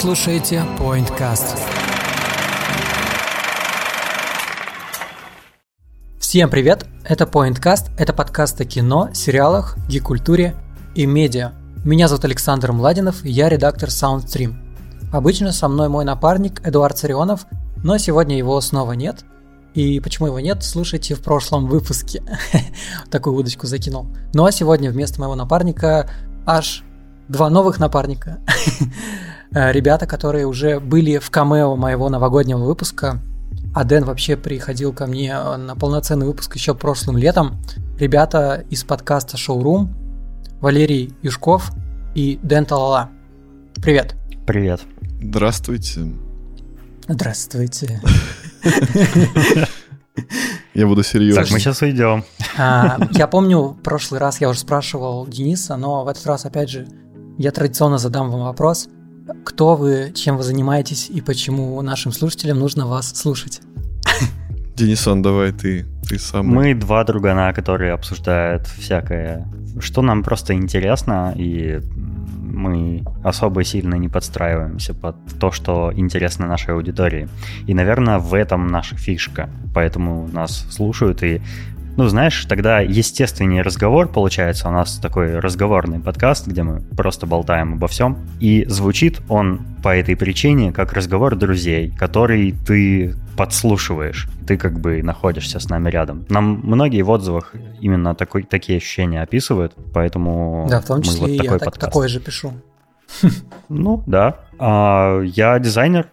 слушаете 0.00 0.64
PointCast. 0.78 1.58
Всем 6.18 6.48
привет! 6.48 6.86
Это 7.04 7.24
PointCast, 7.24 7.90
это 7.98 8.14
подкаст 8.14 8.58
о 8.62 8.64
кино, 8.64 9.10
сериалах, 9.12 9.76
гик-культуре 9.88 10.54
и 10.94 11.04
медиа. 11.04 11.52
Меня 11.84 12.08
зовут 12.08 12.24
Александр 12.24 12.72
Младинов, 12.72 13.22
я 13.26 13.50
редактор 13.50 13.90
SoundStream. 13.90 14.54
Обычно 15.12 15.52
со 15.52 15.68
мной 15.68 15.90
мой 15.90 16.06
напарник 16.06 16.66
Эдуард 16.66 16.96
Царионов, 16.96 17.44
но 17.84 17.98
сегодня 17.98 18.38
его 18.38 18.58
снова 18.62 18.92
нет. 18.92 19.26
И 19.74 20.00
почему 20.00 20.28
его 20.28 20.40
нет, 20.40 20.64
слушайте 20.64 21.14
в 21.14 21.20
прошлом 21.20 21.66
выпуске. 21.66 22.22
Такую 23.10 23.36
удочку 23.36 23.66
закинул. 23.66 24.06
Ну 24.32 24.46
а 24.46 24.50
сегодня 24.50 24.90
вместо 24.90 25.20
моего 25.20 25.34
напарника 25.34 26.08
аж 26.46 26.84
два 27.28 27.50
новых 27.50 27.78
напарника. 27.78 28.38
Ребята, 29.52 30.06
которые 30.06 30.46
уже 30.46 30.78
были 30.78 31.18
в 31.18 31.30
камео 31.30 31.74
моего 31.74 32.08
новогоднего 32.08 32.64
выпуска. 32.64 33.20
А 33.74 33.84
Дэн 33.84 34.04
вообще 34.04 34.36
приходил 34.36 34.92
ко 34.92 35.06
мне 35.06 35.36
на 35.56 35.74
полноценный 35.74 36.26
выпуск 36.26 36.54
еще 36.54 36.74
прошлым 36.74 37.16
летом. 37.16 37.56
Ребята 37.98 38.64
из 38.70 38.84
подкаста 38.84 39.36
Showroom, 39.36 39.88
Валерий 40.60 41.14
Юшков 41.22 41.72
и 42.14 42.38
Дэн 42.42 42.64
Талала. 42.64 43.10
Привет. 43.76 44.14
Привет. 44.46 44.82
Здравствуйте. 45.20 46.12
Здравствуйте. 47.08 48.00
Я 50.74 50.86
буду 50.86 51.02
серьезно. 51.02 51.42
Так, 51.42 51.50
мы 51.50 51.58
сейчас 51.58 51.82
уйдем. 51.82 52.24
А, 52.56 52.98
я 53.10 53.26
помню, 53.26 53.60
в 53.60 53.82
прошлый 53.82 54.20
раз 54.20 54.40
я 54.40 54.48
уже 54.48 54.60
спрашивал 54.60 55.26
Дениса, 55.26 55.76
но 55.76 56.04
в 56.04 56.08
этот 56.08 56.24
раз, 56.26 56.44
опять 56.44 56.70
же, 56.70 56.86
я 57.38 57.50
традиционно 57.50 57.98
задам 57.98 58.30
вам 58.30 58.42
вопрос. 58.42 58.88
Кто 59.44 59.76
вы, 59.76 60.12
чем 60.14 60.36
вы 60.36 60.42
занимаетесь 60.42 61.10
и 61.10 61.20
почему 61.20 61.80
нашим 61.82 62.12
слушателям 62.12 62.58
нужно 62.58 62.86
вас 62.86 63.14
слушать? 63.14 63.60
Денисон, 64.76 65.22
давай 65.22 65.52
ты, 65.52 65.86
ты 66.08 66.18
сам. 66.18 66.46
Мы 66.46 66.74
два 66.74 67.04
другана, 67.04 67.52
которые 67.52 67.92
обсуждают 67.92 68.66
всякое, 68.66 69.46
что 69.80 70.02
нам 70.02 70.22
просто 70.22 70.54
интересно, 70.54 71.34
и 71.36 71.80
мы 72.50 73.04
особо 73.22 73.64
сильно 73.64 73.94
не 73.94 74.08
подстраиваемся 74.08 74.94
под 74.94 75.16
то, 75.38 75.52
что 75.52 75.92
интересно 75.94 76.46
нашей 76.46 76.74
аудитории. 76.74 77.28
И, 77.66 77.74
наверное, 77.74 78.18
в 78.18 78.34
этом 78.34 78.66
наша 78.66 78.96
фишка. 78.96 79.48
Поэтому 79.74 80.28
нас 80.32 80.66
слушают 80.70 81.22
и 81.22 81.40
ну, 81.96 82.08
знаешь, 82.08 82.44
тогда 82.46 82.80
естественнее 82.80 83.62
разговор 83.62 84.08
получается. 84.08 84.68
У 84.68 84.72
нас 84.72 84.98
такой 84.98 85.38
разговорный 85.38 85.98
подкаст, 86.00 86.46
где 86.46 86.62
мы 86.62 86.80
просто 86.96 87.26
болтаем 87.26 87.74
обо 87.74 87.88
всем. 87.88 88.18
И 88.40 88.64
звучит 88.68 89.20
он 89.28 89.60
по 89.82 89.94
этой 89.94 90.16
причине 90.16 90.72
как 90.72 90.92
разговор 90.92 91.36
друзей, 91.36 91.90
который 91.98 92.52
ты 92.52 93.14
подслушиваешь. 93.36 94.28
Ты 94.46 94.56
как 94.56 94.80
бы 94.80 95.02
находишься 95.02 95.58
с 95.60 95.68
нами 95.68 95.90
рядом. 95.90 96.24
Нам 96.28 96.60
многие 96.62 97.02
в 97.02 97.10
отзывах 97.10 97.54
именно 97.80 98.14
такой, 98.14 98.42
такие 98.44 98.78
ощущения 98.78 99.22
описывают, 99.22 99.74
поэтому 99.92 100.66
Да, 100.70 100.80
в 100.80 100.86
том 100.86 100.98
мы 100.98 101.04
числе 101.04 101.20
вот 101.20 101.30
и 101.30 101.36
такой 101.38 101.52
я 101.52 101.58
так- 101.58 101.64
подкаст. 101.66 101.92
такое 101.92 102.08
же 102.08 102.20
пишу. 102.20 102.52
Ну, 103.68 104.02
да. 104.06 104.40
А, 104.58 105.20
я 105.22 105.58
дизайнер. 105.58 106.06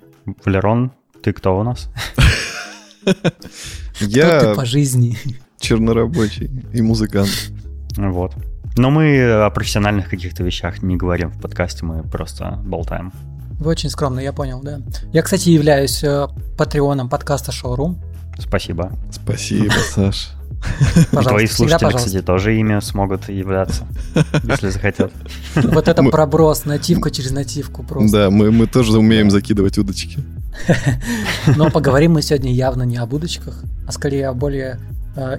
Валерон, 0.45 0.91
ты 1.23 1.33
кто 1.33 1.57
у 1.59 1.63
нас? 1.63 1.89
Кто 3.03 4.05
Я 4.05 4.39
ты 4.41 4.53
по 4.55 4.65
жизни? 4.65 5.17
Чернорабочий 5.59 6.49
и 6.73 6.81
музыкант. 6.81 7.29
Вот. 7.95 8.33
Но 8.77 8.91
мы 8.91 9.23
о 9.45 9.49
профессиональных 9.49 10.09
каких-то 10.09 10.43
вещах 10.43 10.83
не 10.83 10.97
говорим 10.97 11.31
в 11.31 11.39
подкасте, 11.41 11.85
мы 11.85 12.03
просто 12.03 12.59
болтаем. 12.63 13.11
Вы 13.59 13.71
очень 13.71 13.89
скромно, 13.89 14.19
я 14.19 14.33
понял, 14.33 14.61
да. 14.61 14.81
Я, 15.13 15.23
кстати, 15.23 15.49
являюсь 15.49 16.03
э, 16.03 16.27
патреоном 16.57 17.09
подкаста 17.09 17.51
Showroom. 17.51 17.95
Спасибо. 18.37 18.91
Спасибо, 19.11 19.71
Саш. 19.93 20.29
Пожалуйста, 21.11 21.29
Твои 21.29 21.47
слушатели, 21.47 21.85
пожалуйста. 21.85 22.07
кстати, 22.09 22.23
тоже 22.25 22.55
ими 22.57 22.79
смогут 22.81 23.29
являться, 23.29 23.87
если 24.43 24.69
захотят. 24.69 25.11
Вот 25.55 25.87
это 25.87 26.01
Мы- 26.03 26.11
проброс, 26.11 26.65
нативка 26.65 27.09
через 27.09 27.31
нативку 27.31 27.83
просто. 27.83 28.11
Да, 28.11 28.29
мы, 28.29 28.51
мы 28.51 28.67
тоже 28.67 28.97
умеем 28.97 29.31
закидывать 29.31 29.77
удочки. 29.79 30.19
Но 31.55 31.69
поговорим 31.71 32.13
мы 32.13 32.21
сегодня 32.21 32.51
явно 32.51 32.83
не 32.83 32.97
об 32.97 33.13
удочках, 33.13 33.63
а 33.87 33.91
скорее 33.91 34.27
о 34.29 34.33
более 34.33 34.79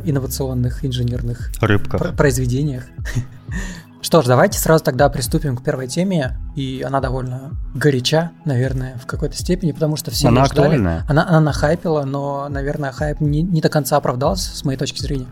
инновационных 0.05 0.85
инженерных 0.85 1.51
Рыбка. 1.61 2.13
произведениях. 2.13 2.85
Что 4.01 4.23
ж, 4.23 4.27
давайте 4.27 4.59
сразу 4.59 4.85
тогда 4.85 5.09
приступим 5.09 5.57
к 5.57 5.65
первой 5.65 5.89
теме, 5.89 6.39
и 6.55 6.85
она 6.87 7.01
довольно 7.01 7.51
горяча, 7.75 8.31
наверное, 8.45 8.97
в 8.99 9.07
какой-то 9.07 9.37
степени, 9.37 9.73
потому 9.73 9.97
что 9.97 10.11
все 10.13 10.29
Она 10.29 10.45
ждали. 10.45 10.67
актуальная. 10.67 11.05
Она, 11.09 11.27
она 11.29 11.41
нахайпила, 11.41 12.05
но, 12.05 12.49
наверное, 12.49 12.93
хайп 12.93 13.21
не, 13.21 13.43
не 13.43 13.61
до 13.61 13.69
конца 13.69 13.97
оправдался, 13.97 14.57
с 14.57 14.65
моей 14.65 14.79
точки 14.79 15.01
зрения. 15.01 15.27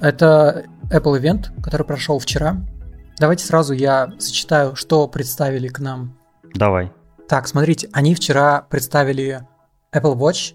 Это 0.00 0.64
Apple 0.90 1.20
Event, 1.20 1.60
который 1.62 1.86
прошел 1.86 2.18
вчера. 2.18 2.56
Давайте 3.18 3.44
сразу 3.44 3.74
я 3.74 4.10
зачитаю, 4.18 4.76
что 4.76 5.06
представили 5.08 5.68
к 5.68 5.78
нам 5.78 6.16
Давай. 6.54 6.90
так, 7.28 7.46
смотрите, 7.48 7.88
они 7.92 8.14
вчера 8.14 8.62
представили 8.62 9.46
Apple 9.94 10.16
Watch 10.16 10.54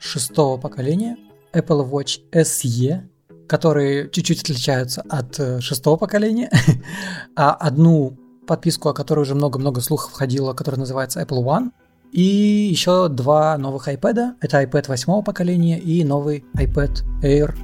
шестого 0.00 0.56
поколения, 0.56 1.16
Apple 1.52 1.88
Watch 1.88 2.20
SE, 2.32 3.02
которые 3.46 4.10
чуть-чуть 4.10 4.42
отличаются 4.42 5.02
от 5.08 5.38
э, 5.38 5.60
шестого 5.60 5.96
поколения, 5.96 6.50
а 7.36 7.52
одну 7.52 8.16
подписку, 8.46 8.88
о 8.88 8.94
которой 8.94 9.20
уже 9.20 9.34
много-много 9.34 9.80
слухов 9.80 10.12
ходило, 10.12 10.52
которая 10.54 10.80
называется 10.80 11.20
Apple 11.20 11.42
One, 11.44 11.70
и 12.12 12.68
еще 12.70 13.08
два 13.08 13.56
новых 13.56 13.88
iPad. 13.88 14.34
Это 14.40 14.62
iPad 14.62 14.88
восьмого 14.88 15.22
поколения 15.22 15.78
и 15.78 16.04
новый 16.04 16.44
iPad 16.54 17.02
Air, 17.22 17.54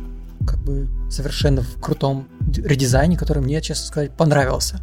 как 0.47 0.59
бы 0.61 0.89
совершенно 1.11 1.63
в 1.63 1.81
крутом 1.81 2.29
редизайне, 2.57 3.17
который 3.17 3.43
мне, 3.43 3.61
честно 3.61 3.87
сказать, 3.87 4.17
понравился. 4.17 4.81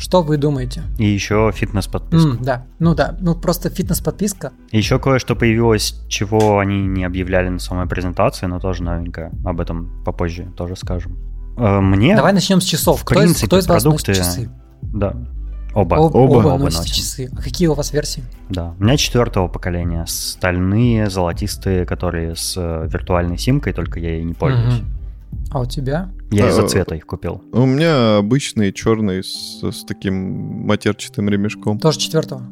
Что 0.00 0.22
вы 0.22 0.38
думаете? 0.38 0.82
И 0.98 1.04
еще 1.06 1.52
фитнес-подписка. 1.54 2.28
М, 2.30 2.38
да, 2.42 2.64
ну 2.78 2.94
да, 2.94 3.16
ну 3.20 3.34
просто 3.34 3.68
фитнес-подписка. 3.68 4.52
Еще 4.72 4.98
кое-что 4.98 5.36
появилось, 5.36 6.00
чего 6.08 6.58
они 6.58 6.86
не 6.86 7.04
объявляли 7.04 7.50
на 7.50 7.58
самой 7.58 7.86
презентации, 7.86 8.46
но 8.46 8.58
тоже 8.60 8.82
новенькое. 8.82 9.30
Об 9.44 9.60
этом 9.60 10.02
попозже 10.04 10.50
тоже 10.56 10.74
скажем. 10.76 11.18
Э, 11.58 11.80
Мне, 11.80 12.16
Давай 12.16 12.32
начнем 12.32 12.60
с 12.60 12.64
часов. 12.64 13.02
в 13.02 13.04
кто, 13.04 13.14
из, 13.16 13.20
принципе, 13.20 13.46
кто 13.46 13.58
из 13.58 13.66
вас 13.68 13.82
продукты- 13.84 14.08
носит 14.12 14.24
часы? 14.24 14.50
да, 14.82 15.14
оба. 15.74 15.96
Об- 15.98 16.14
оба. 16.16 16.16
оба, 16.16 16.46
Оба 16.48 16.58
носите 16.58 16.78
носим. 16.80 16.94
часы. 16.94 17.30
А 17.36 17.42
какие 17.42 17.68
у 17.68 17.74
вас 17.74 17.92
версии? 17.92 18.22
Да, 18.48 18.74
у 18.78 18.82
меня 18.82 18.96
четвертого 18.96 19.48
поколения, 19.48 20.06
стальные, 20.08 21.10
золотистые, 21.10 21.84
которые 21.84 22.36
с 22.36 22.54
э, 22.56 22.88
виртуальной 22.90 23.36
симкой, 23.36 23.74
только 23.74 24.00
я 24.00 24.14
ей 24.14 24.24
не 24.24 24.32
пользуюсь. 24.32 24.78
Мгм. 24.80 24.86
А 25.50 25.60
у 25.60 25.66
тебя? 25.66 26.10
Я 26.30 26.48
из-за 26.48 26.64
А, 26.64 26.68
цвета 26.68 26.94
их 26.94 27.06
купил. 27.06 27.42
У 27.52 27.66
меня 27.66 28.18
обычный 28.18 28.72
черный 28.72 29.24
с, 29.24 29.62
с 29.62 29.84
таким 29.84 30.14
матерчатым 30.66 31.28
ремешком. 31.28 31.78
Тоже 31.78 31.98
четвертого? 31.98 32.42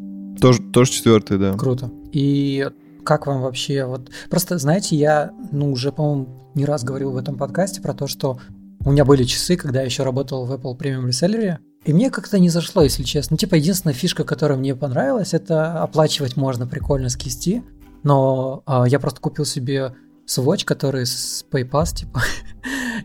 Тоже, 0.41 0.63
тоже 0.63 0.91
четвертый, 0.91 1.39
да. 1.39 1.53
Круто. 1.55 1.91
И 2.13 2.69
как 3.05 3.27
вам 3.27 3.43
вообще 3.43 3.85
вот... 3.85 4.11
Просто, 4.31 4.59
знаете, 4.59 4.97
я, 4.97 5.31
ну, 5.53 5.71
уже, 5.71 5.93
по-моему, 5.93 6.51
не 6.55 6.65
раз 6.65 6.85
говорил 6.85 7.13
в 7.13 7.17
этом 7.17 7.37
подкасте 7.37 7.81
про 7.81 7.95
то, 7.95 8.07
что 8.07 8.39
у 8.85 8.91
меня 8.91 9.05
были 9.05 9.25
часы, 9.25 9.57
когда 9.57 9.81
я 9.81 9.87
еще 9.87 10.03
работал 10.03 10.45
в 10.45 10.53
Apple 10.53 10.77
Premium 10.77 11.07
Reseller, 11.07 11.59
и 11.85 11.93
мне 11.93 12.11
как-то 12.11 12.39
не 12.39 12.49
зашло, 12.49 12.83
если 12.83 13.03
честно. 13.03 13.35
Ну, 13.35 13.39
типа, 13.39 13.55
единственная 13.55 13.95
фишка, 13.95 14.25
которая 14.25 14.59
мне 14.59 14.75
понравилась, 14.75 15.35
это 15.35 15.83
оплачивать 15.83 16.37
можно 16.37 16.67
прикольно 16.67 17.09
с 17.09 17.17
кисти, 17.17 17.63
но 18.03 18.63
а, 18.67 18.87
я 18.87 18.99
просто 18.99 19.21
купил 19.21 19.45
себе 19.45 19.95
Swatch, 20.29 20.65
который 20.65 21.07
с 21.07 21.45
PayPass, 21.51 21.95
типа, 21.95 22.23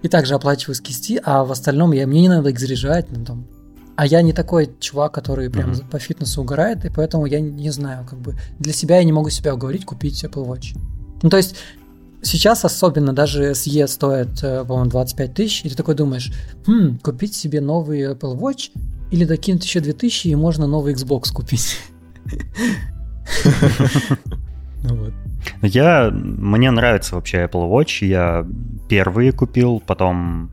и 0.01 0.07
также 0.07 0.35
оплачиваю 0.35 0.75
с 0.75 0.81
кисти, 0.81 1.21
а 1.23 1.43
в 1.43 1.51
остальном 1.51 1.93
я, 1.93 2.05
мне 2.05 2.21
не 2.21 2.29
надо 2.29 2.49
их 2.49 2.59
заряжать, 2.59 3.07
ну, 3.11 3.23
там, 3.25 3.47
а 3.95 4.05
я 4.05 4.21
не 4.21 4.33
такой 4.33 4.69
чувак, 4.79 5.13
который 5.13 5.49
прям 5.49 5.71
Мгм. 5.71 5.87
по 5.89 5.99
фитнесу 5.99 6.41
угорает, 6.41 6.83
и 6.85 6.89
поэтому 6.89 7.25
я 7.25 7.39
не, 7.39 7.69
знаю, 7.69 8.05
как 8.09 8.19
бы 8.19 8.35
для 8.59 8.73
себя 8.73 8.97
я 8.97 9.03
не 9.03 9.11
могу 9.13 9.29
себя 9.29 9.53
уговорить 9.53 9.85
купить 9.85 10.23
Apple 10.23 10.45
Watch. 10.47 10.75
Ну, 11.21 11.29
то 11.29 11.37
есть 11.37 11.55
сейчас 12.23 12.65
особенно 12.65 13.13
даже 13.13 13.51
SE 13.51 13.87
стоит, 13.87 14.43
э, 14.43 14.65
по-моему, 14.65 14.89
25 14.89 15.33
тысяч, 15.33 15.63
и 15.63 15.69
ты 15.69 15.75
такой 15.75 15.95
думаешь, 15.95 16.33
хм, 16.65 16.97
купить 17.03 17.35
себе 17.35 17.61
новый 17.61 18.01
Apple 18.01 18.37
Watch 18.37 18.71
или 19.11 19.25
докинуть 19.25 19.63
еще 19.63 19.79
2000, 19.79 20.29
и 20.29 20.35
можно 20.35 20.65
новый 20.67 20.93
Xbox 20.93 21.31
купить. 21.31 21.77
Вот. 24.83 25.13
Я, 25.61 26.09
мне 26.11 26.71
нравится 26.71 27.15
вообще 27.15 27.43
Apple 27.45 27.69
Watch. 27.69 28.05
Я 28.05 28.45
первые 28.89 29.31
купил, 29.31 29.81
потом, 29.85 30.51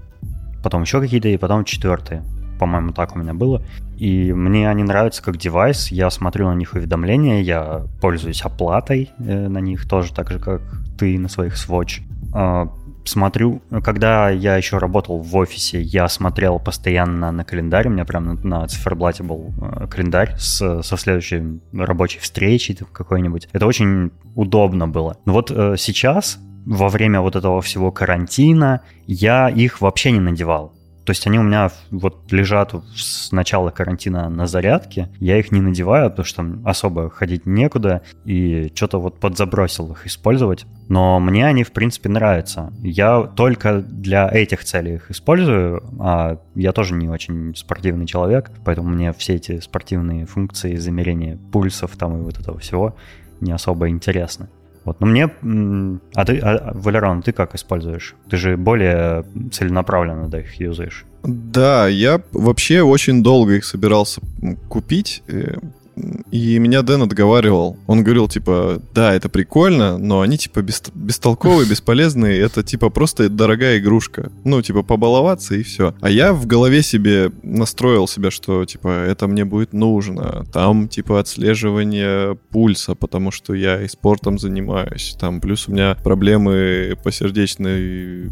потом 0.62 0.82
еще 0.82 1.00
какие-то, 1.00 1.28
и 1.28 1.36
потом 1.36 1.64
четвертые. 1.64 2.22
По-моему, 2.58 2.92
так 2.92 3.16
у 3.16 3.18
меня 3.18 3.34
было. 3.34 3.62
И 3.96 4.32
мне 4.32 4.68
они 4.68 4.82
нравятся 4.82 5.22
как 5.22 5.36
девайс. 5.36 5.90
Я 5.90 6.10
смотрю 6.10 6.48
на 6.48 6.54
них 6.54 6.74
уведомления, 6.74 7.40
я 7.40 7.82
пользуюсь 8.00 8.42
оплатой 8.42 9.10
э, 9.18 9.48
на 9.48 9.58
них 9.58 9.88
тоже, 9.88 10.12
так 10.12 10.30
же, 10.30 10.38
как 10.38 10.62
ты 10.98 11.18
на 11.18 11.28
своих 11.28 11.54
Swatch. 11.54 12.00
Смотрю, 13.04 13.62
когда 13.82 14.30
я 14.30 14.56
еще 14.56 14.78
работал 14.78 15.18
в 15.18 15.36
офисе, 15.36 15.80
я 15.80 16.08
смотрел 16.08 16.58
постоянно 16.58 17.32
на 17.32 17.44
календарь, 17.44 17.88
у 17.88 17.90
меня 17.90 18.04
прям 18.04 18.24
на, 18.24 18.34
на 18.34 18.68
циферблате 18.68 19.22
был 19.22 19.52
э, 19.60 19.86
календарь 19.88 20.34
с, 20.38 20.82
со 20.82 20.96
следующей 20.96 21.60
рабочей 21.72 22.18
встречей 22.20 22.78
какой-нибудь. 22.92 23.48
Это 23.52 23.66
очень 23.66 24.10
удобно 24.34 24.86
было. 24.86 25.16
Но 25.24 25.32
вот 25.32 25.50
э, 25.50 25.74
сейчас, 25.78 26.38
во 26.66 26.88
время 26.88 27.20
вот 27.20 27.36
этого 27.36 27.62
всего 27.62 27.90
карантина, 27.90 28.82
я 29.06 29.48
их 29.48 29.80
вообще 29.80 30.12
не 30.12 30.20
надевал. 30.20 30.72
То 31.10 31.12
есть 31.12 31.26
они 31.26 31.40
у 31.40 31.42
меня 31.42 31.72
вот 31.90 32.30
лежат 32.30 32.72
с 32.94 33.32
начала 33.32 33.70
карантина 33.70 34.28
на 34.28 34.46
зарядке. 34.46 35.08
Я 35.18 35.40
их 35.40 35.50
не 35.50 35.60
надеваю, 35.60 36.08
потому 36.08 36.24
что 36.24 36.46
особо 36.64 37.10
ходить 37.10 37.46
некуда. 37.46 38.02
И 38.24 38.70
что-то 38.76 39.00
вот 39.00 39.18
подзабросил 39.18 39.90
их 39.90 40.06
использовать. 40.06 40.66
Но 40.88 41.18
мне 41.18 41.48
они, 41.48 41.64
в 41.64 41.72
принципе, 41.72 42.08
нравятся. 42.10 42.72
Я 42.78 43.22
только 43.22 43.80
для 43.80 44.28
этих 44.28 44.62
целей 44.62 44.94
их 44.94 45.10
использую. 45.10 45.82
А 45.98 46.38
я 46.54 46.70
тоже 46.70 46.94
не 46.94 47.08
очень 47.08 47.56
спортивный 47.56 48.06
человек. 48.06 48.52
Поэтому 48.64 48.90
мне 48.90 49.12
все 49.12 49.34
эти 49.34 49.58
спортивные 49.58 50.26
функции 50.26 50.76
замерения 50.76 51.40
пульсов 51.50 51.96
там 51.96 52.18
и 52.18 52.22
вот 52.22 52.38
этого 52.38 52.60
всего 52.60 52.94
не 53.40 53.50
особо 53.50 53.88
интересны. 53.88 54.48
Вот. 54.84 55.00
Но 55.00 55.06
мне... 55.06 55.30
А 56.14 56.24
ты, 56.24 56.38
а, 56.38 56.72
Валерон, 56.74 57.22
ты 57.22 57.32
как 57.32 57.54
используешь? 57.54 58.14
Ты 58.28 58.36
же 58.36 58.56
более 58.56 59.24
целенаправленно 59.52 60.28
да, 60.28 60.40
их 60.40 60.54
юзаешь. 60.54 61.04
Да, 61.22 61.86
я 61.86 62.22
вообще 62.32 62.82
очень 62.82 63.22
долго 63.22 63.54
их 63.54 63.64
собирался 63.64 64.20
купить. 64.68 65.22
И 66.30 66.58
меня 66.58 66.82
Дэн 66.82 67.02
отговаривал. 67.02 67.76
Он 67.86 68.02
говорил, 68.02 68.28
типа, 68.28 68.80
да, 68.94 69.14
это 69.14 69.28
прикольно, 69.28 69.98
но 69.98 70.20
они, 70.20 70.38
типа, 70.38 70.60
бестолковые, 70.60 71.66
бесполезные. 71.70 72.40
Это, 72.40 72.62
типа, 72.62 72.90
просто 72.90 73.28
дорогая 73.28 73.78
игрушка. 73.78 74.30
Ну, 74.44 74.62
типа, 74.62 74.82
побаловаться 74.82 75.54
и 75.54 75.62
все. 75.62 75.94
А 76.00 76.10
я 76.10 76.32
в 76.32 76.46
голове 76.46 76.82
себе 76.82 77.32
настроил 77.42 78.06
себя, 78.06 78.30
что, 78.30 78.64
типа, 78.64 78.88
это 78.88 79.26
мне 79.26 79.44
будет 79.44 79.72
нужно. 79.72 80.46
Там, 80.52 80.88
типа, 80.88 81.20
отслеживание 81.20 82.36
пульса, 82.50 82.94
потому 82.94 83.30
что 83.30 83.54
я 83.54 83.82
и 83.82 83.88
спортом 83.88 84.38
занимаюсь. 84.38 85.16
Там, 85.18 85.40
плюс 85.40 85.68
у 85.68 85.72
меня 85.72 85.96
проблемы 86.02 86.96
по 87.02 87.10
сердечной 87.12 88.30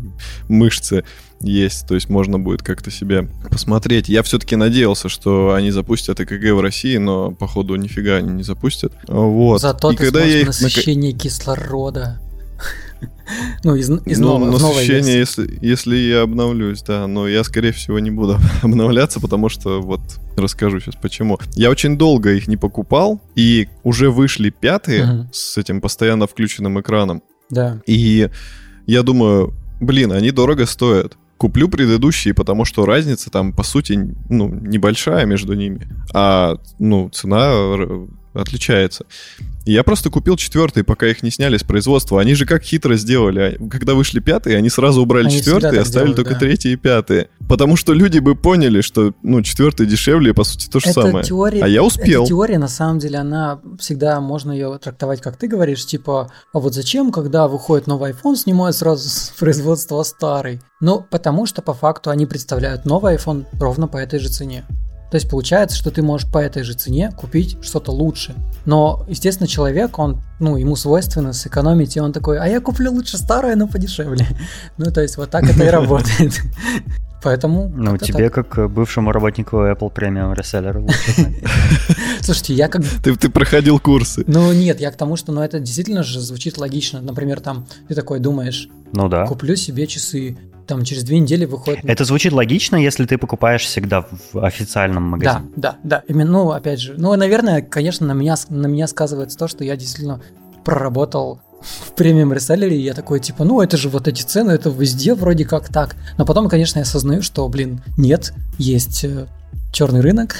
мышце 0.49 1.05
есть, 1.41 1.87
то 1.87 1.95
есть 1.95 2.09
можно 2.09 2.39
будет 2.39 2.63
как-то 2.63 2.91
себе 2.91 3.29
посмотреть. 3.51 4.09
Я 4.09 4.23
все-таки 4.23 4.57
надеялся, 4.57 5.09
что 5.09 5.55
они 5.55 5.71
запустят 5.71 6.21
ЭКГ 6.21 6.53
в 6.55 6.61
России, 6.61 6.97
но 6.97 7.33
походу 7.33 7.77
нифига 7.77 8.17
они 8.17 8.31
не 8.31 8.43
запустят. 8.43 8.93
Вот. 9.07 9.61
Зато 9.61 9.93
и 9.93 9.97
ты 9.97 10.05
когда 10.05 10.25
я 10.25 10.41
их 10.41 10.47
насыщение 10.49 11.13
кислорода. 11.13 12.21
Ну, 13.63 13.75
из, 13.75 13.91
из 13.91 14.19
ну, 14.19 14.39
нового, 14.39 14.53
насыщение, 14.53 15.19
если, 15.19 15.59
если 15.61 15.97
я 15.97 16.23
обновлюсь, 16.23 16.83
да. 16.83 17.07
Но 17.07 17.29
я, 17.29 17.45
скорее 17.45 17.73
всего, 17.73 17.99
не 17.99 18.11
буду 18.11 18.39
обновляться, 18.63 19.21
потому 19.21 19.51
что 19.51 19.83
вот 19.83 20.01
расскажу 20.37 20.81
сейчас 20.81 20.95
почему. 20.97 21.39
Я 21.55 21.71
очень 21.71 21.99
долго 21.99 22.33
их 22.33 22.49
не 22.49 22.57
покупал, 22.57 23.21
и 23.35 23.69
уже 23.85 24.11
вышли 24.11 24.51
пятые 24.51 25.05
угу. 25.05 25.29
с 25.31 25.59
этим 25.59 25.81
постоянно 25.81 26.27
включенным 26.27 26.81
экраном. 26.81 27.23
Да. 27.51 27.81
И 27.87 28.31
я 28.87 29.03
думаю, 29.03 29.53
блин, 29.81 30.13
они 30.13 30.31
дорого 30.31 30.67
стоят 30.67 31.17
куплю 31.39 31.69
предыдущие, 31.69 32.35
потому 32.35 32.65
что 32.65 32.85
разница 32.85 33.31
там, 33.31 33.53
по 33.53 33.63
сути, 33.63 34.15
ну, 34.29 34.49
небольшая 34.49 35.25
между 35.25 35.55
ними, 35.55 35.89
а, 36.13 36.57
ну, 36.79 37.09
цена 37.11 37.51
отличается. 38.35 39.07
И 39.65 39.73
я 39.73 39.85
просто 39.85 40.09
купил 40.09 40.37
четвертый, 40.37 40.83
пока 40.83 41.07
их 41.07 41.23
не 41.23 41.31
сняли 41.31 41.59
с 41.59 41.63
производства. 41.63 42.21
Они 42.21 42.35
же 42.35 42.47
как 42.47 42.63
хитро 42.63 42.97
сделали. 42.97 43.59
Когда 43.71 43.95
вышли 43.95 44.21
пятые, 44.21 44.57
они 44.57 44.71
сразу 44.71 45.03
убрали 45.03 45.27
они 45.27 45.37
четвертый 45.37 45.77
и 45.77 45.79
оставили 45.79 46.13
делают, 46.13 46.17
только 46.17 46.33
да. 46.33 46.41
третий 46.41 46.73
и 46.73 46.77
пятый. 46.77 47.29
Потому 47.49 47.77
что 47.77 47.93
люди 47.93 48.19
бы 48.19 48.35
поняли, 48.35 48.81
что 48.81 49.13
ну, 49.23 49.43
четвертый 49.43 49.87
дешевле, 49.87 50.33
по 50.33 50.45
сути, 50.45 50.69
то 50.71 50.81
же 50.81 50.89
это 50.89 51.03
самое. 51.03 51.25
Теория, 51.25 51.63
а 51.63 51.69
я 51.69 51.83
успел. 51.83 52.23
Эта 52.23 52.31
теория, 52.31 52.59
на 52.59 52.69
самом 52.69 52.99
деле, 52.99 53.19
она 53.19 53.61
всегда 53.79 54.21
можно 54.21 54.53
ее 54.53 54.79
трактовать, 54.83 55.21
как 55.21 55.37
ты 55.37 55.49
говоришь, 55.49 55.85
типа, 55.85 56.33
а 56.53 56.59
вот 56.59 56.75
зачем, 56.75 57.13
когда 57.13 57.47
выходит 57.47 57.87
новый 57.87 58.13
iPhone, 58.13 58.37
снимают 58.37 58.75
сразу 58.75 59.09
с 59.09 59.35
производства 59.39 60.03
старый? 60.03 60.61
Ну, 60.81 61.05
потому 61.11 61.45
что 61.45 61.61
по 61.61 61.75
факту 61.75 62.11
они 62.11 62.25
представляют 62.25 62.87
новый 62.87 63.17
iPhone 63.17 63.45
ровно 63.61 63.87
по 63.89 63.99
этой 63.99 64.19
же 64.19 64.29
цене. 64.29 64.65
То 65.11 65.15
есть 65.15 65.29
получается, 65.29 65.77
что 65.77 65.91
ты 65.91 66.03
можешь 66.03 66.31
по 66.31 66.39
этой 66.39 66.63
же 66.63 66.75
цене 66.75 67.11
купить 67.17 67.57
что-то 67.63 67.93
лучше. 67.93 68.35
Но, 68.67 69.05
естественно, 69.09 69.47
человек, 69.47 69.99
он, 69.99 70.21
ну, 70.39 70.57
ему 70.57 70.77
свойственно 70.77 71.33
сэкономить, 71.33 71.97
и 71.97 72.01
он 72.01 72.13
такой, 72.13 72.39
а 72.39 72.47
я 72.47 72.61
куплю 72.61 72.93
лучше 72.93 73.17
старое, 73.17 73.57
но 73.57 73.67
подешевле. 73.67 74.27
Ну, 74.77 74.93
то 74.93 75.01
есть 75.01 75.17
вот 75.17 75.31
так 75.31 75.45
это 75.45 75.65
и 75.65 75.69
работает. 75.71 76.41
Поэтому... 77.23 77.69
Ну, 77.75 77.97
тебе, 77.99 78.31
так. 78.31 78.49
как 78.49 78.71
бывшему 78.71 79.11
работнику 79.11 79.57
Apple 79.57 79.93
Premium 79.93 80.37
Reseller 80.37 80.79
лучше 80.79 81.35
Слушайте, 82.21 82.55
я 82.55 82.69
как... 82.69 82.83
Ты, 83.03 83.17
ты 83.17 83.29
проходил 83.29 83.81
курсы. 83.81 84.25
Ну, 84.27 84.53
нет, 84.53 84.81
я 84.81 84.91
к 84.91 84.97
тому, 84.97 85.17
что 85.17 85.33
ну, 85.33 85.43
это 85.43 85.59
действительно 85.59 86.03
же 86.03 86.21
звучит 86.21 86.59
логично. 86.59 87.01
Например, 87.01 87.41
там, 87.41 87.67
ты 87.89 87.95
такой 87.95 88.21
думаешь, 88.21 88.69
ну 88.93 89.09
да. 89.09 89.27
Куплю 89.27 89.57
себе 89.57 89.87
часы 89.87 90.39
там 90.69 90.85
через 90.85 91.03
две 91.03 91.19
недели 91.19 91.47
выходит... 91.47 91.81
Это 91.85 92.05
звучит 92.05 92.33
логично, 92.33 92.77
если 92.77 93.07
ты 93.07 93.19
покупаешь 93.19 93.63
всегда 93.63 94.07
в 94.33 94.45
официальном 94.45 95.05
магазине. 95.05 95.47
Да, 95.57 95.79
да, 95.83 96.01
да. 96.01 96.03
Именно, 96.07 96.31
ну, 96.31 96.51
опять 96.51 96.79
же, 96.79 96.95
ну, 96.99 97.17
наверное, 97.17 97.63
конечно, 97.63 98.07
на 98.07 98.13
меня, 98.13 98.37
на 98.51 98.67
меня 98.67 98.87
сказывается 98.87 99.39
то, 99.39 99.49
что 99.49 99.65
я 99.65 99.77
действительно 99.77 100.21
проработал 100.65 101.41
в 101.61 101.93
премиум 101.95 102.33
реселлере, 102.33 102.77
и 102.77 102.83
я 102.83 102.95
такой, 102.95 103.19
типа, 103.19 103.45
ну, 103.45 103.61
это 103.61 103.77
же 103.77 103.89
вот 103.89 104.07
эти 104.07 104.23
цены, 104.23 104.53
это 104.53 104.69
везде 104.69 105.15
вроде 105.15 105.45
как 105.45 105.69
так. 105.69 105.97
Но 106.19 106.25
потом, 106.25 106.49
конечно, 106.49 106.79
я 106.79 106.83
осознаю, 106.83 107.23
что, 107.23 107.49
блин, 107.49 107.83
нет, 107.97 108.33
есть 108.59 109.05
э, 109.05 109.27
черный 109.73 110.01
рынок, 110.01 110.37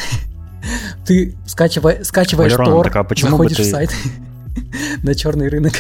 ты 1.07 1.35
скачивай, 1.47 2.05
скачиваешь 2.05 2.53
Валерон, 2.53 2.75
Тор, 2.75 2.85
так, 2.85 2.97
а 2.97 3.05
почему 3.05 3.31
заходишь 3.31 3.57
ты... 3.57 3.63
в 3.65 3.67
сайт 3.67 3.91
на 5.03 5.15
черный 5.15 5.49
рынок, 5.49 5.73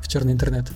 в 0.00 0.08
черный 0.08 0.32
интернет. 0.32 0.66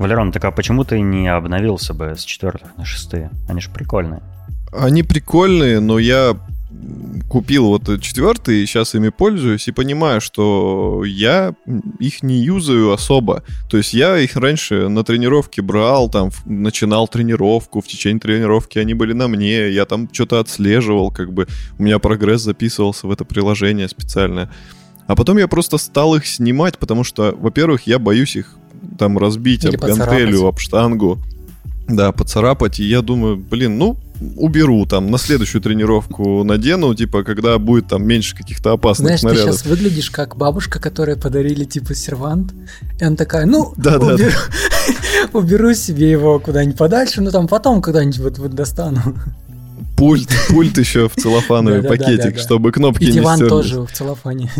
Валерон, 0.00 0.32
так 0.32 0.42
а 0.46 0.50
почему 0.50 0.84
ты 0.84 0.98
не 1.02 1.28
обновился 1.28 1.92
бы 1.92 2.14
с 2.16 2.24
четвертых 2.24 2.74
на 2.78 2.86
шестые? 2.86 3.30
Они 3.50 3.60
же 3.60 3.68
прикольные. 3.68 4.22
Они 4.72 5.02
прикольные, 5.02 5.78
но 5.80 5.98
я 5.98 6.38
купил 7.28 7.66
вот 7.66 8.00
четвертый, 8.00 8.64
сейчас 8.64 8.94
ими 8.94 9.10
пользуюсь 9.10 9.68
и 9.68 9.72
понимаю, 9.72 10.22
что 10.22 11.04
я 11.04 11.54
их 11.98 12.22
не 12.22 12.36
юзаю 12.36 12.92
особо. 12.92 13.42
То 13.68 13.76
есть 13.76 13.92
я 13.92 14.18
их 14.18 14.36
раньше 14.36 14.88
на 14.88 15.04
тренировке 15.04 15.60
брал, 15.60 16.08
там 16.08 16.30
начинал 16.46 17.06
тренировку, 17.06 17.82
в 17.82 17.86
течение 17.86 18.20
тренировки 18.20 18.78
они 18.78 18.94
были 18.94 19.12
на 19.12 19.28
мне, 19.28 19.68
я 19.68 19.84
там 19.84 20.08
что-то 20.10 20.40
отслеживал, 20.40 21.10
как 21.10 21.34
бы 21.34 21.46
у 21.78 21.82
меня 21.82 21.98
прогресс 21.98 22.40
записывался 22.40 23.06
в 23.06 23.12
это 23.12 23.26
приложение 23.26 23.86
специальное. 23.86 24.50
А 25.06 25.14
потом 25.14 25.36
я 25.36 25.46
просто 25.46 25.76
стал 25.76 26.14
их 26.14 26.26
снимать, 26.26 26.78
потому 26.78 27.04
что, 27.04 27.36
во-первых, 27.36 27.86
я 27.86 27.98
боюсь 27.98 28.36
их 28.36 28.56
там 28.98 29.18
разбить 29.18 29.64
Или 29.64 29.76
об 29.76 29.80
гантелю, 29.82 30.46
об 30.46 30.58
штангу. 30.58 31.18
Да, 31.88 32.12
поцарапать. 32.12 32.80
И 32.80 32.84
я 32.84 33.02
думаю, 33.02 33.36
блин, 33.36 33.78
ну, 33.78 33.96
уберу 34.36 34.86
там, 34.86 35.10
на 35.10 35.18
следующую 35.18 35.60
тренировку 35.60 36.44
надену, 36.44 36.94
типа, 36.94 37.24
когда 37.24 37.58
будет 37.58 37.88
там 37.88 38.06
меньше 38.06 38.36
каких-то 38.36 38.72
опасных 38.72 39.06
Знаешь, 39.06 39.20
снарядов. 39.20 39.46
ты 39.46 39.52
сейчас 39.52 39.66
выглядишь 39.66 40.10
как 40.10 40.36
бабушка, 40.36 40.78
которая 40.78 41.16
подарили, 41.16 41.64
типа, 41.64 41.94
сервант, 41.94 42.52
и 43.00 43.04
она 43.04 43.16
такая, 43.16 43.46
ну, 43.46 43.72
да, 43.76 43.96
уберу, 43.96 44.18
да, 44.18 44.24
да. 44.24 45.28
уберу 45.38 45.74
себе 45.74 46.10
его 46.10 46.38
куда-нибудь 46.38 46.76
подальше, 46.76 47.22
но 47.22 47.30
там 47.30 47.48
потом 47.48 47.82
когда-нибудь 47.82 48.18
вот, 48.18 48.38
вот 48.38 48.54
достану. 48.54 49.00
Пульт, 49.96 50.30
пульт 50.48 50.78
еще 50.78 51.08
в 51.08 51.16
целлофановый 51.16 51.82
пакетик, 51.82 52.38
чтобы 52.38 52.72
кнопки 52.72 53.04
не 53.04 53.12
стерлись. 53.12 53.30
И 53.30 53.38
диван 53.38 53.48
тоже 53.48 53.80
в 53.82 53.92
целлофане. 53.92 54.50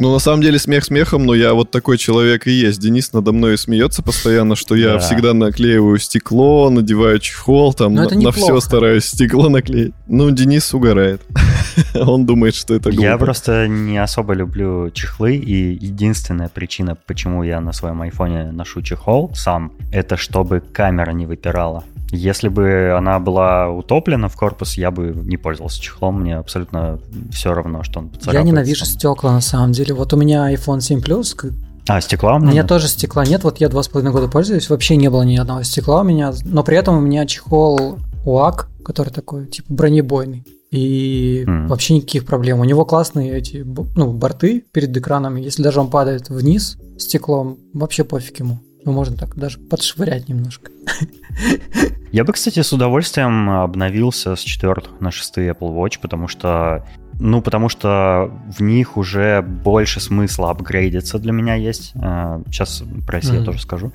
Ну, 0.00 0.12
на 0.12 0.20
самом 0.20 0.42
деле, 0.42 0.60
смех 0.60 0.84
смехом, 0.84 1.26
но 1.26 1.34
я 1.34 1.54
вот 1.54 1.72
такой 1.72 1.98
человек 1.98 2.46
и 2.46 2.52
есть. 2.52 2.78
Денис 2.78 3.12
надо 3.12 3.32
мной 3.32 3.58
смеется 3.58 4.00
постоянно, 4.00 4.54
что 4.54 4.76
я 4.76 4.92
да. 4.92 4.98
всегда 5.00 5.34
наклеиваю 5.34 5.98
стекло, 5.98 6.70
надеваю 6.70 7.18
чехол, 7.18 7.74
там 7.74 7.94
на, 7.94 8.08
на 8.08 8.30
все 8.30 8.60
стараюсь 8.60 9.06
стекло 9.06 9.48
наклеить. 9.48 9.92
Ну, 10.06 10.30
Денис 10.30 10.72
угорает. 10.72 11.22
Он 11.96 12.26
думает, 12.26 12.54
что 12.54 12.74
это 12.74 12.90
глупо. 12.90 13.02
Я 13.02 13.18
просто 13.18 13.66
не 13.66 13.98
особо 13.98 14.34
люблю 14.34 14.88
чехлы, 14.92 15.34
и 15.34 15.74
единственная 15.84 16.48
причина, 16.48 16.94
почему 16.94 17.42
я 17.42 17.60
на 17.60 17.72
своем 17.72 18.00
айфоне 18.00 18.52
ношу 18.52 18.82
чехол 18.82 19.32
сам, 19.34 19.72
это 19.90 20.16
чтобы 20.16 20.60
камера 20.60 21.10
не 21.10 21.26
выпирала. 21.26 21.82
Если 22.10 22.48
бы 22.48 22.94
она 22.96 23.18
была 23.18 23.68
утоплена 23.68 24.28
в 24.28 24.36
корпус, 24.36 24.74
я 24.74 24.90
бы 24.90 25.12
не 25.14 25.36
пользовался 25.36 25.80
чехлом. 25.80 26.22
Мне 26.22 26.36
абсолютно 26.36 26.98
все 27.30 27.52
равно, 27.52 27.82
что 27.82 28.00
он 28.00 28.10
Я 28.26 28.42
ненавижу 28.42 28.86
стекла, 28.86 29.32
на 29.32 29.40
самом 29.40 29.72
деле. 29.72 29.94
Вот 29.94 30.12
у 30.12 30.16
меня 30.16 30.52
iPhone 30.52 30.80
7 30.80 31.00
Plus. 31.00 31.52
А, 31.86 32.00
стекла 32.00 32.36
у 32.36 32.38
меня? 32.38 32.64
тоже 32.64 32.88
стекла 32.88 33.24
нет. 33.24 33.44
Вот 33.44 33.58
я 33.58 33.68
два 33.68 33.82
с 33.82 33.88
половиной 33.88 34.12
года 34.12 34.28
пользуюсь. 34.28 34.70
Вообще 34.70 34.96
не 34.96 35.10
было 35.10 35.22
ни 35.22 35.36
одного 35.36 35.62
стекла 35.62 36.00
у 36.00 36.04
меня. 36.04 36.32
Но 36.44 36.62
при 36.62 36.76
этом 36.76 36.96
у 36.96 37.00
меня 37.00 37.26
чехол 37.26 37.98
УАК, 38.24 38.68
который 38.84 39.10
такой, 39.10 39.46
типа, 39.46 39.72
бронебойный. 39.72 40.44
И 40.70 41.44
mm. 41.46 41.66
вообще 41.68 41.94
никаких 41.94 42.26
проблем. 42.26 42.60
У 42.60 42.64
него 42.64 42.84
классные 42.84 43.32
эти 43.32 43.64
ну, 43.96 44.12
борты 44.12 44.64
перед 44.72 44.94
экраном. 44.96 45.36
Если 45.36 45.62
даже 45.62 45.80
он 45.80 45.90
падает 45.90 46.28
вниз 46.28 46.78
стеклом, 46.98 47.58
вообще 47.72 48.04
пофиг 48.04 48.38
ему. 48.40 48.60
Ну, 48.84 48.92
можно 48.92 49.16
так 49.16 49.36
даже 49.36 49.58
подшвырять 49.58 50.28
немножко. 50.28 50.70
Я 52.12 52.24
бы, 52.24 52.32
кстати, 52.32 52.62
с 52.62 52.72
удовольствием 52.72 53.50
обновился 53.50 54.36
с 54.36 54.40
4 54.40 54.74
на 55.00 55.10
6 55.10 55.38
Apple 55.38 55.74
Watch, 55.74 55.98
потому 56.00 56.28
что 56.28 56.84
ну, 57.20 57.42
потому 57.42 57.68
что 57.68 58.30
в 58.48 58.62
них 58.62 58.96
уже 58.96 59.42
больше 59.42 60.00
смысла 60.00 60.50
апгрейдиться 60.50 61.18
для 61.18 61.32
меня 61.32 61.54
есть. 61.54 61.92
Сейчас 61.92 62.84
про 63.06 63.18
SE 63.18 63.40
mm-hmm. 63.40 63.44
тоже 63.44 63.60
скажу. 63.60 63.92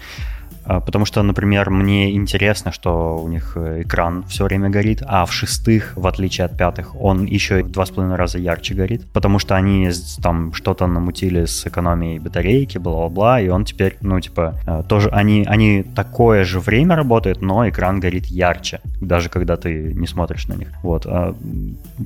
А, 0.65 0.79
потому 0.79 1.05
что, 1.05 1.21
например, 1.23 1.69
мне 1.69 2.15
интересно, 2.15 2.71
что 2.71 3.21
у 3.21 3.27
них 3.27 3.53
э, 3.55 3.81
экран 3.81 4.23
все 4.27 4.45
время 4.45 4.69
горит, 4.69 5.03
а 5.05 5.25
в 5.25 5.33
шестых, 5.33 5.93
в 5.95 6.07
отличие 6.07 6.45
от 6.45 6.57
пятых, 6.57 6.95
он 7.01 7.25
еще 7.25 7.63
в 7.63 7.71
два 7.71 7.85
с 7.85 7.89
половиной 7.89 8.15
раза 8.15 8.37
ярче 8.37 8.73
горит, 8.73 9.05
потому 9.11 9.39
что 9.39 9.55
они 9.55 9.89
там 10.21 10.53
что-то 10.53 10.87
намутили 10.87 11.45
с 11.45 11.67
экономией 11.67 12.19
батарейки, 12.19 12.77
бла-бла-бла, 12.77 13.41
и 13.41 13.49
он 13.49 13.65
теперь, 13.65 13.97
ну, 14.01 14.19
типа, 14.19 14.55
э, 14.65 14.83
тоже 14.87 15.09
они, 15.09 15.45
они 15.47 15.83
такое 15.83 16.43
же 16.43 16.59
время 16.59 16.95
работают, 16.95 17.41
но 17.41 17.67
экран 17.67 17.99
горит 17.99 18.27
ярче, 18.27 18.79
даже 19.01 19.29
когда 19.29 19.57
ты 19.57 19.93
не 19.93 20.07
смотришь 20.07 20.47
на 20.47 20.53
них. 20.53 20.69
Вот. 20.81 21.05
А 21.05 21.35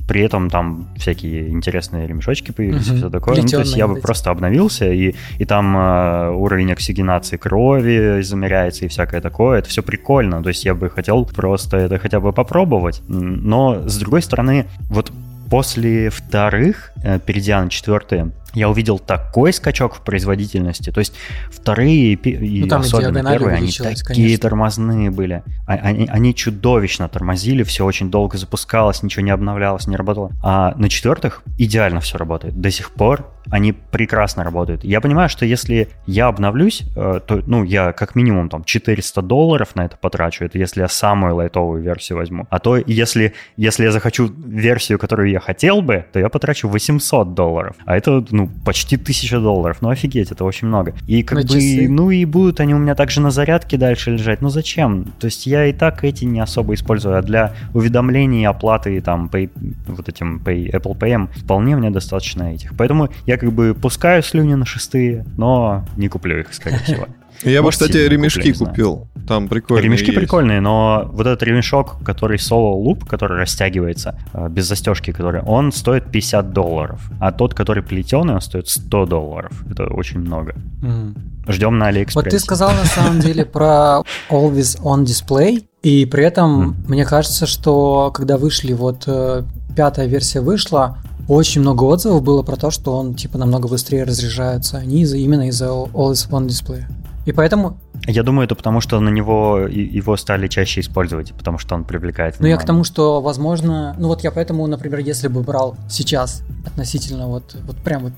при 0.08 0.22
этом 0.22 0.50
там 0.50 0.88
всякие 0.96 1.48
интересные 1.50 2.06
ремешочки 2.06 2.50
появились, 2.50 2.88
угу. 2.88 2.94
и 2.94 2.98
все 2.98 3.10
такое. 3.10 3.36
ну, 3.36 3.48
то 3.48 3.60
есть 3.60 3.76
я 3.76 3.86
бы 3.86 3.94
эти. 3.94 4.02
просто 4.02 4.30
обновился, 4.30 4.90
и, 4.92 5.14
и 5.38 5.44
там 5.44 5.76
э, 5.76 6.30
уровень 6.30 6.72
оксигенации 6.72 7.36
крови 7.36 8.20
измеряется 8.20 8.47
измеряется 8.48 8.84
и 8.84 8.88
всякое 8.88 9.20
такое. 9.20 9.58
Это 9.58 9.68
все 9.68 9.82
прикольно. 9.82 10.42
То 10.42 10.48
есть 10.48 10.64
я 10.64 10.74
бы 10.74 10.90
хотел 10.90 11.24
просто 11.24 11.76
это 11.76 11.98
хотя 11.98 12.20
бы 12.20 12.32
попробовать. 12.32 13.02
Но, 13.08 13.88
с 13.88 13.98
другой 13.98 14.22
стороны, 14.22 14.66
вот 14.88 15.12
после 15.50 16.10
вторых, 16.10 16.92
э, 17.02 17.18
перейдя 17.24 17.62
на 17.62 17.70
четвертые, 17.70 18.30
я 18.58 18.68
увидел 18.68 18.98
такой 18.98 19.52
скачок 19.52 19.94
в 19.94 20.00
производительности. 20.00 20.90
То 20.90 21.00
есть 21.00 21.14
вторые 21.50 22.14
и 22.14 22.64
ну, 22.64 22.76
особенно 22.76 23.22
первые, 23.22 23.56
они 23.56 23.70
такие 23.70 24.04
конечно. 24.04 24.38
тормозные 24.38 25.10
были. 25.10 25.42
А, 25.66 25.74
они, 25.74 26.06
они 26.08 26.34
чудовищно 26.34 27.08
тормозили, 27.08 27.62
все 27.62 27.84
очень 27.84 28.10
долго 28.10 28.36
запускалось, 28.36 29.02
ничего 29.02 29.24
не 29.24 29.30
обновлялось, 29.30 29.86
не 29.86 29.96
работало. 29.96 30.32
А 30.42 30.74
на 30.76 30.88
четвертых 30.88 31.42
идеально 31.56 32.00
все 32.00 32.18
работает. 32.18 32.60
До 32.60 32.70
сих 32.70 32.90
пор 32.90 33.32
они 33.50 33.72
прекрасно 33.72 34.44
работают. 34.44 34.84
Я 34.84 35.00
понимаю, 35.00 35.28
что 35.28 35.46
если 35.46 35.88
я 36.06 36.26
обновлюсь, 36.26 36.82
э, 36.96 37.20
то, 37.26 37.42
ну, 37.46 37.64
я 37.64 37.92
как 37.92 38.14
минимум 38.14 38.48
там 38.48 38.64
400 38.64 39.22
долларов 39.22 39.74
на 39.74 39.86
это 39.86 39.96
потрачу, 39.96 40.44
это 40.44 40.58
если 40.58 40.82
я 40.82 40.88
самую 40.88 41.36
лайтовую 41.36 41.82
версию 41.82 42.18
возьму. 42.18 42.46
А 42.50 42.58
то 42.58 42.76
если, 42.76 43.34
если 43.56 43.84
я 43.84 43.92
захочу 43.92 44.26
версию, 44.26 44.98
которую 44.98 45.30
я 45.30 45.40
хотел 45.40 45.82
бы, 45.82 46.04
то 46.12 46.18
я 46.18 46.28
потрачу 46.28 46.68
800 46.68 47.34
долларов. 47.34 47.76
А 47.86 47.96
это, 47.96 48.24
ну, 48.30 48.47
почти 48.64 48.96
1000 48.96 49.40
долларов. 49.40 49.78
Ну, 49.80 49.88
офигеть, 49.88 50.32
это 50.32 50.44
очень 50.44 50.68
много. 50.68 50.94
И 51.06 51.22
как 51.22 51.38
на 51.38 51.42
бы, 51.42 51.48
часы. 51.48 51.88
ну, 51.88 52.10
и 52.10 52.24
будут 52.24 52.60
они 52.60 52.74
у 52.74 52.78
меня 52.78 52.94
также 52.94 53.20
на 53.20 53.30
зарядке 53.30 53.76
дальше 53.76 54.12
лежать. 54.12 54.42
Ну, 54.42 54.48
зачем? 54.48 55.12
То 55.18 55.26
есть 55.26 55.46
я 55.46 55.66
и 55.66 55.72
так 55.72 56.04
эти 56.04 56.24
не 56.24 56.40
особо 56.40 56.74
использую, 56.74 57.18
а 57.18 57.22
для 57.22 57.54
уведомлений, 57.74 58.46
оплаты, 58.46 59.00
там, 59.00 59.30
pay, 59.32 59.50
вот 59.86 60.08
этим 60.08 60.42
pay, 60.44 60.70
Apple 60.70 60.98
Pay 60.98 61.28
вполне 61.36 61.76
мне 61.76 61.90
достаточно 61.90 62.54
этих. 62.54 62.76
Поэтому 62.76 63.08
я 63.26 63.38
как 63.38 63.52
бы 63.52 63.74
пускаю 63.74 64.22
слюни 64.22 64.54
на 64.54 64.66
шестые, 64.66 65.24
но 65.36 65.84
не 65.96 66.08
куплю 66.08 66.40
их, 66.40 66.52
скорее 66.52 66.78
всего. 66.78 67.06
Я 67.42 67.62
бы, 67.62 67.70
кстати, 67.70 67.96
ремешки 67.96 68.52
купил. 68.52 69.08
Там 69.28 69.48
прикольные 69.48 69.84
Ремешки 69.84 70.06
есть. 70.06 70.18
прикольные, 70.18 70.60
но 70.60 71.08
вот 71.12 71.26
этот 71.26 71.42
ремешок, 71.42 72.02
который 72.02 72.38
соло 72.38 72.74
луп, 72.74 73.04
который 73.04 73.36
растягивается 73.38 74.18
э, 74.32 74.48
без 74.48 74.66
застежки, 74.66 75.12
который, 75.12 75.42
он 75.42 75.70
стоит 75.70 76.10
50 76.10 76.52
долларов. 76.54 77.00
А 77.20 77.30
тот, 77.30 77.52
который 77.52 77.82
плетеный, 77.82 78.34
он 78.34 78.40
стоит 78.40 78.68
100 78.68 79.04
долларов. 79.04 79.52
Это 79.70 79.84
очень 79.84 80.20
много. 80.20 80.54
Mm. 80.80 81.18
Ждем 81.46 81.76
на 81.76 81.88
Алиэкспрессе. 81.88 82.24
Вот 82.24 82.30
ты 82.30 82.38
сказал 82.38 82.70
на 82.70 82.86
самом 82.86 83.20
деле 83.26 83.44
про 83.44 84.02
Always 84.30 84.80
On 84.82 85.04
Display, 85.04 85.62
и 85.82 86.06
при 86.06 86.24
этом 86.24 86.70
mm. 86.70 86.88
мне 86.88 87.04
кажется, 87.04 87.46
что 87.46 88.10
когда 88.14 88.38
вышли 88.38 88.72
вот 88.72 89.04
э, 89.06 89.42
пятая 89.76 90.06
версия 90.06 90.40
вышла, 90.40 90.98
очень 91.28 91.60
много 91.60 91.84
отзывов 91.84 92.22
было 92.22 92.42
про 92.42 92.56
то, 92.56 92.70
что 92.70 92.96
он 92.96 93.14
типа 93.14 93.36
намного 93.36 93.68
быстрее 93.68 94.04
разряжается, 94.04 94.78
они 94.78 95.02
из 95.02 95.12
именно 95.12 95.48
из-за 95.48 95.66
Always 95.66 96.30
On 96.30 96.46
Display. 96.46 96.84
И 97.28 97.32
поэтому... 97.32 97.78
Я 98.06 98.22
думаю, 98.22 98.46
это 98.46 98.54
потому, 98.54 98.80
что 98.80 98.98
на 99.00 99.10
него 99.10 99.58
его 99.58 100.16
стали 100.16 100.48
чаще 100.48 100.80
использовать, 100.80 101.34
потому 101.34 101.58
что 101.58 101.74
он 101.74 101.84
привлекает 101.84 102.38
внимание. 102.38 102.56
Ну, 102.56 102.58
я 102.58 102.64
к 102.64 102.66
тому, 102.66 102.84
что, 102.84 103.20
возможно... 103.20 103.94
Ну, 103.98 104.08
вот 104.08 104.24
я 104.24 104.30
поэтому, 104.30 104.66
например, 104.66 105.00
если 105.00 105.28
бы 105.28 105.42
брал 105.42 105.76
сейчас 105.90 106.42
относительно 106.64 107.26
вот, 107.26 107.54
вот 107.66 107.76
прям 107.76 108.04
вот 108.04 108.12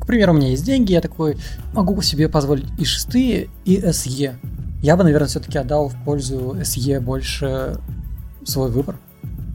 к 0.00 0.06
примеру, 0.06 0.32
у 0.32 0.36
меня 0.36 0.50
есть 0.50 0.64
деньги, 0.64 0.92
я 0.92 1.00
такой 1.00 1.38
могу 1.72 2.00
себе 2.02 2.28
позволить 2.28 2.66
и 2.78 2.84
шестые, 2.84 3.48
и 3.64 3.80
SE. 3.80 4.32
Я 4.80 4.96
бы, 4.96 5.02
наверное, 5.02 5.26
все-таки 5.26 5.58
отдал 5.58 5.88
в 5.88 5.96
пользу 6.04 6.56
SE 6.60 7.00
больше 7.00 7.80
свой 8.44 8.70
выбор. 8.70 8.94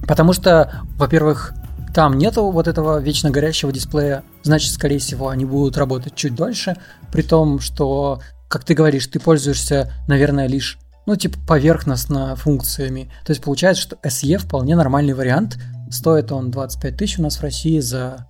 Потому 0.05 0.33
что, 0.33 0.83
во-первых, 0.97 1.53
там 1.95 2.17
нету 2.17 2.51
вот 2.51 2.67
этого 2.67 2.99
вечно 2.99 3.31
горящего 3.31 3.71
дисплея, 3.71 4.23
значит, 4.43 4.73
скорее 4.73 4.99
всего, 4.99 5.29
они 5.29 5.45
будут 5.45 5.77
работать 5.77 6.13
чуть 6.15 6.35
дольше, 6.35 6.75
при 7.09 7.21
том, 7.21 7.61
что, 7.61 8.19
как 8.47 8.63
ты 8.63 8.73
говоришь, 8.73 9.07
ты 9.07 9.19
пользуешься, 9.19 9.93
наверное, 10.07 10.47
лишь, 10.47 10.77
ну, 11.05 11.15
типа, 11.15 11.37
поверхностно 11.47 12.35
функциями. 12.35 13.11
То 13.25 13.31
есть 13.31 13.43
получается, 13.43 13.81
что 13.81 13.97
SE 14.03 14.37
вполне 14.37 14.75
нормальный 14.75 15.13
вариант. 15.13 15.57
Стоит 15.89 16.31
он 16.31 16.51
25 16.51 16.97
тысяч 16.97 17.19
у 17.19 17.23
нас 17.23 17.37
в 17.37 17.41
России 17.43 17.79
за, 17.79 18.27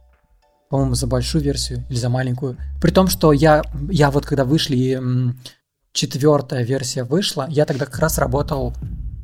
по-моему, 0.69 0.95
за 0.95 1.07
большую 1.07 1.43
версию 1.43 1.85
или 1.89 1.97
за 1.97 2.09
маленькую. 2.09 2.57
При 2.81 2.91
том, 2.91 3.07
что 3.07 3.33
я, 3.33 3.63
я 3.89 4.11
вот 4.11 4.25
когда 4.25 4.45
вышли, 4.45 5.01
четвертая 5.91 6.63
версия 6.63 7.03
вышла, 7.03 7.47
я 7.49 7.65
тогда 7.65 7.85
как 7.85 7.97
раз 7.99 8.19
работал 8.19 8.73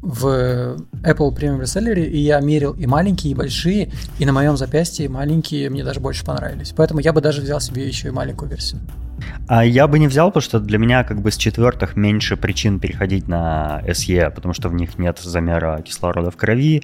в 0.01 0.77
Apple 1.01 1.33
Premium 1.33 1.61
Reseller, 1.61 2.03
и 2.03 2.19
я 2.19 2.39
мерил 2.41 2.73
и 2.73 2.85
маленькие, 2.85 3.31
и 3.31 3.35
большие, 3.35 3.91
и 4.19 4.25
на 4.25 4.33
моем 4.33 4.57
запястье 4.57 5.07
маленькие 5.07 5.69
мне 5.69 5.83
даже 5.83 6.01
больше 6.01 6.25
понравились. 6.25 6.73
Поэтому 6.75 6.99
я 6.99 7.13
бы 7.13 7.21
даже 7.21 7.41
взял 7.41 7.61
себе 7.61 7.87
еще 7.87 8.09
и 8.09 8.11
маленькую 8.11 8.49
версию. 8.49 8.81
А 9.47 9.65
я 9.65 9.87
бы 9.87 9.99
не 9.99 10.07
взял, 10.07 10.29
потому 10.29 10.41
что 10.41 10.59
для 10.59 10.77
меня 10.77 11.03
как 11.03 11.21
бы 11.21 11.31
с 11.31 11.37
четвертых 11.37 11.95
меньше 11.95 12.37
причин 12.37 12.79
переходить 12.79 13.27
на 13.27 13.81
SE, 13.87 14.31
потому 14.31 14.53
что 14.53 14.69
в 14.69 14.73
них 14.73 14.97
нет 14.97 15.19
замера 15.19 15.81
кислорода 15.81 16.31
в 16.31 16.37
крови, 16.37 16.83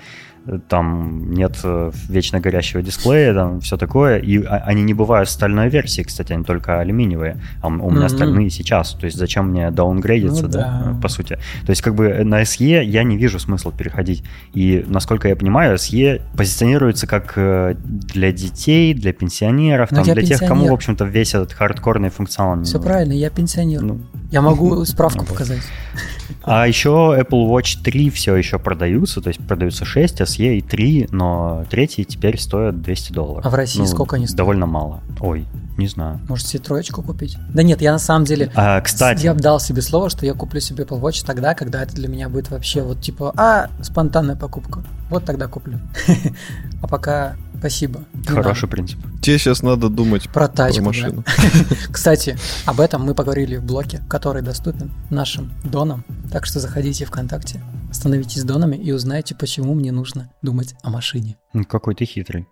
там 0.68 1.32
нет 1.32 1.60
э, 1.64 1.92
вечно 2.08 2.40
горящего 2.40 2.82
дисплея, 2.82 3.34
там 3.34 3.60
все 3.60 3.78
такое. 3.78 4.18
И 4.18 4.44
а, 4.44 4.64
они 4.66 4.82
не 4.82 4.94
бывают 4.94 5.30
стальной 5.30 5.70
версии, 5.70 6.02
кстати, 6.02 6.34
они 6.34 6.44
только 6.44 6.80
алюминиевые. 6.80 7.38
А 7.62 7.68
у 7.68 7.72
меня 7.72 8.06
mm-hmm. 8.06 8.10
стальные 8.10 8.50
сейчас. 8.50 8.94
То 8.94 9.06
есть 9.06 9.18
зачем 9.18 9.50
мне 9.50 9.70
даунгрейдиться, 9.70 10.44
ну, 10.44 10.50
да, 10.50 10.84
да, 10.86 11.00
по 11.02 11.08
сути. 11.08 11.38
То 11.66 11.70
есть 11.70 11.82
как 11.82 11.96
бы 11.96 12.24
на 12.24 12.42
SE 12.42 12.84
я 12.84 13.04
не 13.04 13.18
вижу 13.18 13.40
смысла 13.40 13.72
переходить. 13.72 14.24
И 14.54 14.84
насколько 14.88 15.28
я 15.28 15.36
понимаю, 15.36 15.76
SE 15.76 16.22
позиционируется 16.36 17.06
как 17.06 17.34
э, 17.36 17.76
для 17.84 18.32
детей, 18.32 18.94
для 18.94 19.14
пенсионеров, 19.14 19.90
там, 19.90 20.04
для 20.04 20.16
пенсионер. 20.16 20.40
тех, 20.40 20.48
кому, 20.48 20.68
в 20.68 20.74
общем-то, 20.74 21.06
весь 21.06 21.36
этот 21.36 21.54
хардкорный 21.54 22.10
функционал. 22.10 22.29
Все 22.64 22.80
правильно, 22.80 23.14
я 23.14 23.30
пенсионер. 23.30 23.82
Ну, 23.82 24.02
я 24.32 24.42
могу 24.42 24.84
справку 24.86 25.26
показать. 25.26 25.62
А 26.44 26.68
еще 26.68 27.16
Apple 27.20 27.50
Watch 27.50 27.82
3 27.84 28.10
все 28.10 28.36
еще 28.36 28.60
продаются, 28.60 29.22
то 29.22 29.30
есть 29.30 29.40
продаются 29.46 29.86
6, 29.86 30.22
SE 30.22 30.58
и 30.58 30.62
3, 30.62 31.10
но 31.12 31.66
третий 31.70 32.06
теперь 32.06 32.40
стоит 32.40 32.82
200 32.82 33.12
долларов. 33.12 33.46
А 33.46 33.50
в 33.50 33.56
России 33.56 33.80
ну, 33.80 33.88
сколько 33.88 34.16
они 34.16 34.26
стоят? 34.26 34.38
Довольно 34.38 34.66
мало. 34.66 35.02
Ой, 35.20 35.46
не 35.78 35.88
знаю. 35.88 36.20
Может 36.28 36.48
себе 36.48 36.62
троечку 36.62 37.02
купить? 37.02 37.38
Да 37.54 37.64
нет, 37.64 37.82
я 37.82 37.92
на 37.92 38.00
самом 38.00 38.26
деле... 38.26 38.52
А, 38.56 38.80
кстати... 38.82 39.26
Я 39.26 39.34
дал 39.34 39.60
себе 39.60 39.82
слово, 39.82 40.10
что 40.10 40.26
я 40.26 40.34
куплю 40.34 40.60
себе 40.60 40.84
Apple 40.84 41.00
Watch 41.02 41.26
тогда, 41.26 41.54
когда 41.56 41.84
это 41.84 41.96
для 41.96 42.08
меня 42.08 42.30
будет 42.30 42.50
вообще 42.52 42.82
вот 42.82 43.02
типа, 43.02 43.34
а, 43.36 43.70
спонтанная 43.82 44.36
покупка. 44.36 44.84
Вот 45.10 45.26
тогда 45.26 45.48
куплю. 45.48 45.80
А 46.82 46.88
пока 46.88 47.36
спасибо. 47.60 48.06
Хороший 48.26 48.68
принцип. 48.68 49.00
Тебе 49.22 49.38
сейчас 49.38 49.62
надо 49.62 49.90
думать 49.90 50.30
про 50.30 50.48
тачку. 50.48 50.80
Про 50.80 50.86
машину. 50.88 51.24
Кстати, 51.92 52.38
об 52.66 52.80
этом 52.80 53.04
мы 53.04 53.14
поговорили 53.14 53.58
в 53.58 53.64
блоке, 53.64 54.02
который 54.10 54.42
доступен 54.42 54.92
нашим 55.10 55.52
донам. 55.64 56.04
Так 56.32 56.46
что 56.46 56.60
заходите 56.60 57.06
в 57.06 57.10
ВКонтакте, 57.10 57.62
становитесь 57.92 58.44
донами 58.44 58.76
и 58.76 58.92
узнайте, 58.92 59.36
почему 59.36 59.74
мне 59.74 59.92
нужно 59.92 60.32
думать 60.42 60.76
о 60.84 60.90
машине. 60.90 61.38
Какой 61.68 61.96
ты 61.96 62.06
хитрый. 62.06 62.48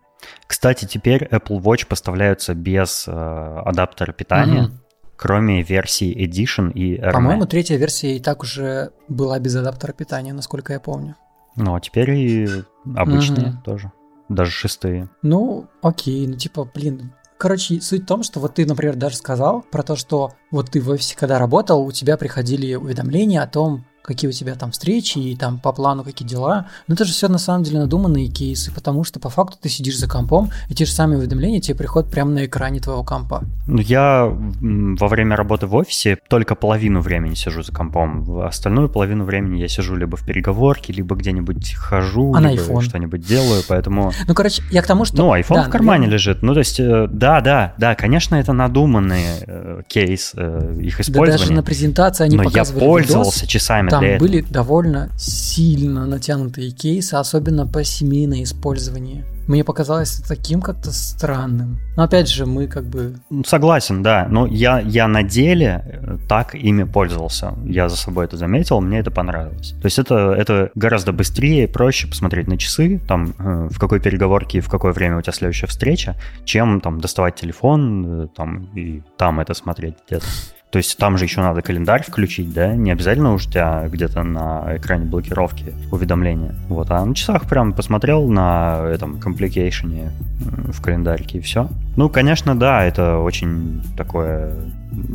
Кстати, 0.48 0.86
теперь 0.86 1.24
Apple 1.26 1.62
Watch 1.62 1.86
поставляются 1.88 2.54
без 2.54 3.06
э, 3.08 3.12
адаптера 3.12 4.12
питания. 4.12 4.64
Угу 4.64 4.72
кроме 5.18 5.64
версии 5.64 6.16
Edition 6.16 6.72
и 6.72 6.98
RMA. 6.98 7.12
По-моему, 7.12 7.46
третья 7.48 7.76
версия 7.76 8.16
и 8.16 8.20
так 8.20 8.44
уже 8.44 8.92
была 9.08 9.40
без 9.40 9.56
адаптера 9.56 9.92
питания, 9.92 10.32
насколько 10.32 10.74
я 10.74 10.80
помню. 10.80 11.16
Ну, 11.56 11.76
а 11.76 11.82
теперь 11.82 12.12
и 12.12 12.48
обычные 12.96 13.50
угу. 13.50 13.58
тоже. 13.66 13.92
Даже 14.30 14.52
шестые. 14.52 15.10
Ну, 15.22 15.68
окей, 15.82 16.28
ну 16.28 16.36
типа, 16.36 16.70
блин, 16.74 17.14
Короче, 17.38 17.80
суть 17.82 18.04
в 18.04 18.08
том, 18.08 18.24
что 18.24 18.40
вот 18.40 18.56
ты, 18.56 18.66
например, 18.66 18.96
даже 18.96 19.16
сказал 19.16 19.62
про 19.62 19.84
то, 19.84 19.96
что 19.96 20.34
вот 20.50 20.72
ты 20.72 20.82
в 20.82 20.90
офисе, 20.90 21.16
когда 21.16 21.38
работал, 21.38 21.86
у 21.86 21.92
тебя 21.92 22.18
приходили 22.18 22.74
уведомления 22.74 23.44
о 23.44 23.48
том, 23.48 23.86
какие 24.08 24.30
у 24.30 24.32
тебя 24.32 24.56
там 24.56 24.72
встречи 24.72 25.20
и 25.20 25.36
там 25.36 25.60
по 25.60 25.74
плану 25.74 26.04
какие 26.04 26.28
дела. 26.28 26.68
Но 26.88 26.96
это 26.96 27.04
же 27.04 27.12
все 27.12 27.28
на 27.28 27.38
самом 27.38 27.64
деле 27.64 27.80
надуманные 27.80 28.28
кейсы, 28.30 28.72
потому 28.74 29.04
что 29.04 29.20
по 29.20 29.30
факту 29.30 29.58
ты 29.62 29.68
сидишь 29.68 30.00
за 30.00 30.08
компом, 30.08 30.50
и 30.70 30.74
те 30.74 30.86
же 30.86 30.92
самые 30.92 31.20
уведомления 31.20 31.60
тебе 31.60 31.76
приходят 31.76 32.10
прямо 32.10 32.32
на 32.32 32.46
экране 32.46 32.80
твоего 32.80 33.04
компа. 33.04 33.44
Ну, 33.68 33.80
я 33.80 34.26
во 34.26 35.08
время 35.10 35.36
работы 35.36 35.68
в 35.68 35.76
офисе 35.76 36.18
только 36.30 36.56
половину 36.56 37.02
времени 37.02 37.36
сижу 37.36 37.62
за 37.64 37.74
компом. 37.74 38.24
В 38.24 38.48
остальную 38.48 38.90
половину 38.90 39.26
времени 39.26 39.60
я 39.60 39.68
сижу 39.68 39.96
либо 39.96 40.16
в 40.16 40.26
переговорке, 40.26 40.94
либо 40.94 41.16
где-нибудь 41.16 41.74
хожу, 41.74 42.34
а 42.34 42.40
либо 42.40 42.82
что-нибудь 42.82 43.22
делаю, 43.22 43.62
поэтому... 43.68 44.14
Ну, 44.26 44.34
короче, 44.34 44.64
я 44.72 44.82
к 44.82 44.88
тому, 44.88 45.04
что... 45.04 45.18
Ну, 45.18 45.36
iPhone 45.36 45.56
да, 45.56 45.64
в 45.64 45.70
кармане 45.70 46.06
наверное... 46.06 46.14
лежит. 46.14 46.42
Ну, 46.44 46.54
то 46.54 46.60
есть, 46.60 46.80
э, 46.80 47.08
да, 47.12 47.42
да, 47.42 47.74
да, 47.78 47.96
конечно, 47.96 48.36
это 48.36 48.54
надуманный 48.54 49.24
э, 49.46 49.82
кейс 49.88 50.32
э, 50.36 50.78
их 50.80 51.02
использования. 51.02 51.32
Да 51.32 51.38
даже 51.38 51.54
на 51.54 51.64
презентации 51.64 52.24
они 52.24 52.38
Но 52.38 52.44
показывали 52.44 52.84
я 52.84 52.90
пользовался 52.90 53.40
видос, 53.42 53.50
часами 53.50 53.90
там 54.00 54.10
для 54.10 54.20
были 54.20 54.42
довольно 54.42 55.10
сильно 55.18 56.06
натянутые 56.06 56.72
кейсы, 56.72 57.16
особенно 57.16 57.68
по 57.68 57.84
семейное 57.84 58.44
использование. 58.44 59.26
Мне 59.48 59.64
показалось 59.64 60.20
это 60.20 60.28
таким 60.28 60.62
как-то 60.62 60.92
странным. 60.92 61.80
Но 61.96 62.04
опять 62.04 62.30
же, 62.30 62.46
мы 62.46 62.68
как 62.68 62.84
бы... 62.84 63.16
Согласен, 63.46 64.04
да. 64.04 64.28
Но 64.30 64.46
я, 64.46 64.80
я 64.80 65.08
на 65.08 65.24
деле 65.24 65.84
э, 65.86 66.18
так 66.28 66.54
ими 66.54 66.84
пользовался. 66.84 67.54
Я 67.64 67.88
за 67.88 67.96
собой 67.96 68.26
это 68.26 68.36
заметил, 68.36 68.82
мне 68.82 69.00
это 69.00 69.10
понравилось. 69.10 69.74
То 69.82 69.86
есть 69.86 70.00
это, 70.00 70.34
это 70.34 70.70
гораздо 70.76 71.14
быстрее 71.14 71.64
и 71.64 71.68
проще 71.68 72.08
посмотреть 72.08 72.48
на 72.48 72.58
часы, 72.58 73.00
там, 73.08 73.34
э, 73.40 73.70
в 73.72 73.80
какой 73.80 74.02
переговорке 74.02 74.58
и 74.58 74.62
в 74.62 74.70
какое 74.70 74.92
время 74.92 75.18
у 75.18 75.22
тебя 75.22 75.34
следующая 75.34 75.68
встреча, 75.68 76.18
чем 76.44 76.82
там 76.82 77.00
доставать 77.00 77.36
телефон 77.36 78.24
э, 78.24 78.28
там, 78.36 78.66
и 78.76 79.02
там 79.18 79.40
это 79.40 79.54
смотреть 79.54 79.96
где-то. 80.08 80.26
То 80.70 80.78
есть 80.78 80.98
там 80.98 81.18
же 81.18 81.26
еще 81.26 81.42
надо 81.42 81.62
календарь 81.62 82.04
включить, 82.04 82.54
да? 82.54 82.76
Не 82.76 82.92
обязательно 82.92 83.34
уж 83.34 83.48
у 83.48 83.50
тебя 83.50 83.88
где-то 83.88 84.24
на 84.24 84.76
экране 84.76 85.06
блокировки 85.06 85.74
уведомления. 85.92 86.56
Вот, 86.68 86.92
а 86.92 87.06
на 87.06 87.16
часах 87.16 87.48
прям 87.48 87.72
посмотрел 87.72 88.28
на 88.28 88.82
этом 88.92 89.18
компликейшене 89.20 90.12
в 90.40 90.82
календарике 90.82 91.38
и 91.38 91.42
все. 91.42 91.70
Ну, 91.96 92.10
конечно, 92.10 92.58
да, 92.58 92.84
это 92.84 93.20
очень 93.20 93.82
такое 93.96 94.56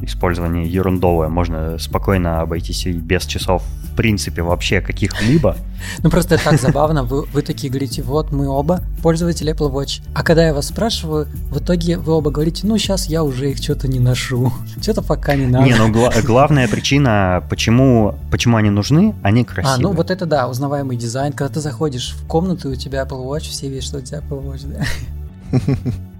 использование 0.03 0.67
ерундовое. 0.67 1.29
Можно 1.29 1.79
спокойно 1.79 2.41
обойтись 2.41 2.87
и 2.87 2.93
без 2.93 3.25
часов 3.25 3.63
в 3.93 3.97
принципе 3.97 4.43
вообще 4.43 4.81
каких-либо. 4.81 5.57
Ну 5.99 6.11
просто 6.11 6.39
так 6.39 6.61
забавно. 6.61 7.03
Вы, 7.03 7.23
вы 7.23 7.43
такие 7.43 7.69
говорите, 7.69 8.03
вот 8.03 8.31
мы 8.31 8.49
оба 8.49 8.83
пользователи 9.03 9.53
Apple 9.53 9.73
Watch. 9.73 10.01
А 10.15 10.23
когда 10.23 10.47
я 10.47 10.55
вас 10.55 10.69
спрашиваю, 10.69 11.27
в 11.51 11.59
итоге 11.59 11.99
вы 11.99 12.13
оба 12.13 12.31
говорите, 12.31 12.69
ну 12.69 12.79
сейчас 12.79 13.09
я 13.09 13.25
уже 13.25 13.51
их 13.51 13.57
что-то 13.57 13.89
не 13.89 13.99
ношу. 13.99 14.53
Что-то 14.81 15.03
пока 15.03 15.35
не 15.35 15.47
надо. 15.47 15.65
Не, 15.65 15.75
ну 15.75 15.91
гла- 15.91 16.13
главная 16.23 16.69
причина, 16.69 17.43
почему, 17.51 18.15
почему 18.31 18.59
они 18.59 18.71
нужны, 18.71 19.17
они 19.25 19.43
красивые. 19.45 19.75
А, 19.75 19.81
ну 19.81 19.93
вот 19.93 20.13
это 20.13 20.25
да, 20.25 20.49
узнаваемый 20.49 20.97
дизайн. 20.97 21.33
Когда 21.33 21.55
ты 21.55 21.61
заходишь 21.61 22.15
в 22.17 22.27
комнату, 22.29 22.71
у 22.71 22.77
тебя 22.77 23.03
Apple 23.03 23.27
Watch, 23.27 23.51
все 23.51 23.69
видят, 23.69 23.83
что 23.83 23.99
у 23.99 24.03
тебя 24.03 24.19
Apple 24.19 24.45
Watch, 24.45 24.67
да. 24.69 25.59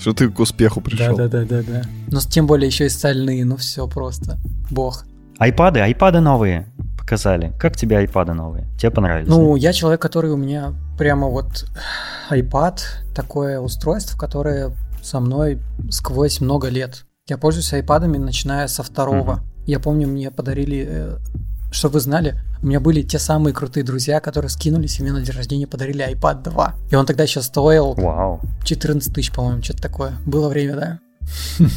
Что 0.00 0.14
ты 0.14 0.30
к 0.30 0.40
успеху 0.40 0.80
пришел. 0.80 1.16
Да, 1.16 1.28
да, 1.28 1.44
да, 1.44 1.62
да, 1.62 1.62
да. 1.62 1.82
Но 2.08 2.20
тем 2.20 2.46
более 2.46 2.66
еще 2.66 2.86
и 2.86 2.88
стальные, 2.88 3.44
ну 3.44 3.56
все 3.56 3.86
просто. 3.86 4.38
Бог. 4.70 5.04
Айпады, 5.38 5.80
айпады 5.80 6.20
новые 6.20 6.66
показали. 6.98 7.52
Как 7.58 7.76
тебе 7.76 7.98
айпады 7.98 8.32
новые? 8.32 8.66
Тебе 8.78 8.90
понравились? 8.90 9.28
Ну, 9.28 9.56
я 9.56 9.72
человек, 9.72 10.00
который 10.00 10.30
у 10.30 10.36
меня 10.36 10.74
прямо 10.96 11.26
вот 11.26 11.66
iPad, 12.30 12.78
такое 13.14 13.60
устройство, 13.60 14.16
которое 14.16 14.72
со 15.02 15.20
мной 15.20 15.58
сквозь 15.90 16.40
много 16.40 16.68
лет. 16.68 17.04
Я 17.26 17.36
пользуюсь 17.36 17.72
айпадами, 17.72 18.16
начиная 18.16 18.68
со 18.68 18.82
второго. 18.82 19.32
Угу. 19.32 19.40
Я 19.66 19.80
помню, 19.80 20.08
мне 20.08 20.30
подарили, 20.30 20.86
э, 20.88 21.16
чтобы 21.70 21.94
вы 21.94 22.00
знали, 22.00 22.40
у 22.62 22.66
меня 22.66 22.80
были 22.80 23.02
те 23.02 23.18
самые 23.18 23.54
крутые 23.54 23.84
друзья, 23.84 24.20
которые 24.20 24.50
скинулись 24.50 24.98
и 24.98 25.02
мне 25.02 25.12
на 25.12 25.22
день 25.22 25.34
рождения 25.34 25.66
подарили 25.66 26.06
iPad 26.12 26.42
2. 26.42 26.74
И 26.90 26.94
он 26.94 27.06
тогда 27.06 27.22
еще 27.24 27.42
стоил 27.42 27.94
Вау. 27.94 28.40
14 28.64 29.14
тысяч, 29.14 29.32
по-моему, 29.32 29.62
что-то 29.62 29.82
такое. 29.82 30.12
Было 30.26 30.48
время, 30.48 30.76
да? 30.76 30.98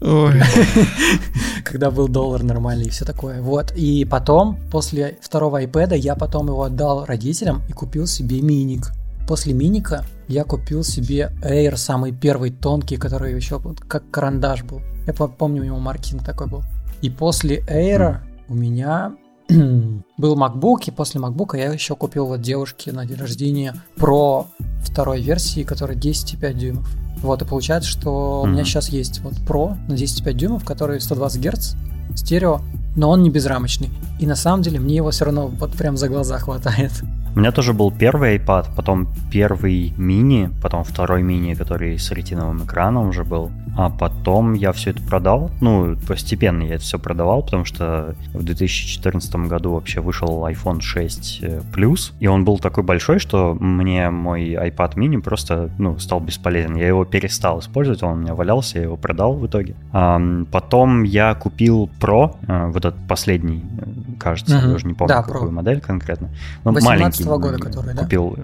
Когда 1.64 1.90
был 1.90 2.08
доллар 2.08 2.42
нормальный 2.42 2.86
и 2.86 2.90
все 2.90 3.04
такое. 3.04 3.40
Вот. 3.40 3.72
И 3.74 4.04
потом, 4.04 4.58
после 4.70 5.18
второго 5.20 5.62
iPad, 5.62 5.96
я 5.96 6.14
потом 6.14 6.48
его 6.48 6.62
отдал 6.62 7.04
родителям 7.04 7.62
и 7.68 7.72
купил 7.72 8.06
себе 8.06 8.40
миник. 8.42 8.90
После 9.26 9.52
миника 9.52 10.04
я 10.26 10.44
купил 10.44 10.82
себе 10.84 11.32
Air, 11.42 11.76
самый 11.76 12.12
первый 12.12 12.50
тонкий, 12.50 12.96
который 12.96 13.34
еще 13.34 13.60
как 13.86 14.10
карандаш 14.10 14.62
был. 14.64 14.80
Я 15.06 15.12
помню, 15.12 15.62
у 15.62 15.64
него 15.64 15.78
маркетинг 15.78 16.24
такой 16.24 16.48
был. 16.48 16.62
И 17.02 17.10
после 17.10 17.60
Air 17.60 18.18
у 18.48 18.54
меня 18.54 19.12
был 20.18 20.36
MacBook, 20.36 20.84
и 20.86 20.90
после 20.90 21.20
MacBook 21.20 21.56
я 21.56 21.72
еще 21.72 21.94
купил 21.94 22.26
вот 22.26 22.42
девушке 22.42 22.92
на 22.92 23.06
день 23.06 23.16
рождения 23.16 23.74
Pro 23.96 24.46
второй 24.82 25.22
версии, 25.22 25.62
которая 25.62 25.96
10,5 25.96 26.52
дюймов. 26.52 26.88
Вот, 27.22 27.42
и 27.42 27.44
получается, 27.44 27.88
что 27.88 28.10
mm-hmm. 28.10 28.42
у 28.42 28.46
меня 28.46 28.64
сейчас 28.64 28.88
есть 28.90 29.20
вот 29.20 29.34
Pro 29.34 29.76
на 29.88 29.94
10,5 29.94 30.32
дюймов, 30.34 30.64
который 30.64 31.00
120 31.00 31.40
Гц, 31.40 31.74
стерео, 32.14 32.60
но 32.96 33.10
он 33.10 33.22
не 33.22 33.30
безрамочный. 33.30 33.90
И 34.18 34.26
на 34.26 34.36
самом 34.36 34.62
деле 34.62 34.80
мне 34.80 34.96
его 34.96 35.10
все 35.10 35.24
равно 35.24 35.46
вот 35.46 35.72
прям 35.72 35.96
за 35.96 36.08
глаза 36.08 36.38
хватает. 36.38 36.92
У 37.34 37.40
меня 37.40 37.52
тоже 37.52 37.72
был 37.72 37.92
первый 37.92 38.36
iPad, 38.38 38.74
потом 38.74 39.08
первый 39.30 39.94
мини, 39.96 40.50
потом 40.60 40.82
второй 40.82 41.22
мини, 41.22 41.54
который 41.54 41.96
с 41.96 42.10
ретиновым 42.10 42.64
экраном 42.64 43.08
уже 43.08 43.22
был. 43.22 43.52
А 43.76 43.90
потом 43.90 44.54
я 44.54 44.72
все 44.72 44.90
это 44.90 45.00
продал. 45.02 45.52
Ну, 45.60 45.96
постепенно 46.08 46.64
я 46.64 46.74
это 46.74 46.82
все 46.82 46.98
продавал, 46.98 47.44
потому 47.44 47.64
что 47.64 48.16
в 48.34 48.42
2014 48.42 49.32
году 49.46 49.74
вообще 49.74 50.00
вышел 50.08 50.46
iPhone 50.46 50.80
6 50.80 51.38
э, 51.42 51.60
Plus, 51.70 52.12
и 52.18 52.26
он 52.26 52.44
был 52.44 52.58
такой 52.58 52.82
большой, 52.82 53.18
что 53.18 53.54
мне 53.60 54.08
мой 54.08 54.54
iPad 54.54 54.94
mini 54.94 55.20
просто 55.20 55.68
ну, 55.78 55.98
стал 55.98 56.20
бесполезен. 56.20 56.76
Я 56.76 56.88
его 56.88 57.04
перестал 57.04 57.60
использовать, 57.60 58.02
он 58.02 58.12
у 58.12 58.16
меня 58.22 58.34
валялся, 58.34 58.78
я 58.78 58.84
его 58.84 58.96
продал 58.96 59.34
в 59.34 59.46
итоге. 59.46 59.74
А, 59.92 60.18
потом 60.50 61.02
я 61.02 61.34
купил 61.34 61.90
Pro, 62.00 62.36
э, 62.46 62.66
вот 62.68 62.84
этот 62.84 63.06
последний, 63.06 63.62
э, 63.80 64.18
кажется, 64.18 64.56
угу. 64.56 64.68
я 64.68 64.74
уже 64.74 64.86
не 64.86 64.94
помню, 64.94 65.14
да, 65.14 65.22
какую 65.22 65.50
Pro. 65.50 65.54
модель 65.54 65.80
конкретно. 65.80 66.30
Но 66.64 66.72
маленький. 66.72 67.24
года, 67.24 67.58
который, 67.58 67.94
да? 67.94 68.02
Купил, 68.02 68.38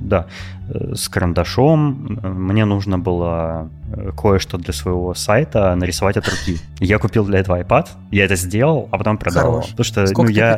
да, 0.00 0.26
с 0.94 1.08
карандашом. 1.08 2.18
Мне 2.22 2.64
нужно 2.64 2.98
было 2.98 3.70
кое-что 4.16 4.58
для 4.58 4.72
своего 4.72 5.14
сайта 5.14 5.74
нарисовать 5.74 6.16
от 6.16 6.28
руки. 6.28 6.58
Я 6.78 6.98
купил 6.98 7.24
для 7.24 7.38
этого 7.38 7.60
iPad, 7.60 7.88
я 8.10 8.24
это 8.24 8.36
сделал, 8.36 8.88
а 8.90 8.98
потом 8.98 9.18
продал 9.18 9.52
Хорош. 9.52 9.70
Потому 9.70 9.84
что 9.84 10.06
Сколько 10.06 10.30
ну, 10.32 10.36
я 10.36 10.56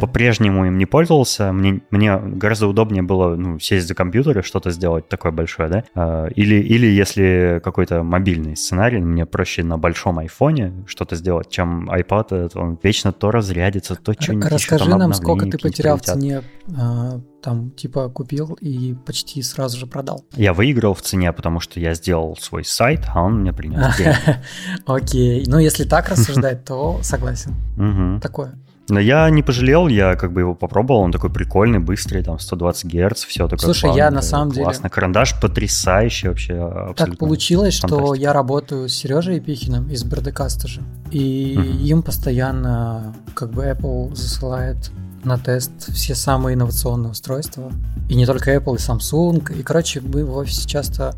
по-прежнему 0.00 0.66
им 0.66 0.78
не 0.78 0.86
пользовался. 0.86 1.52
Мне, 1.52 1.80
мне 1.90 2.16
гораздо 2.18 2.68
удобнее 2.68 3.02
было 3.02 3.34
ну, 3.34 3.58
сесть 3.58 3.88
за 3.88 3.94
компьютер 3.94 4.38
и 4.38 4.42
что-то 4.42 4.70
сделать 4.70 5.08
такое 5.08 5.32
большое, 5.32 5.68
да? 5.68 5.84
А, 5.94 6.26
или, 6.26 6.56
или 6.56 6.86
если 6.86 7.60
какой-то 7.64 8.02
мобильный 8.02 8.56
сценарий, 8.56 9.00
мне 9.00 9.26
проще 9.26 9.62
на 9.64 9.78
большом 9.78 10.18
айфоне 10.18 10.84
что-то 10.86 11.16
сделать, 11.16 11.50
чем 11.50 11.90
iPad, 11.90 12.52
он 12.54 12.78
вечно 12.82 13.12
то 13.12 13.30
разрядится, 13.30 13.96
то 13.96 14.12
что-нибудь 14.18 14.50
Расскажи 14.50 14.88
нам, 14.88 15.12
сколько 15.14 15.46
ты 15.46 15.58
потерял 15.58 15.98
в 15.98 16.02
цене 16.02 16.42
а, 16.76 17.20
там 17.42 17.70
типа 17.70 18.08
купил 18.08 18.54
и 18.60 18.94
почти 18.94 19.42
сразу 19.48 19.78
же 19.78 19.86
продал. 19.86 20.24
Я 20.36 20.52
выиграл 20.52 20.94
в 20.94 21.02
цене, 21.02 21.32
потому 21.32 21.60
что 21.60 21.80
я 21.80 21.94
сделал 21.94 22.36
свой 22.36 22.64
сайт, 22.64 23.00
а 23.14 23.22
он 23.22 23.40
мне 23.40 23.52
принес 23.52 23.96
деньги. 23.96 24.16
Окей, 24.86 25.44
ну 25.46 25.58
если 25.58 25.84
так 25.84 26.08
рассуждать, 26.08 26.64
то 26.64 27.00
согласен. 27.02 27.54
Такое. 28.20 28.54
Но 28.90 29.00
я 29.00 29.28
не 29.28 29.42
пожалел, 29.42 29.88
я 29.88 30.16
как 30.16 30.32
бы 30.32 30.40
его 30.40 30.54
попробовал, 30.54 31.00
он 31.00 31.12
такой 31.12 31.30
прикольный, 31.30 31.78
быстрый, 31.78 32.22
там 32.22 32.38
120 32.38 32.86
Гц, 32.86 33.24
все 33.24 33.46
такое 33.46 33.58
Слушай, 33.58 33.94
я 33.94 34.10
на 34.10 34.22
самом 34.22 34.50
деле... 34.50 34.64
Классно, 34.64 34.88
карандаш 34.88 35.38
потрясающий 35.40 36.28
вообще, 36.28 36.54
абсолютно. 36.54 37.06
Так 37.06 37.18
получилось, 37.18 37.74
что 37.74 38.14
я 38.14 38.32
работаю 38.32 38.88
с 38.88 38.94
Сережей 38.94 39.36
Епихиным 39.36 39.90
из 39.90 40.04
Бродекаста 40.04 40.68
же, 40.68 40.80
и 41.10 41.54
угу. 41.58 41.66
им 41.66 42.02
постоянно 42.02 43.14
как 43.34 43.50
бы 43.50 43.64
Apple 43.64 44.14
засылает 44.14 44.90
на 45.24 45.38
тест 45.38 45.92
все 45.92 46.14
самые 46.14 46.54
инновационные 46.54 47.10
устройства. 47.10 47.72
И 48.08 48.14
не 48.14 48.26
только 48.26 48.54
Apple, 48.54 48.76
и 48.76 48.78
Samsung. 48.78 49.58
И, 49.58 49.62
короче, 49.62 50.00
мы 50.00 50.24
в 50.24 50.36
офисе 50.36 50.68
часто 50.68 51.14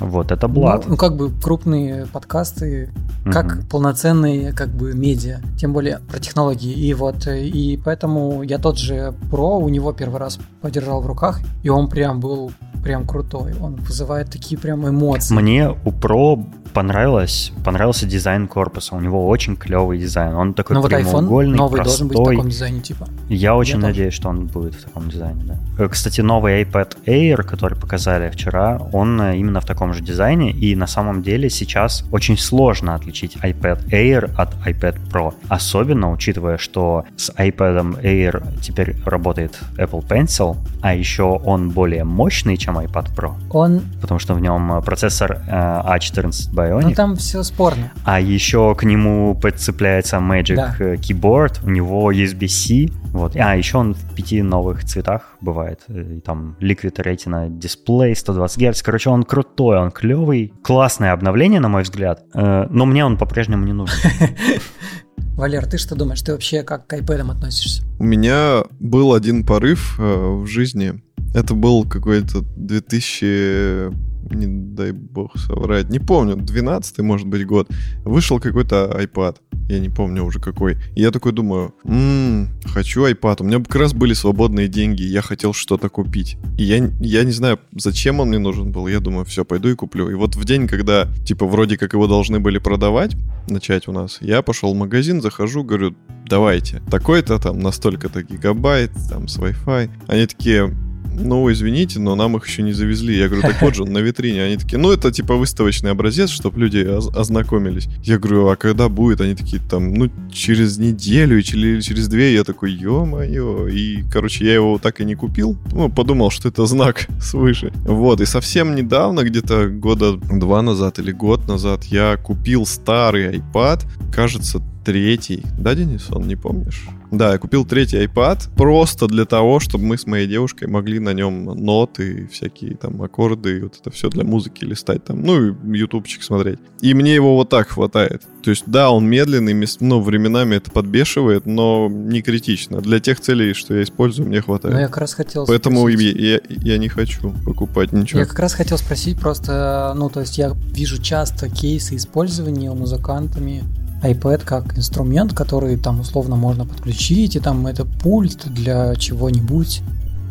вот 0.00 0.32
это 0.32 0.48
блат. 0.48 0.84
Ну, 0.84 0.92
ну, 0.92 0.96
как 0.96 1.16
бы 1.16 1.30
крупные 1.30 2.06
подкасты, 2.06 2.90
как 3.24 3.46
угу. 3.46 3.66
полноценные 3.70 4.52
как 4.52 4.68
бы 4.70 4.94
медиа, 4.94 5.40
тем 5.58 5.72
более 5.72 6.00
про 6.00 6.18
технологии. 6.18 6.72
И 6.72 6.92
вот, 6.94 7.26
и 7.26 7.80
поэтому 7.84 8.42
я 8.42 8.58
тот 8.58 8.78
же 8.78 9.14
Pro 9.30 9.58
у 9.58 9.68
него 9.68 9.92
первый 9.92 10.18
раз 10.18 10.38
подержал 10.60 11.00
в 11.02 11.06
руках, 11.06 11.40
и 11.62 11.68
он 11.68 11.88
прям 11.88 12.20
был 12.20 12.52
прям 12.82 13.06
крутой. 13.06 13.54
Он 13.60 13.76
вызывает 13.76 14.30
такие 14.30 14.58
прям 14.58 14.88
эмоции. 14.88 15.34
Мне 15.34 15.70
у 15.70 15.90
Pro 15.90 16.44
понравилось, 16.72 17.52
понравился 17.64 18.06
дизайн 18.06 18.48
корпуса. 18.48 18.94
У 18.94 19.00
него 19.00 19.28
очень 19.28 19.56
клевый 19.56 19.98
дизайн. 19.98 20.34
Он 20.34 20.54
такой 20.54 20.74
Ну 20.74 20.82
вот 20.82 20.92
iPhone 20.92 21.04
прямоугольный, 21.04 21.56
новый 21.56 21.82
простой. 21.82 22.08
должен 22.08 22.08
быть 22.08 22.18
в 22.18 22.30
таком 22.30 22.50
дизайне, 22.50 22.80
типа. 22.80 23.08
Я 23.28 23.54
очень 23.56 23.74
тоже. 23.74 23.86
надеюсь, 23.86 24.14
что 24.14 24.28
он 24.28 24.46
будет 24.46 24.74
в 24.74 24.82
таком 24.84 25.08
дизайне, 25.08 25.42
да. 25.44 25.56
Э, 25.78 25.88
Кстати, 25.88 26.20
новый 26.20 26.62
iPad 26.62 26.96
Air, 27.06 27.42
который 27.42 27.78
показали 27.78 28.30
вчера, 28.30 28.78
он 28.92 29.20
э, 29.20 29.36
именно 29.36 29.60
в 29.60 29.66
таком 29.66 29.92
же 29.94 30.02
дизайне, 30.02 30.50
и 30.50 30.74
на 30.76 30.86
самом 30.86 31.22
деле 31.22 31.50
сейчас 31.50 32.04
очень 32.12 32.36
сложно 32.38 32.94
отличить 32.94 33.36
iPad 33.36 33.88
Air 33.90 34.34
от 34.36 34.54
iPad 34.66 34.98
Pro. 35.10 35.34
Особенно 35.48 36.10
учитывая, 36.12 36.58
что 36.58 37.04
с 37.16 37.30
iPad 37.30 38.02
Air 38.02 38.60
теперь 38.60 38.96
работает 39.04 39.58
Apple 39.76 40.06
Pencil, 40.06 40.56
а 40.80 40.94
еще 40.94 41.22
он 41.22 41.70
более 41.70 42.04
мощный, 42.04 42.56
чем 42.56 42.78
iPad 42.78 43.14
Pro, 43.16 43.32
Он, 43.50 43.82
потому 44.00 44.18
что 44.18 44.34
в 44.34 44.40
нем 44.40 44.72
э, 44.78 44.82
процессор 44.82 45.42
э, 45.46 45.50
A14 45.50 46.52
ну 46.70 46.80
Bionic, 46.90 46.94
там 46.94 47.16
все 47.16 47.42
спорно. 47.42 47.92
а 48.04 48.20
еще 48.20 48.74
к 48.74 48.84
нему 48.84 49.34
подцепляется 49.34 50.16
Magic 50.16 50.56
Да. 50.56 50.74
э, 50.78 50.94
Keyboard, 50.96 51.60
у 51.64 51.70
него 51.70 52.12
USB-C, 52.12 52.92
вот. 53.12 53.36
А, 53.36 53.54
еще 53.56 53.78
он 53.78 53.94
в 53.94 54.14
пяти 54.14 54.42
новых 54.42 54.84
цветах 54.84 55.36
бывает. 55.40 55.80
Э, 55.88 56.16
и 56.16 56.20
Там 56.20 56.56
Liquid 56.60 56.94
Retina 56.96 57.48
Display 57.48 58.14
120 58.14 58.58
Гц. 58.70 58.82
Короче, 58.82 59.10
он 59.10 59.22
крутой, 59.24 59.78
он 59.78 59.90
клевый. 59.90 60.52
Классное 60.62 61.12
обновление, 61.12 61.60
на 61.60 61.68
мой 61.68 61.82
взгляд. 61.82 62.22
Э, 62.34 62.66
Но 62.70 62.86
мне 62.86 63.04
он 63.04 63.16
по-прежнему 63.18 63.64
не 63.66 63.72
нужен. 63.72 63.94
Валер, 65.36 65.66
ты 65.66 65.78
что 65.78 65.94
думаешь? 65.94 66.22
Ты 66.22 66.32
вообще 66.32 66.62
как 66.62 66.86
к 66.86 66.94
iPad 66.94 67.30
относишься? 67.30 67.82
У 67.98 68.04
меня 68.04 68.62
был 68.80 69.14
один 69.14 69.44
порыв 69.44 69.96
э, 69.98 70.02
в 70.42 70.46
жизни. 70.46 71.02
Это 71.34 71.54
был 71.54 71.84
какой-то 71.88 72.42
2000, 72.56 73.90
не 74.30 74.46
дай 74.46 74.92
бог 74.92 75.36
соврать, 75.38 75.90
не 75.90 75.98
помню, 75.98 76.36
12 76.36 76.98
может 76.98 77.26
быть 77.26 77.46
год. 77.46 77.68
Вышел 78.04 78.40
какой-то 78.40 78.96
iPad, 79.00 79.36
я 79.68 79.78
не 79.78 79.88
помню 79.88 80.24
уже 80.24 80.40
какой. 80.40 80.76
И 80.94 81.02
я 81.02 81.10
такой 81.10 81.32
думаю, 81.32 81.74
«М, 81.84 82.48
хочу 82.66 83.06
iPad. 83.06 83.36
У 83.40 83.44
меня 83.44 83.58
как 83.58 83.76
раз 83.76 83.94
были 83.94 84.12
свободные 84.12 84.68
деньги, 84.68 85.02
я 85.02 85.22
хотел 85.22 85.52
что-то 85.52 85.88
купить. 85.88 86.36
И 86.58 86.64
я, 86.64 86.90
я 87.00 87.24
не 87.24 87.32
знаю, 87.32 87.58
зачем 87.76 88.20
он 88.20 88.28
мне 88.28 88.38
нужен 88.38 88.72
был. 88.72 88.86
Я 88.88 89.00
думаю, 89.00 89.24
все, 89.24 89.44
пойду 89.44 89.68
и 89.68 89.74
куплю. 89.74 90.10
И 90.10 90.14
вот 90.14 90.36
в 90.36 90.44
день, 90.44 90.68
когда, 90.68 91.08
типа, 91.24 91.46
вроде 91.46 91.76
как 91.78 91.92
его 91.92 92.06
должны 92.06 92.40
были 92.40 92.58
продавать, 92.58 93.16
начать 93.48 93.88
у 93.88 93.92
нас, 93.92 94.18
я 94.20 94.42
пошел 94.42 94.74
в 94.74 94.76
магазин, 94.76 95.22
захожу, 95.22 95.64
говорю, 95.64 95.94
давайте. 96.26 96.82
Такой-то 96.90 97.38
там 97.38 97.58
на 97.58 97.72
столько-то 97.72 98.22
гигабайт, 98.22 98.92
там 99.08 99.28
с 99.28 99.38
Wi-Fi. 99.38 99.90
Они 100.08 100.26
такие, 100.26 100.74
ну, 101.18 101.50
извините, 101.52 101.98
но 102.00 102.14
нам 102.16 102.36
их 102.36 102.46
еще 102.46 102.62
не 102.62 102.72
завезли. 102.72 103.16
Я 103.16 103.28
говорю, 103.28 103.42
так 103.42 103.60
вот 103.62 103.74
же, 103.74 103.82
он 103.82 103.92
на 103.92 103.98
витрине. 103.98 104.42
Они 104.42 104.56
такие, 104.56 104.78
ну, 104.78 104.92
это 104.92 105.10
типа 105.10 105.36
выставочный 105.36 105.90
образец, 105.90 106.30
чтобы 106.30 106.60
люди 106.60 106.78
оз- 106.78 107.10
ознакомились. 107.14 107.88
Я 108.02 108.18
говорю, 108.18 108.48
а 108.48 108.56
когда 108.56 108.88
будет? 108.88 109.20
Они 109.20 109.34
такие, 109.34 109.60
там, 109.70 109.94
ну, 109.94 110.10
через 110.32 110.78
неделю 110.78 111.38
или 111.38 111.80
через 111.80 112.08
две. 112.08 112.34
Я 112.34 112.44
такой, 112.44 112.72
ё-моё. 112.72 113.68
И, 113.68 114.02
короче, 114.10 114.44
я 114.44 114.54
его 114.54 114.78
так 114.78 115.00
и 115.00 115.04
не 115.04 115.14
купил. 115.14 115.56
Ну, 115.72 115.88
подумал, 115.88 116.30
что 116.30 116.48
это 116.48 116.66
знак 116.66 117.06
свыше. 117.20 117.72
Вот, 117.84 118.20
и 118.20 118.26
совсем 118.26 118.74
недавно, 118.74 119.22
где-то 119.22 119.68
года 119.68 120.16
два 120.16 120.62
назад 120.62 120.98
или 120.98 121.12
год 121.12 121.48
назад, 121.48 121.84
я 121.84 122.16
купил 122.16 122.66
старый 122.66 123.36
iPad, 123.38 123.80
кажется, 124.12 124.60
третий. 124.84 125.42
Да, 125.58 125.74
Денис, 125.74 126.08
он 126.10 126.26
не 126.28 126.36
помнишь? 126.36 126.86
Да, 127.10 127.32
я 127.32 127.38
купил 127.38 127.66
третий 127.66 127.98
iPad 128.06 128.54
просто 128.56 129.06
для 129.06 129.26
того, 129.26 129.60
чтобы 129.60 129.84
мы 129.84 129.98
с 129.98 130.06
моей 130.06 130.26
девушкой 130.26 130.66
могли 130.68 130.98
на 130.98 131.12
нем 131.12 131.44
ноты, 131.44 132.26
всякие 132.32 132.74
там 132.76 133.02
аккорды, 133.02 133.58
и 133.58 133.60
вот 133.60 133.76
это 133.78 133.90
все 133.90 134.08
для 134.08 134.24
музыки 134.24 134.64
листать 134.64 135.04
там, 135.04 135.22
ну 135.22 135.48
и 135.50 135.78
ютубчик 135.78 136.22
смотреть. 136.22 136.58
И 136.80 136.94
мне 136.94 137.14
его 137.14 137.36
вот 137.36 137.50
так 137.50 137.68
хватает. 137.68 138.22
То 138.42 138.50
есть, 138.50 138.64
да, 138.66 138.90
он 138.90 139.06
медленный, 139.06 139.52
мес- 139.52 139.76
ну, 139.80 140.00
временами 140.00 140.56
это 140.56 140.70
подбешивает, 140.70 141.44
но 141.46 141.88
не 141.90 142.22
критично. 142.22 142.80
Для 142.80 142.98
тех 142.98 143.20
целей, 143.20 143.52
что 143.52 143.74
я 143.74 143.82
использую, 143.82 144.26
мне 144.28 144.38
Ну, 144.38 144.44
хватает. 144.44 144.74
я 144.78 144.86
как 144.86 144.96
раз 144.96 145.12
хотел 145.14 145.46
Поэтому 145.46 145.80
спросить. 145.88 146.16
я, 146.16 146.32
я- 146.34 146.40
я 146.48 146.78
не 146.78 146.88
хочу 146.88 147.32
покупать 147.44 147.92
ничего. 147.92 148.20
Я 148.20 148.26
как 148.26 148.38
раз 148.38 148.54
хотел 148.54 148.78
спросить 148.78 149.20
просто, 149.20 149.92
ну, 149.96 150.08
то 150.08 150.20
есть 150.20 150.38
я 150.38 150.52
вижу 150.74 151.00
часто 151.00 151.48
кейсы 151.50 151.96
использования 151.96 152.72
музыкантами 152.72 153.62
iPad 154.02 154.42
как 154.44 154.76
инструмент, 154.76 155.32
который 155.32 155.76
там 155.76 156.00
условно 156.00 156.36
можно 156.36 156.66
подключить, 156.66 157.36
и 157.36 157.40
там 157.40 157.66
это 157.66 157.84
пульт 157.84 158.46
для 158.52 158.94
чего-нибудь. 158.96 159.82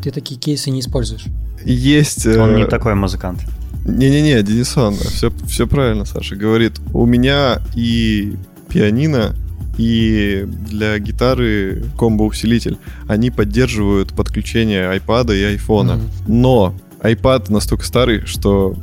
Ты 0.03 0.11
такие 0.11 0.39
кейсы 0.39 0.69
не 0.71 0.79
используешь. 0.79 1.25
Есть... 1.63 2.25
э, 2.25 2.39
Он 2.41 2.55
не 2.55 2.65
такой 2.65 2.95
музыкант. 2.95 3.41
Не-не-не, 3.85 4.41
Денисон, 4.43 4.95
все, 4.95 5.31
все 5.47 5.67
правильно, 5.67 6.05
Саша 6.05 6.35
говорит. 6.35 6.79
У 6.93 7.05
меня 7.05 7.61
и 7.75 8.35
пианино, 8.69 9.35
и 9.77 10.45
для 10.69 10.99
гитары 10.99 11.83
комбо-усилитель, 11.97 12.77
они 13.07 13.31
поддерживают 13.31 14.13
подключение 14.13 14.95
iPad 14.97 15.35
и 15.35 15.43
айфона. 15.43 15.95
Мгм. 15.95 16.09
Но 16.27 16.73
iPad 17.01 17.51
настолько 17.51 17.85
старый, 17.85 18.25
что 18.25 18.75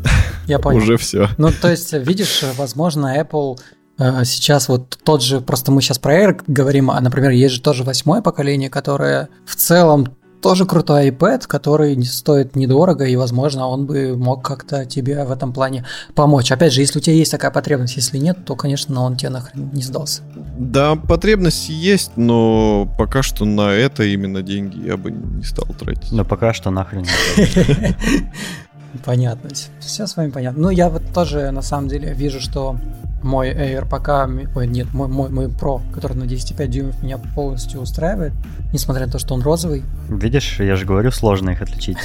Я 0.47 0.59
понял. 0.61 0.79
уже 0.79 0.97
все. 0.97 1.29
Ну, 1.39 1.51
то 1.53 1.71
есть, 1.71 1.93
видишь, 1.93 2.43
возможно, 2.57 3.17
Apple 3.21 3.59
э, 3.59 3.61
сейчас 3.99 4.69
вот 4.69 4.99
тот 5.03 5.23
же, 5.23 5.41
просто 5.41 5.73
мы 5.73 5.83
сейчас 5.83 5.99
про 5.99 6.15
Air 6.15 6.41
говорим, 6.47 6.91
а, 6.91 7.01
например, 7.01 7.31
есть 7.31 7.55
же 7.55 7.61
тоже 7.61 7.83
восьмое 7.83 8.23
поколение, 8.23 8.71
которое 8.71 9.29
в 9.45 9.57
целом 9.57 10.09
тоже 10.41 10.67
крутой 10.67 11.09
iPad, 11.11 11.47
который 11.47 12.01
стоит 12.05 12.55
недорого, 12.57 13.05
и, 13.05 13.17
возможно, 13.17 13.67
он 13.67 13.87
бы 13.87 14.17
мог 14.17 14.45
как-то 14.45 14.85
тебе 14.87 15.25
в 15.25 15.33
этом 15.33 15.53
плане 15.53 15.85
помочь. 16.15 16.53
Опять 16.53 16.73
же, 16.73 16.81
если 16.81 16.99
у 16.99 17.03
тебя 17.03 17.17
есть 17.17 17.31
такая 17.31 17.51
потребность, 17.51 17.97
если 17.97 18.19
нет, 18.19 18.45
то, 18.45 18.55
конечно, 18.55 19.03
он 19.03 19.17
тебе 19.17 19.31
нахрен 19.31 19.71
не 19.73 19.83
сдался. 19.83 20.23
Да, 20.59 20.95
потребность 20.95 21.69
есть, 21.69 22.13
но 22.17 22.89
пока 22.99 23.23
что 23.23 23.45
на 23.45 23.73
это 23.73 24.05
именно 24.05 24.43
деньги 24.43 24.87
я 24.87 24.97
бы 24.97 25.11
не 25.11 25.43
стал 25.43 25.67
тратить. 25.79 26.13
Но 26.13 26.25
пока 26.25 26.53
что 26.53 26.71
нахрен 26.71 27.03
не 27.03 28.33
Понятно. 29.05 29.51
Все 29.81 30.07
с 30.07 30.17
вами 30.17 30.31
понятно. 30.31 30.63
Ну, 30.63 30.71
я 30.71 30.89
вот 30.89 31.03
тоже, 31.13 31.51
на 31.51 31.63
самом 31.63 31.89
деле, 31.89 32.15
вижу, 32.15 32.41
что 32.41 32.77
мой 33.23 33.51
Air 33.51 33.87
пока... 33.89 34.29
Ой, 34.55 34.67
нет, 34.67 34.93
мой, 34.93 35.09
мой, 35.09 35.29
мой 35.29 35.47
Pro, 35.47 35.81
который 35.93 36.17
на 36.17 36.25
10,5 36.25 36.67
дюймов, 36.69 37.03
меня 37.03 37.19
полностью 37.19 37.81
устраивает, 37.81 38.33
несмотря 38.73 39.07
на 39.07 39.13
то, 39.13 39.19
что 39.19 39.35
он 39.35 39.43
розовый. 39.43 39.85
Видишь, 40.09 40.61
я 40.61 40.77
же 40.77 40.87
говорю, 40.87 41.11
сложно 41.11 41.51
их 41.51 41.63
отличить. 41.63 41.99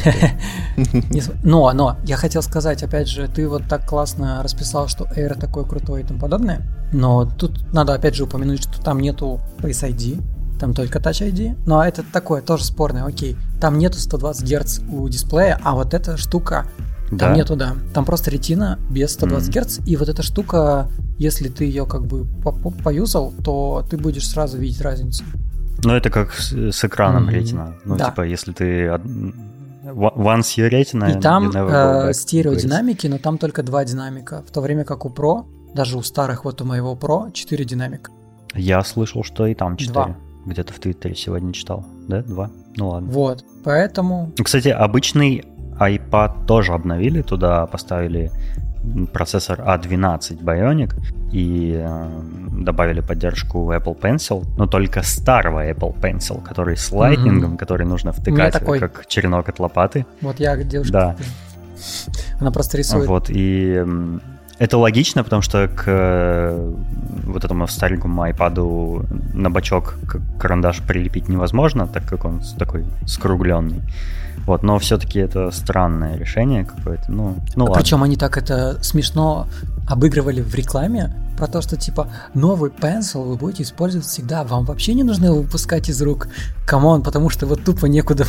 Но, 1.43 1.71
но, 1.73 1.97
я 2.03 2.17
хотел 2.17 2.41
сказать, 2.41 2.83
опять 2.83 3.07
же, 3.07 3.27
ты 3.27 3.47
вот 3.47 3.63
так 3.67 3.85
классно 3.85 4.41
расписал, 4.43 4.87
что 4.87 5.05
Air 5.05 5.39
такой 5.39 5.65
крутой 5.65 6.01
и 6.01 6.03
тому 6.03 6.19
подобное, 6.19 6.61
но 6.91 7.25
тут 7.25 7.73
надо, 7.73 7.93
опять 7.93 8.15
же, 8.15 8.23
упомянуть, 8.23 8.63
что 8.63 8.81
там 8.81 8.99
нету 8.99 9.39
Face 9.59 9.87
ID, 9.87 10.21
там 10.59 10.73
только 10.73 10.99
Touch 10.99 11.21
ID, 11.31 11.57
но 11.65 11.83
это 11.83 12.03
такое 12.03 12.41
тоже 12.41 12.63
спорное, 12.65 13.03
окей. 13.05 13.35
Там 13.61 13.77
нету 13.77 13.99
120 13.99 14.43
Гц 14.49 14.79
у 14.91 15.07
дисплея, 15.09 15.59
а 15.63 15.73
вот 15.75 15.93
эта 15.93 16.17
штука 16.17 16.65
Там 17.09 17.17
Да. 17.19 17.35
нету, 17.35 17.55
да. 17.55 17.73
Там 17.93 18.05
просто 18.05 18.31
ретина 18.31 18.79
без 18.89 19.11
120 19.13 19.55
Мгм. 19.55 19.63
Гц, 19.63 19.79
и 19.85 19.95
вот 19.97 20.09
эта 20.09 20.23
штука, 20.23 20.87
если 21.19 21.47
ты 21.49 21.65
ее 21.65 21.85
как 21.85 22.05
бы 22.07 22.25
по- 22.43 22.51
по- 22.51 22.71
поюзал, 22.71 23.31
то 23.43 23.85
ты 23.87 23.97
будешь 23.97 24.27
сразу 24.27 24.57
видеть 24.57 24.81
разницу. 24.81 25.23
Ну, 25.83 25.93
это 25.93 26.09
как 26.09 26.33
с, 26.33 26.51
с 26.71 26.83
экраном 26.85 27.23
Мгм. 27.25 27.31
ретина. 27.35 27.75
Ну, 27.85 27.97
Да. 27.97 28.05
типа, 28.05 28.21
если 28.23 28.51
ты... 28.51 28.99
Once 29.85 30.57
you 30.57 30.69
retina, 30.71 31.15
и 31.17 31.21
там 31.21 31.51
э, 31.53 32.13
стереодинамики, 32.13 33.05
но 33.07 33.17
там 33.17 33.37
только 33.37 33.61
два 33.63 33.83
динамика, 33.85 34.41
в 34.47 34.51
то 34.51 34.61
время 34.61 34.83
как 34.85 35.05
у 35.05 35.09
Pro, 35.09 35.45
даже 35.75 35.97
у 35.97 36.01
старых, 36.03 36.45
вот 36.45 36.61
у 36.61 36.65
моего 36.65 36.95
Pro, 36.95 37.31
4 37.31 37.65
динамика. 37.65 38.09
Я 38.55 38.83
слышал, 38.83 39.23
что 39.23 39.45
и 39.45 39.53
там 39.55 39.75
4. 39.77 39.93
Два. 39.93 40.15
Где-то 40.45 40.73
в 40.73 40.79
Твиттере 40.79 41.15
сегодня 41.15 41.53
читал. 41.53 41.85
Да? 42.07 42.21
Два? 42.21 42.49
Ну 42.75 42.89
ладно. 42.89 43.09
Вот, 43.11 43.43
поэтому 43.63 44.31
Кстати, 44.41 44.69
обычный 44.69 45.45
iPad 45.79 46.45
тоже 46.45 46.73
обновили, 46.73 47.21
туда 47.21 47.65
поставили 47.65 48.31
процессор 49.13 49.61
A12 49.61 50.43
Bionic 50.43 50.93
и 51.31 51.81
э, 51.81 52.09
добавили 52.51 52.99
поддержку 52.99 53.71
Apple 53.71 53.97
Pencil, 53.99 54.45
но 54.57 54.67
только 54.67 55.01
старого 55.03 55.65
Apple 55.69 55.97
Pencil, 55.99 56.43
который 56.43 56.75
с 56.75 56.91
лайтнингом, 56.91 57.57
который 57.57 57.85
нужно 57.87 58.11
втыкать 58.11 58.53
такой. 58.53 58.79
как 58.79 59.05
черенок 59.07 59.47
от 59.49 59.59
лопаты. 59.59 60.05
вот 60.21 60.39
я 60.39 60.57
девушка, 60.57 60.91
Да. 60.91 61.15
она 62.39 62.51
просто 62.51 62.77
рисует. 62.77 63.07
Вот, 63.07 63.29
и 63.29 63.83
это 64.63 64.77
логично, 64.77 65.25
потому 65.25 65.41
что 65.41 65.67
к 65.67 65.83
э, 65.87 66.73
вот 67.25 67.43
этому 67.43 67.67
старенькому 67.67 68.25
iPad 68.25 69.35
на 69.35 69.49
бочок 69.49 69.95
карандаш 70.39 70.81
прилепить 70.87 71.27
невозможно, 71.27 71.85
так 71.85 72.05
как 72.05 72.23
он 72.23 72.41
такой 72.57 72.85
скругленный. 73.05 73.81
Вот, 74.45 74.63
но 74.63 74.79
все-таки 74.79 75.19
это 75.19 75.51
странное 75.51 76.17
решение 76.17 76.63
какое-то. 76.63 77.11
Ну, 77.11 77.35
ну 77.57 77.65
ладно. 77.65 77.81
Причем 77.81 78.03
они 78.03 78.15
так 78.15 78.37
это 78.37 78.81
смешно 78.81 79.47
обыгрывали 79.85 80.41
в 80.41 80.55
рекламе 80.55 81.13
про 81.37 81.47
то, 81.47 81.61
что 81.61 81.75
типа 81.75 82.07
новый 82.33 82.71
Pencil 82.71 83.21
вы 83.23 83.35
будете 83.35 83.63
использовать 83.63 84.07
всегда, 84.07 84.45
вам 84.45 84.63
вообще 84.63 84.93
не 84.93 85.03
нужно 85.03 85.25
его 85.25 85.41
выпускать 85.41 85.89
из 85.89 86.01
рук. 86.01 86.29
Come 86.65 86.87
on, 86.87 87.03
потому 87.03 87.29
что 87.29 87.47
вот 87.47 87.65
тупо 87.65 87.87
некуда 87.87 88.25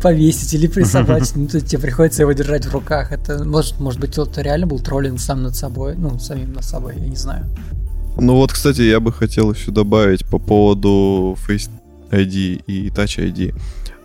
повесить 0.00 0.54
или 0.54 0.66
присобачить. 0.66 1.36
Ну, 1.36 1.46
тебе 1.46 1.78
приходится 1.78 2.22
его 2.22 2.32
держать 2.32 2.66
в 2.66 2.72
руках. 2.72 3.12
Это 3.12 3.44
может, 3.44 3.80
может 3.80 4.00
быть, 4.00 4.16
это 4.18 4.42
реально 4.42 4.66
был 4.66 4.78
троллинг 4.78 5.20
сам 5.20 5.42
над 5.42 5.56
собой, 5.56 5.94
ну, 5.96 6.18
самим 6.18 6.52
над 6.52 6.64
собой, 6.64 6.94
я 6.98 7.08
не 7.08 7.16
знаю. 7.16 7.46
Ну 8.16 8.36
вот, 8.36 8.52
кстати, 8.52 8.82
я 8.82 9.00
бы 9.00 9.12
хотел 9.12 9.52
еще 9.52 9.70
добавить 9.70 10.26
по 10.26 10.38
поводу 10.38 11.36
Face 11.48 11.70
ID 12.10 12.62
и 12.66 12.88
Touch 12.88 13.18
ID. 13.18 13.54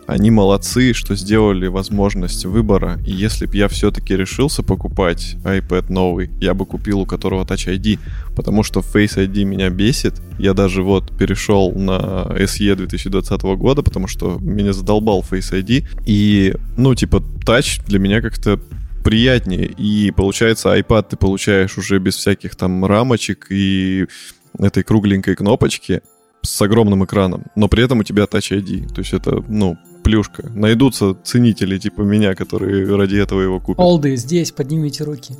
Они 0.07 0.31
молодцы, 0.31 0.93
что 0.93 1.15
сделали 1.15 1.67
возможность 1.67 2.45
выбора. 2.45 2.97
И 3.05 3.11
если 3.11 3.45
бы 3.45 3.57
я 3.57 3.67
все-таки 3.67 4.15
решился 4.15 4.63
покупать 4.63 5.35
iPad 5.43 5.91
новый, 5.91 6.31
я 6.39 6.53
бы 6.53 6.65
купил 6.65 7.01
у 7.01 7.05
которого 7.05 7.43
Touch 7.43 7.67
ID, 7.67 7.99
потому 8.33 8.63
что 8.63 8.79
Face 8.79 9.17
ID 9.17 9.43
меня 9.43 9.69
бесит. 9.69 10.21
Я 10.39 10.53
даже 10.53 10.81
вот 10.81 11.15
перешел 11.17 11.73
на 11.73 12.25
SE 12.39 12.75
2020 12.75 13.41
года, 13.57 13.83
потому 13.83 14.07
что 14.07 14.37
меня 14.39 14.71
задолбал 14.71 15.25
Face 15.29 15.51
ID. 15.51 15.85
И, 16.05 16.55
ну, 16.77 16.95
типа, 16.95 17.17
Touch 17.45 17.81
для 17.85 17.99
меня 17.99 18.21
как-то 18.21 18.61
приятнее. 19.03 19.65
И 19.65 20.11
получается, 20.11 20.73
iPad 20.77 21.07
ты 21.09 21.17
получаешь 21.17 21.77
уже 21.77 21.99
без 21.99 22.15
всяких 22.15 22.55
там 22.55 22.85
рамочек 22.85 23.47
и 23.49 24.07
этой 24.57 24.83
кругленькой 24.83 25.35
кнопочки 25.35 26.01
с 26.41 26.61
огромным 26.61 27.03
экраном, 27.03 27.43
но 27.55 27.67
при 27.67 27.83
этом 27.83 27.99
у 27.99 28.03
тебя 28.03 28.23
Touch 28.23 28.57
ID. 28.57 28.93
То 28.93 28.99
есть 28.99 29.13
это, 29.13 29.43
ну, 29.47 29.77
плюшка. 30.07 30.49
Найдутся 30.55 31.13
ценители 31.23 31.77
типа 31.77 32.01
меня, 32.01 32.33
которые 32.33 32.95
ради 32.95 33.17
этого 33.17 33.41
его 33.41 33.59
купят. 33.59 33.79
Олды 33.79 34.15
здесь, 34.15 34.51
поднимите 34.51 35.03
руки. 35.03 35.35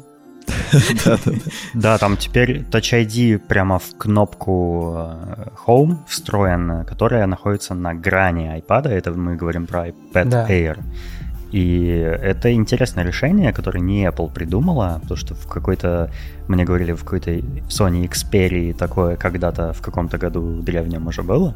Да, 1.74 1.98
там 1.98 2.18
теперь 2.18 2.64
Touch 2.72 2.94
ID 2.94 3.40
прямо 3.40 3.80
в 3.80 3.98
кнопку 3.98 4.94
э, 4.96 5.48
Home 5.66 5.98
встроен, 6.08 6.86
которая 6.86 7.28
находится 7.28 7.76
на 7.76 7.94
грани 7.94 8.62
iPad. 8.62 8.88
Это 8.90 9.12
мы 9.12 9.36
говорим 9.36 9.68
про 9.68 9.88
iPad 9.88 10.50
Air. 10.50 10.78
И 11.52 11.88
это 12.22 12.52
интересное 12.52 13.06
решение, 13.06 13.54
которое 13.54 13.80
не 13.80 14.06
Apple 14.06 14.34
придумала, 14.34 15.00
потому 15.02 15.18
что 15.18 15.36
в 15.36 15.48
какой-то, 15.48 16.10
мне 16.48 16.66
говорили, 16.66 16.92
в 16.92 17.04
какой-то 17.04 17.32
Sony 17.70 18.10
Xperia 18.10 18.74
такое 18.74 19.16
когда-то 19.16 19.72
в 19.72 19.82
каком-то 19.82 20.18
году 20.18 20.62
древнем 20.62 21.08
уже 21.08 21.24
было. 21.24 21.56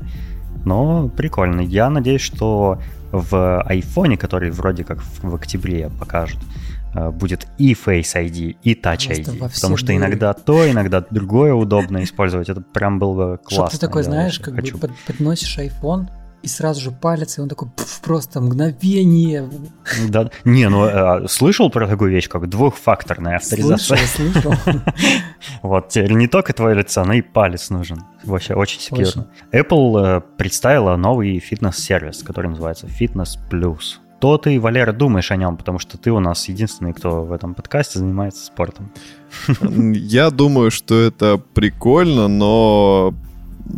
Но 0.66 1.10
прикольно. 1.10 1.62
Я 1.62 1.90
надеюсь, 1.90 2.22
что 2.22 2.80
в 3.12 3.66
iPhone, 3.70 4.18
который 4.18 4.52
вроде 4.52 4.84
как 4.84 5.02
в, 5.02 5.36
октябре 5.36 5.90
покажут, 5.90 6.40
э, 6.94 7.10
будет 7.10 7.48
и 7.58 7.74
Face 7.74 8.16
ID, 8.16 8.58
и 8.64 8.74
Touch 8.74 9.10
ID. 9.10 9.50
Потому 9.54 9.78
что 9.78 9.96
иногда 9.96 10.34
то, 10.34 10.70
иногда 10.70 11.06
другое 11.10 11.54
удобно 11.54 12.04
использовать. 12.04 12.50
Это 12.50 12.62
прям 12.62 13.00
было 13.00 13.14
бы 13.14 13.38
классно. 13.38 13.70
Что 13.70 13.80
ты 13.80 13.88
такой, 13.88 14.04
знаешь, 14.04 14.40
как 14.40 14.56
хочу. 14.56 14.78
бы 14.78 14.90
подносишь 15.06 15.58
iPhone, 15.58 16.10
и 16.42 16.48
сразу 16.48 16.82
же 16.82 16.92
палец, 16.92 17.38
и 17.38 17.42
он 17.42 17.50
такой 17.50 17.70
пф, 17.70 18.02
просто 18.02 18.42
мгновение. 18.42 19.50
Да, 20.10 20.30
не, 20.44 20.70
ну 20.70 20.84
а, 20.84 21.28
слышал 21.28 21.70
про 21.70 21.88
такую 21.88 22.12
вещь, 22.12 22.28
как 22.28 22.50
двухфакторная 22.50 23.38
авторизация? 23.38 23.98
Слышал, 23.98 24.32
слышал. 24.34 24.54
Вот, 25.62 25.90
теперь 25.90 26.14
не 26.14 26.28
только 26.28 26.54
твое 26.54 26.76
лицо, 26.76 27.04
но 27.04 27.14
и 27.14 27.22
палец 27.22 27.70
нужен. 27.70 28.04
Вообще 28.24 28.54
очень 28.54 28.80
секьюрно. 28.80 29.28
Apple 29.52 30.18
э, 30.18 30.22
представила 30.38 30.96
новый 30.96 31.40
фитнес-сервис, 31.40 32.24
который 32.24 32.50
называется 32.50 32.88
Fitness 32.88 33.38
Plus. 33.50 34.00
То 34.20 34.38
ты, 34.38 34.60
Валера, 34.60 34.94
думаешь 34.94 35.32
о 35.32 35.36
нем, 35.36 35.58
потому 35.58 35.80
что 35.80 35.98
ты 35.98 36.12
у 36.12 36.20
нас 36.20 36.48
единственный, 36.48 36.94
кто 36.94 37.24
в 37.24 37.32
этом 37.32 37.56
подкасте 37.56 37.98
занимается 37.98 38.46
спортом. 38.46 38.92
Я 39.60 40.30
думаю, 40.30 40.70
что 40.70 41.00
это 41.00 41.38
прикольно, 41.38 42.28
но 42.28 43.16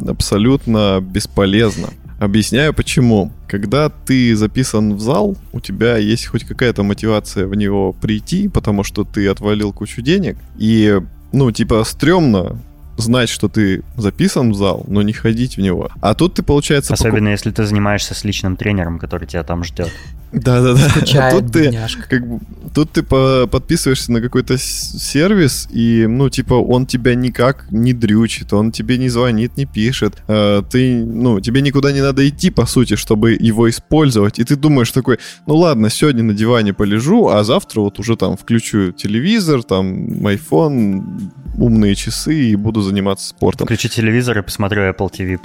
абсолютно 0.06 1.00
бесполезно. 1.02 1.90
Объясняю 2.20 2.74
почему. 2.74 3.32
Когда 3.48 3.90
ты 3.90 4.36
записан 4.36 4.96
в 4.96 5.00
зал, 5.00 5.38
у 5.52 5.60
тебя 5.60 5.98
есть 5.98 6.28
хоть 6.28 6.44
какая-то 6.44 6.84
мотивация 6.84 7.48
в 7.48 7.56
него 7.56 7.94
прийти, 7.94 8.48
потому 8.48 8.84
что 8.84 9.04
ты 9.04 9.28
отвалил 9.28 9.74
кучу 9.74 10.02
денег, 10.02 10.38
и, 10.58 11.00
ну, 11.32 11.52
типа, 11.52 11.84
стрёмно 11.84 12.58
знать, 12.98 13.30
что 13.30 13.50
ты 13.50 13.84
записан 13.98 14.52
в 14.52 14.56
зал, 14.56 14.86
но 14.88 15.02
не 15.02 15.14
ходить 15.14 15.58
в 15.58 15.62
него. 15.62 15.90
А 16.02 16.14
тут 16.14 16.36
ты, 16.36 16.44
получается... 16.44 16.94
Особенно 16.94 17.30
покуп... 17.30 17.32
если 17.32 17.52
ты 17.52 17.66
занимаешься 17.66 18.14
с 18.14 18.24
личным 18.24 18.56
тренером, 18.56 19.00
который 19.00 19.28
тебя 19.28 19.44
там 19.44 19.64
ждет. 19.64 19.92
Да-да-да. 20.34 21.28
А 21.28 21.32
тут 21.32 21.52
ты, 21.52 21.72
как 22.10 22.28
бы, 22.28 22.40
тут 22.74 22.92
ты 22.92 23.04
по 23.04 23.48
подписываешься 23.48 24.12
на 24.12 24.22
какой-то 24.22 24.58
сервис, 24.58 25.68
и, 25.72 26.06
ну, 26.08 26.30
типа, 26.30 26.56
он 26.56 26.86
тебя 26.86 27.16
никак 27.16 27.72
не 27.72 27.94
дрючит, 27.94 28.52
он 28.54 28.72
тебе 28.72 28.98
не 28.98 29.10
звонит, 29.10 29.58
не 29.58 29.66
пишет. 29.66 30.16
Э, 30.28 30.64
ты, 30.70 31.06
ну, 31.06 31.40
тебе 31.40 31.62
никуда 31.62 31.92
не 31.92 32.02
надо 32.02 32.28
идти, 32.28 32.50
по 32.50 32.66
сути, 32.66 32.96
чтобы 32.96 33.34
его 33.40 33.70
использовать. 33.70 34.40
И 34.40 34.44
ты 34.44 34.56
думаешь 34.56 34.92
такой, 34.92 35.20
ну 35.46 35.56
ладно, 35.56 35.90
сегодня 35.90 36.24
на 36.24 36.34
диване 36.34 36.74
полежу, 36.74 37.28
а 37.28 37.44
завтра 37.44 37.82
вот 37.82 38.00
уже 38.00 38.18
там 38.18 38.36
включу 38.36 38.92
телевизор, 38.92 39.64
там, 39.64 40.08
iPhone, 40.28 41.32
умные 41.58 41.96
часы 41.96 42.34
и 42.34 42.56
буду 42.56 42.82
заниматься 42.82 43.30
спортом. 43.30 43.68
Включи 43.68 43.90
телевизор 43.90 44.40
и 44.40 44.42
посмотрю 44.42 44.84
Apple 44.84 45.12
TV+. 45.12 45.38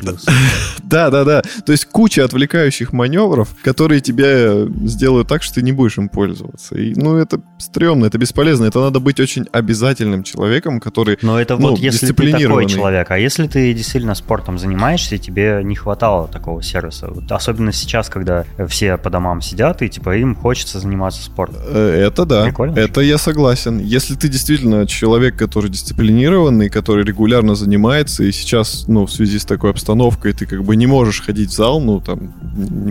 Да, 0.82 1.10
да, 1.10 1.24
да. 1.24 1.42
То 1.66 1.72
есть 1.72 1.84
куча 1.84 2.24
отвлекающих 2.24 2.92
маневров, 2.92 3.54
которые 3.62 4.00
тебя 4.00 4.66
сделают 4.84 5.28
так, 5.28 5.42
что 5.42 5.54
ты 5.54 5.62
не 5.62 5.72
будешь 5.72 5.98
им 5.98 6.08
пользоваться. 6.08 6.76
И, 6.76 6.94
ну, 6.94 7.16
это 7.16 7.40
стрёмно, 7.58 8.06
это 8.06 8.18
бесполезно. 8.18 8.66
Это 8.66 8.80
надо 8.80 9.00
быть 9.00 9.20
очень 9.20 9.46
обязательным 9.52 10.22
человеком, 10.22 10.80
который 10.80 11.18
Но 11.22 11.40
это 11.40 11.56
ну, 11.56 11.70
вот 11.70 11.78
если 11.78 12.12
ты 12.12 12.32
такой 12.32 12.66
человек. 12.66 13.10
А 13.10 13.18
если 13.18 13.46
ты 13.46 13.72
действительно 13.72 14.14
спортом 14.14 14.58
занимаешься, 14.58 15.18
тебе 15.18 15.60
не 15.64 15.74
хватало 15.74 16.28
такого 16.28 16.62
сервиса. 16.62 17.08
Вот 17.08 17.30
особенно 17.32 17.72
сейчас, 17.72 18.08
когда 18.08 18.44
все 18.68 18.96
по 18.96 19.10
домам 19.10 19.40
сидят, 19.40 19.82
и 19.82 19.88
типа 19.88 20.16
им 20.16 20.34
хочется 20.34 20.80
заниматься 20.80 21.22
спортом. 21.22 21.56
Э, 21.66 22.06
это 22.06 22.24
да. 22.24 22.44
Прикольно. 22.44 22.78
Это 22.78 23.00
я 23.00 23.18
согласен. 23.18 23.78
Если 23.78 24.14
ты 24.14 24.28
действительно 24.28 24.86
человек, 24.86 25.36
который 25.36 25.70
дисциплинированный, 25.70 26.68
который 26.68 27.04
регулярно 27.04 27.54
занимается, 27.54 28.24
и 28.24 28.32
сейчас, 28.32 28.84
ну, 28.88 29.06
в 29.06 29.12
связи 29.12 29.38
с 29.38 29.44
такой 29.44 29.70
обстановкой, 29.70 30.32
ты 30.32 30.46
как 30.46 30.64
бы 30.64 30.76
не 30.76 30.86
можешь 30.86 31.22
ходить 31.22 31.50
в 31.50 31.54
зал, 31.54 31.80
ну, 31.80 32.00
там, 32.00 32.34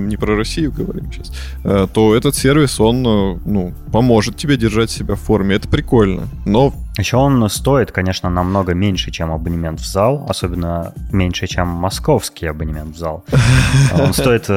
не 0.07 0.17
про 0.17 0.35
Россию 0.35 0.71
говорим 0.71 1.11
сейчас, 1.11 1.31
э, 1.63 1.76
то 1.85 2.15
этот 2.15 2.35
сервис, 2.35 2.79
он, 2.79 3.05
э, 3.05 3.39
ну, 3.45 3.73
поможет 3.91 4.37
тебе 4.37 4.57
держать 4.57 4.89
себя 4.89 5.15
в 5.15 5.19
форме. 5.19 5.55
Это 5.55 5.67
прикольно. 5.67 6.27
Но 6.45 6.73
еще 6.97 7.17
он 7.17 7.47
стоит, 7.49 7.91
конечно, 7.91 8.29
намного 8.29 8.73
меньше, 8.73 9.11
чем 9.11 9.31
абонемент 9.31 9.79
в 9.79 9.85
зал, 9.85 10.25
особенно 10.27 10.93
меньше, 11.11 11.47
чем 11.47 11.67
московский 11.67 12.47
абонемент 12.47 12.95
в 12.95 12.97
зал. 12.97 13.23
Он 13.99 14.13
стоит 14.13 14.49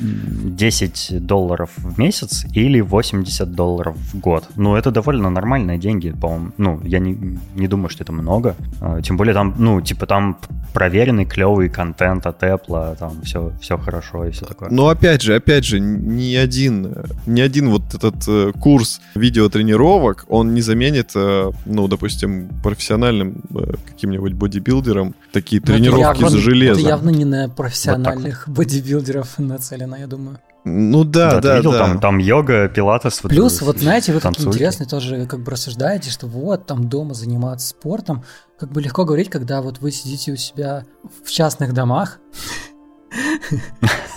10 0.00 1.08
э, 1.10 1.20
долларов 1.20 1.70
в 1.76 1.98
месяц 1.98 2.44
или 2.52 2.80
80 2.80 3.52
долларов 3.52 3.96
в 3.96 4.18
год. 4.18 4.48
Ну, 4.56 4.74
это 4.74 4.90
довольно 4.90 5.30
нормальные 5.30 5.78
деньги, 5.78 6.10
по-моему. 6.10 6.52
Ну, 6.58 6.80
я 6.84 6.98
не, 6.98 7.38
не 7.54 7.68
думаю, 7.68 7.90
что 7.90 8.02
это 8.02 8.12
много. 8.12 8.56
А, 8.80 9.00
тем 9.00 9.16
более 9.16 9.34
там, 9.34 9.54
ну, 9.58 9.80
типа 9.80 10.06
там 10.06 10.36
проверенный 10.72 11.26
клевый 11.26 11.68
контент 11.68 12.26
от 12.26 12.42
Apple, 12.42 12.96
там 12.96 13.22
все, 13.22 13.52
все 13.60 13.78
хорошо 13.78 14.24
и 14.24 14.30
все 14.30 14.46
такое. 14.46 14.68
Но 14.70 14.88
опять 14.88 15.22
же, 15.22 15.34
опять 15.34 15.64
же, 15.64 15.80
ни 15.80 16.34
один, 16.48 16.94
ни 17.26 17.40
один 17.40 17.70
вот 17.70 17.94
этот 17.94 18.16
э, 18.28 18.52
курс 18.58 19.00
видеотренировок, 19.14 20.24
он 20.28 20.54
не 20.54 20.62
заменит 20.62 21.14
ну, 21.14 21.88
допустим, 21.88 22.48
профессиональным 22.62 23.42
э, 23.54 23.74
каким-нибудь 23.86 24.32
бодибилдером 24.32 25.14
такие 25.32 25.60
Но 25.64 25.72
ну, 25.72 25.78
тренировки 25.78 26.20
явно, 26.20 26.30
за 26.30 26.38
железо. 26.38 26.80
Это 26.80 26.88
явно 26.88 27.10
не 27.10 27.24
на 27.24 27.48
профессиональных 27.48 28.46
вот 28.46 28.56
бодибилдеров 28.56 29.38
нацелено, 29.38 29.96
я 29.96 30.06
думаю. 30.06 30.38
Ну 30.64 31.04
да, 31.04 31.34
да, 31.34 31.40
да. 31.40 31.56
Видел, 31.58 31.72
да. 31.72 31.78
Там, 31.78 32.00
там 32.00 32.18
йога, 32.18 32.68
пилатес. 32.68 33.22
Вот 33.22 33.30
Плюс, 33.30 33.62
вот 33.62 33.78
знаете, 33.78 34.12
вы 34.12 34.20
как 34.20 34.38
интересно 34.38 34.86
тоже 34.86 35.26
как 35.26 35.40
бы 35.40 35.52
рассуждаете, 35.52 36.10
что 36.10 36.26
вот 36.26 36.66
там 36.66 36.88
дома 36.88 37.14
заниматься 37.14 37.68
спортом, 37.68 38.24
как 38.58 38.72
бы 38.72 38.82
легко 38.82 39.04
говорить, 39.04 39.30
когда 39.30 39.62
вот 39.62 39.78
вы 39.78 39.90
сидите 39.90 40.32
у 40.32 40.36
себя 40.36 40.84
в 41.24 41.30
частных 41.30 41.72
домах, 41.72 42.18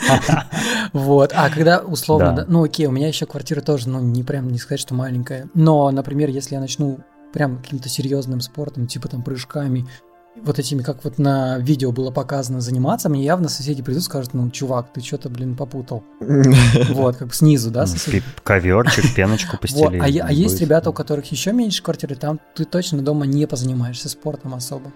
Вот, 0.93 1.31
а 1.33 1.49
когда 1.49 1.79
условно, 1.79 2.45
ну 2.47 2.63
окей, 2.63 2.85
у 2.85 2.91
меня 2.91 3.07
еще 3.07 3.25
квартира 3.25 3.61
тоже, 3.61 3.89
ну 3.89 3.99
не 4.01 4.23
прям 4.23 4.49
не 4.49 4.57
сказать, 4.57 4.79
что 4.79 4.93
маленькая, 4.93 5.49
но, 5.53 5.89
например, 5.91 6.29
если 6.29 6.55
я 6.55 6.61
начну 6.61 6.99
прям 7.33 7.57
каким-то 7.57 7.87
серьезным 7.87 8.41
спортом, 8.41 8.87
типа 8.87 9.07
там 9.07 9.23
прыжками, 9.23 9.87
вот 10.35 10.59
этими, 10.59 10.81
как 10.81 11.03
вот 11.03 11.17
на 11.17 11.57
видео 11.59 11.91
было 11.91 12.09
показано, 12.09 12.61
заниматься, 12.61 13.09
мне 13.09 13.23
явно 13.23 13.49
соседи 13.49 13.83
придут 13.83 14.01
и 14.01 14.05
скажут, 14.05 14.33
ну, 14.33 14.49
чувак, 14.49 14.93
ты 14.93 15.01
что-то, 15.01 15.29
блин, 15.29 15.55
попутал. 15.55 16.03
Вот, 16.89 17.17
как 17.17 17.33
снизу, 17.33 17.69
да, 17.71 17.85
соседи. 17.85 18.23
Коверчик, 18.43 19.13
пеночку 19.13 19.57
постели. 19.61 19.97
А, 19.97 20.27
а 20.27 20.31
есть 20.31 20.61
ребята, 20.61 20.89
у 20.89 20.93
которых 20.93 21.31
еще 21.31 21.51
меньше 21.51 21.83
квартиры, 21.83 22.15
там 22.15 22.39
ты 22.55 22.65
точно 22.65 23.01
дома 23.01 23.25
не 23.25 23.45
позанимаешься 23.45 24.09
спортом 24.09 24.53
особо. 24.53 24.91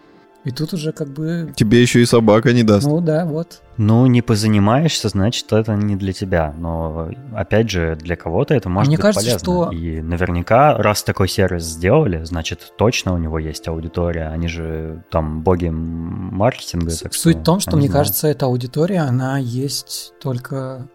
И 0.46 0.52
тут 0.52 0.74
уже 0.74 0.92
как 0.92 1.08
бы... 1.08 1.52
Тебе 1.56 1.82
еще 1.82 2.02
и 2.02 2.06
собака 2.06 2.54
не 2.54 2.62
даст. 2.62 2.86
Ну 2.86 3.02
да, 3.02 3.26
вот. 3.26 3.64
Ну, 3.78 4.06
не 4.06 4.22
позанимаешься, 4.22 5.10
значит, 5.10 5.52
это 5.52 5.74
не 5.74 5.96
для 5.96 6.14
тебя. 6.14 6.54
Но, 6.56 7.10
опять 7.36 7.72
же, 7.72 7.98
для 8.00 8.16
кого-то 8.16 8.54
это 8.54 8.70
может 8.70 8.88
Мне 8.88 8.98
быть 8.98 9.02
кажется, 9.02 9.26
полезно. 9.26 9.40
Что... 9.40 9.72
И 9.72 10.02
наверняка, 10.02 10.78
раз 10.78 11.02
такой 11.02 11.28
сервис 11.30 11.64
сделали, 11.64 12.24
значит, 12.24 12.74
точно 12.78 13.16
у 13.16 13.18
него 13.18 13.40
есть 13.40 13.68
аудитория. 13.68 14.28
Они 14.28 14.48
же 14.48 15.04
там 15.10 15.42
боги 15.42 15.70
маркетинга. 15.70 16.92
Суть 16.92 17.38
в 17.38 17.44
том, 17.44 17.60
что, 17.60 17.76
мне 17.76 17.88
знаю. 17.88 18.04
кажется, 18.04 18.28
эта 18.28 18.46
аудитория, 18.46 19.00
она 19.00 19.40
есть 19.40 20.14
только 20.22 20.88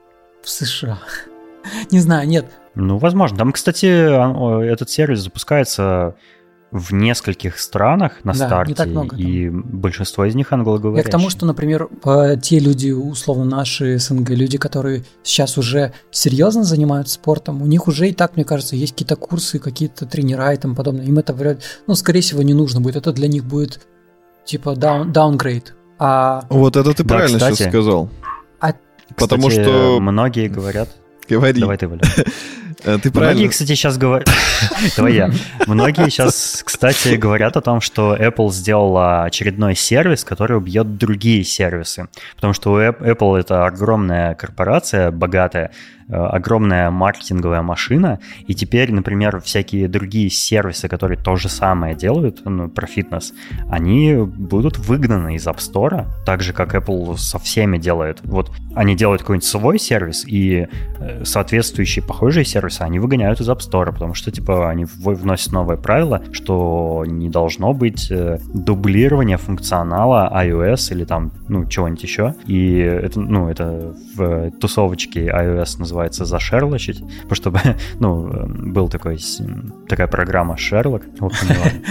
в 0.44 0.48
США. 0.48 1.00
Не 1.90 1.98
знаю, 1.98 2.28
нет. 2.28 2.46
Ну, 2.76 2.98
возможно. 2.98 3.36
Там, 3.36 3.52
кстати, 3.52 3.86
а, 3.86 4.60
этот 4.60 4.90
сервис 4.90 5.20
запускается 5.20 6.14
в 6.72 6.92
нескольких 6.94 7.58
странах 7.58 8.24
на 8.24 8.32
Да, 8.32 8.38
не 8.38 8.46
старте, 8.46 8.74
так 8.74 8.86
много 8.88 9.10
там. 9.10 9.18
и 9.18 9.48
большинство 9.50 10.24
из 10.24 10.34
них 10.34 10.52
англоговорящие. 10.52 11.04
Я 11.04 11.08
к 11.08 11.10
тому, 11.10 11.28
что, 11.30 11.44
например, 11.46 11.88
те 12.42 12.58
люди, 12.58 12.90
условно, 12.90 13.44
наши 13.44 13.98
СНГ, 13.98 14.30
люди, 14.30 14.56
которые 14.56 15.04
сейчас 15.22 15.58
уже 15.58 15.92
серьезно 16.10 16.62
занимаются 16.62 17.14
спортом, 17.14 17.60
у 17.62 17.66
них 17.66 17.88
уже 17.88 18.08
и 18.08 18.12
так, 18.12 18.36
мне 18.36 18.44
кажется, 18.44 18.76
есть 18.76 18.92
какие-то 18.92 19.16
курсы, 19.16 19.58
какие-то 19.58 20.06
тренера 20.06 20.52
и 20.52 20.56
тому 20.56 20.74
подобное. 20.74 21.04
Им 21.04 21.18
это 21.18 21.32
вряд 21.32 21.60
ну, 21.86 21.94
скорее 21.94 22.20
всего, 22.20 22.42
не 22.42 22.54
нужно 22.54 22.80
будет. 22.80 22.96
Это 22.96 23.12
для 23.12 23.26
них 23.28 23.44
будет 23.44 23.80
типа 24.44 24.76
даун, 24.76 25.12
даунгрейд. 25.12 25.74
А, 25.98 26.44
Вот 26.48 26.76
это 26.76 26.94
ты 26.94 27.02
Да, 27.02 27.08
правильно 27.16 27.38
кстати. 27.38 27.56
сейчас 27.56 27.68
сказал. 27.68 28.08
а 28.60 28.72
Потому 29.16 29.48
Кстати, 29.48 29.66
что... 29.68 30.00
многие 30.00 30.48
говорят... 30.48 30.88
Говори. 31.28 31.60
Давай 31.60 31.76
ты, 31.78 31.86
Валя. 31.88 32.00
Э, 32.84 32.98
Ты 32.98 33.10
Многие, 33.10 33.10
правильно... 33.10 33.48
кстати, 33.48 33.74
сейчас 33.74 33.98
говорят... 33.98 34.28
Давай 34.96 35.14
я. 35.14 35.30
Многие 35.66 36.08
сейчас, 36.08 36.62
кстати, 36.64 37.16
говорят 37.16 37.56
о 37.56 37.60
том, 37.60 37.80
что 37.80 38.14
Apple 38.14 38.50
сделала 38.52 39.24
очередной 39.24 39.74
сервис, 39.74 40.24
который 40.24 40.56
убьет 40.56 40.96
другие 40.96 41.44
сервисы. 41.44 42.08
Потому 42.36 42.52
что 42.52 42.72
у 42.72 42.78
Apple 42.78 43.38
это 43.38 43.66
огромная 43.66 44.34
корпорация, 44.34 45.10
богатая, 45.10 45.70
огромная 46.10 46.90
маркетинговая 46.90 47.62
машина, 47.62 48.18
и 48.46 48.54
теперь, 48.54 48.92
например, 48.92 49.40
всякие 49.40 49.88
другие 49.88 50.30
сервисы, 50.30 50.88
которые 50.88 51.18
то 51.18 51.36
же 51.36 51.48
самое 51.48 51.94
делают, 51.94 52.42
ну, 52.44 52.68
про 52.68 52.86
фитнес, 52.86 53.32
они 53.68 54.14
будут 54.14 54.78
выгнаны 54.78 55.34
из 55.36 55.46
App 55.46 55.58
Store, 55.58 56.06
так 56.24 56.42
же, 56.42 56.52
как 56.52 56.74
Apple 56.74 57.16
со 57.16 57.38
всеми 57.38 57.78
делает. 57.78 58.20
Вот 58.24 58.50
они 58.74 58.96
делают 58.96 59.22
какой-нибудь 59.22 59.46
свой 59.46 59.78
сервис, 59.78 60.24
и 60.26 60.68
э, 60.98 61.24
соответствующие 61.24 62.04
похожие 62.04 62.44
сервисы 62.44 62.82
они 62.82 62.98
выгоняют 62.98 63.40
из 63.40 63.48
App 63.48 63.58
Store, 63.58 63.92
потому 63.92 64.14
что, 64.14 64.30
типа, 64.30 64.70
они 64.70 64.84
вносят 64.84 65.52
новое 65.52 65.76
правило, 65.76 66.22
что 66.32 67.04
не 67.06 67.28
должно 67.28 67.72
быть 67.72 68.10
э, 68.10 68.38
дублирования 68.52 69.36
функционала 69.36 70.30
iOS 70.34 70.92
или 70.92 71.04
там, 71.04 71.32
ну, 71.48 71.66
чего-нибудь 71.66 72.02
еще. 72.02 72.34
И 72.46 72.76
это, 72.78 73.20
ну, 73.20 73.48
это 73.48 73.94
в 74.16 74.50
тусовочке 74.52 75.26
iOS 75.26 75.78
называется 75.78 75.99
зашерлочить, 76.24 77.02
потому 77.28 77.34
что, 77.34 77.54
ну, 78.00 78.28
э, 78.28 78.46
был 78.46 78.88
такой, 78.88 79.18
такая 79.88 80.06
программа 80.06 80.56
в 81.18 81.24
общем, 81.24 81.48
важно. 81.48 81.80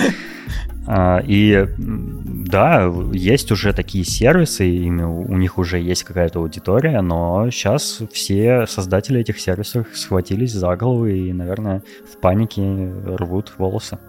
А, 0.91 1.19
И 1.23 1.67
да, 1.77 2.91
есть 3.13 3.51
уже 3.51 3.73
такие 3.73 4.03
сервисы, 4.03 4.67
ими 4.67 5.03
у 5.03 5.37
них 5.37 5.59
уже 5.59 5.79
есть 5.79 6.03
какая-то 6.03 6.39
аудитория, 6.39 7.01
но 7.01 7.51
сейчас 7.51 8.01
все 8.11 8.65
создатели 8.65 9.19
этих 9.19 9.39
сервисов 9.39 9.85
схватились 9.93 10.51
за 10.51 10.75
головы 10.75 11.15
и, 11.15 11.33
наверное, 11.33 11.83
в 12.11 12.19
панике 12.19 12.91
рвут 13.05 13.53
волосы. 13.59 13.99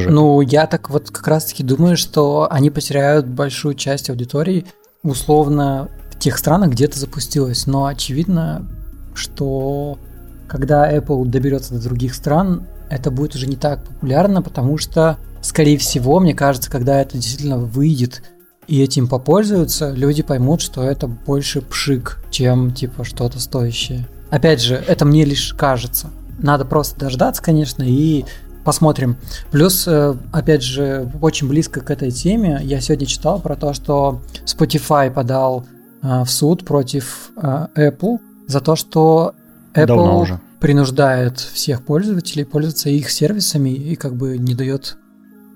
жопе. 0.00 0.12
Ну, 0.12 0.40
я 0.40 0.66
так 0.66 0.90
вот 0.90 1.10
как 1.12 1.28
раз-таки 1.28 1.62
думаю, 1.62 1.96
что 1.96 2.48
они 2.50 2.70
потеряют 2.70 3.26
большую 3.26 3.74
часть 3.76 4.10
аудитории, 4.10 4.66
условно, 5.04 5.88
в 6.10 6.18
тех 6.18 6.36
странах, 6.36 6.70
где 6.70 6.86
это 6.86 6.98
запустилось. 6.98 7.68
Но 7.68 7.86
очевидно, 7.86 8.66
что 9.14 9.98
когда 10.46 10.92
Apple 10.92 11.24
доберется 11.26 11.74
до 11.74 11.82
других 11.82 12.14
стран, 12.14 12.66
это 12.90 13.10
будет 13.10 13.34
уже 13.34 13.46
не 13.46 13.56
так 13.56 13.82
популярно, 13.84 14.42
потому 14.42 14.78
что, 14.78 15.18
скорее 15.40 15.78
всего, 15.78 16.20
мне 16.20 16.34
кажется, 16.34 16.70
когда 16.70 17.00
это 17.00 17.16
действительно 17.16 17.58
выйдет 17.58 18.22
и 18.66 18.82
этим 18.82 19.08
попользуются, 19.08 19.90
люди 19.90 20.22
поймут, 20.22 20.60
что 20.60 20.82
это 20.82 21.06
больше 21.06 21.60
пшик, 21.60 22.18
чем 22.30 22.72
типа 22.72 23.04
что-то 23.04 23.40
стоящее. 23.40 24.06
Опять 24.30 24.62
же, 24.62 24.74
это 24.74 25.04
мне 25.04 25.24
лишь 25.24 25.54
кажется. 25.54 26.10
Надо 26.38 26.64
просто 26.64 26.98
дождаться, 26.98 27.42
конечно, 27.42 27.82
и 27.82 28.24
посмотрим. 28.64 29.16
Плюс, 29.50 29.86
э, 29.86 30.14
опять 30.32 30.62
же, 30.62 31.08
очень 31.20 31.48
близко 31.48 31.80
к 31.80 31.90
этой 31.90 32.10
теме, 32.10 32.60
я 32.62 32.80
сегодня 32.80 33.06
читал 33.06 33.38
про 33.38 33.54
то, 33.54 33.74
что 33.74 34.22
Spotify 34.46 35.10
подал 35.10 35.66
э, 36.02 36.22
в 36.24 36.30
суд 36.30 36.64
против 36.64 37.30
э, 37.36 37.66
Apple 37.76 38.18
за 38.46 38.60
то, 38.60 38.76
что 38.76 39.34
Apple 39.74 39.86
Давно 39.86 40.20
уже. 40.20 40.40
принуждает 40.60 41.38
всех 41.38 41.84
пользователей 41.84 42.44
пользоваться 42.44 42.88
их 42.90 43.10
сервисами 43.10 43.70
и 43.70 43.96
как 43.96 44.14
бы 44.16 44.38
не 44.38 44.54
дает 44.54 44.96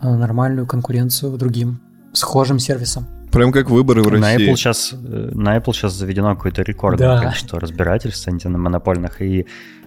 э, 0.03 0.09
нормальную 0.15 0.67
конкуренцию 0.67 1.37
другим 1.39 1.81
схожим 2.13 2.59
сервисам. 2.59 3.07
Прям 3.31 3.53
как 3.53 3.69
выборы 3.71 4.03
в 4.03 4.11
На 4.19 4.33
России. 4.33 4.51
Apple, 4.51 4.57
сейчас, 4.57 4.95
на 5.03 5.57
Apple 5.59 5.73
сейчас 5.75 5.93
заведено 5.95 6.35
какое-то 6.35 6.63
рекордное 6.63 7.09
Да. 7.17 7.23
количество 7.23 7.61
разбирательств 7.61 8.27
антимонопольных, 8.27 9.21
и 9.21 9.47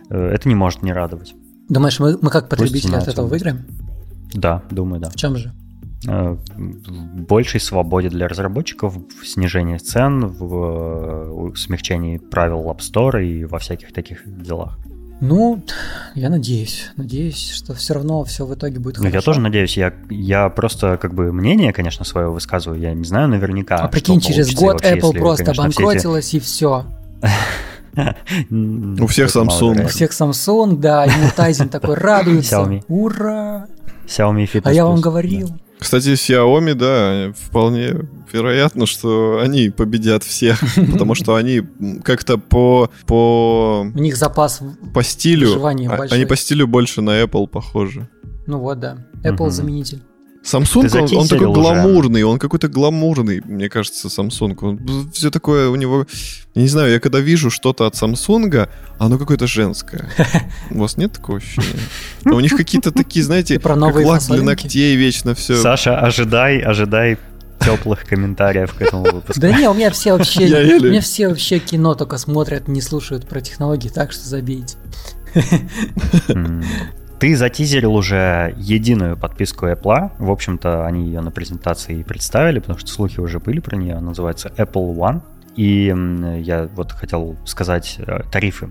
э, 0.09 0.15
это 0.27 0.47
не 0.47 0.55
может 0.55 0.83
не 0.83 0.93
радовать. 0.93 1.33
Думаешь, 1.67 1.99
мы, 1.99 2.17
мы 2.21 2.29
как 2.29 2.49
потребители 2.49 2.93
от 2.95 3.07
этого 3.07 3.27
выиграем? 3.27 3.65
Да, 4.33 4.61
думаю, 4.69 5.01
да. 5.01 5.09
В 5.09 5.15
чем 5.15 5.35
же? 5.37 5.53
Э, 6.07 6.35
большей 6.57 7.59
свободе 7.59 8.09
для 8.09 8.27
разработчиков, 8.27 8.95
в 8.95 9.27
снижении 9.27 9.77
цен, 9.77 10.25
в 10.27 11.51
э, 11.53 11.55
смягчении 11.55 12.17
правил 12.17 12.61
App 12.71 12.79
Store 12.79 13.23
и 13.23 13.45
во 13.45 13.59
всяких 13.59 13.93
таких 13.93 14.21
делах. 14.25 14.79
Ну, 15.19 15.61
я 16.15 16.29
надеюсь. 16.31 16.89
Надеюсь, 16.97 17.51
что 17.51 17.75
все 17.75 17.93
равно 17.93 18.23
все 18.23 18.43
в 18.47 18.55
итоге 18.55 18.79
будет 18.79 18.97
Ну, 18.97 19.03
хорошо. 19.03 19.15
я 19.15 19.21
тоже 19.21 19.39
надеюсь, 19.39 19.77
я, 19.77 19.93
я 20.09 20.49
просто 20.49 20.97
как 20.97 21.13
бы 21.13 21.31
мнение, 21.31 21.71
конечно, 21.71 22.03
свое 22.03 22.29
высказываю, 22.31 22.79
я 22.81 22.95
не 22.95 23.03
знаю 23.03 23.27
наверняка. 23.27 23.75
А 23.75 23.87
прикинь, 23.87 24.19
через 24.19 24.51
и 24.51 24.55
год 24.55 24.73
вообще, 24.81 24.95
Apple 24.95 25.05
если, 25.09 25.19
просто 25.19 25.45
конечно, 25.45 25.69
все 25.69 25.69
эти- 25.69 25.81
обанкротилась 25.83 26.33
и 26.33 26.39
все. 26.39 26.85
У 28.49 29.05
всех 29.07 29.29
Samsung. 29.29 29.83
У 29.85 29.87
всех 29.87 30.11
Samsung, 30.11 30.77
да, 30.77 31.05
ему 31.05 31.29
Тайзен 31.35 31.69
такой 31.69 31.93
радуется. 31.97 32.81
Ура! 32.87 33.67
Xiaomi 34.07 34.49
Fitness 34.51 34.61
А 34.63 34.73
я 34.73 34.85
вам 34.85 34.99
говорил. 35.01 35.51
Кстати, 35.81 36.09
Xiaomi, 36.09 36.75
да, 36.75 37.33
вполне 37.35 38.07
вероятно, 38.31 38.85
что 38.85 39.39
они 39.43 39.71
победят 39.71 40.23
всех, 40.23 40.59
потому 40.91 41.15
что 41.15 41.33
они 41.33 41.63
как-то 42.03 42.37
по, 42.37 42.91
по, 43.07 43.87
У 43.95 43.99
них 43.99 44.15
запас, 44.15 44.61
по 44.93 45.01
стилю, 45.03 45.59
а- 45.65 46.05
они 46.11 46.25
по 46.27 46.35
стилю 46.35 46.67
больше 46.67 47.01
на 47.01 47.23
Apple 47.23 47.47
похожи. 47.47 48.07
ну 48.45 48.59
вот, 48.59 48.79
да, 48.79 49.07
Apple 49.23 49.49
заменитель. 49.49 50.03
Samsung, 50.43 50.89
он, 50.97 51.17
он 51.17 51.27
такой 51.27 51.47
уже. 51.47 51.61
гламурный, 51.61 52.23
он 52.23 52.39
какой-то 52.39 52.67
гламурный, 52.67 53.41
мне 53.45 53.69
кажется, 53.69 54.07
Samsung. 54.07 54.57
Он 54.61 55.11
все 55.11 55.29
такое 55.29 55.69
у 55.69 55.75
него... 55.75 56.07
Я 56.55 56.63
не 56.63 56.67
знаю, 56.67 56.91
я 56.91 56.99
когда 56.99 57.19
вижу 57.19 57.51
что-то 57.51 57.85
от 57.85 57.93
Samsung, 57.93 58.67
оно 58.97 59.17
какое-то 59.19 59.45
женское. 59.45 60.09
У 60.71 60.79
вас 60.79 60.97
нет 60.97 61.13
такого 61.13 61.37
ощущения? 61.37 61.83
А 62.25 62.33
у 62.33 62.39
них 62.39 62.57
какие-то 62.57 62.91
такие, 62.91 63.23
знаете, 63.23 63.59
про 63.59 63.73
как 63.73 63.79
новые 63.79 64.05
лак 64.05 64.23
для 64.27 64.41
ногтей 64.41 64.95
вечно 64.95 65.35
все. 65.35 65.61
Саша, 65.61 65.99
ожидай, 65.99 66.59
ожидай 66.59 67.17
теплых 67.59 68.05
комментариев 68.05 68.73
к 68.73 68.81
этому 68.81 69.03
выпуску. 69.03 69.39
Да 69.39 69.51
не, 69.51 69.69
у 69.69 69.73
меня 69.73 69.91
все 69.91 70.13
вообще, 70.13 70.45
у 70.45 70.83
меня 70.83 71.01
все 71.01 71.27
вообще 71.27 71.59
кино 71.59 71.93
только 71.93 72.17
смотрят, 72.17 72.67
не 72.67 72.81
слушают 72.81 73.27
про 73.27 73.41
технологии, 73.41 73.89
так 73.89 74.11
что 74.11 74.27
забейте. 74.27 74.77
Ты 77.21 77.35
затизерил 77.35 77.93
уже 77.93 78.55
единую 78.57 79.15
подписку 79.15 79.67
Apple. 79.67 80.09
В 80.17 80.31
общем-то, 80.31 80.87
они 80.87 81.05
ее 81.05 81.21
на 81.21 81.29
презентации 81.29 81.99
и 81.99 82.03
представили, 82.03 82.57
потому 82.57 82.79
что 82.79 82.89
слухи 82.89 83.19
уже 83.19 83.37
были 83.37 83.59
про 83.59 83.75
нее. 83.75 83.93
Она 83.93 84.07
называется 84.07 84.51
Apple 84.57 84.95
One. 84.95 85.21
И 85.55 85.93
я 86.41 86.67
вот 86.73 86.93
хотел 86.93 87.35
сказать 87.45 87.97
э, 87.99 88.21
тарифы. 88.31 88.69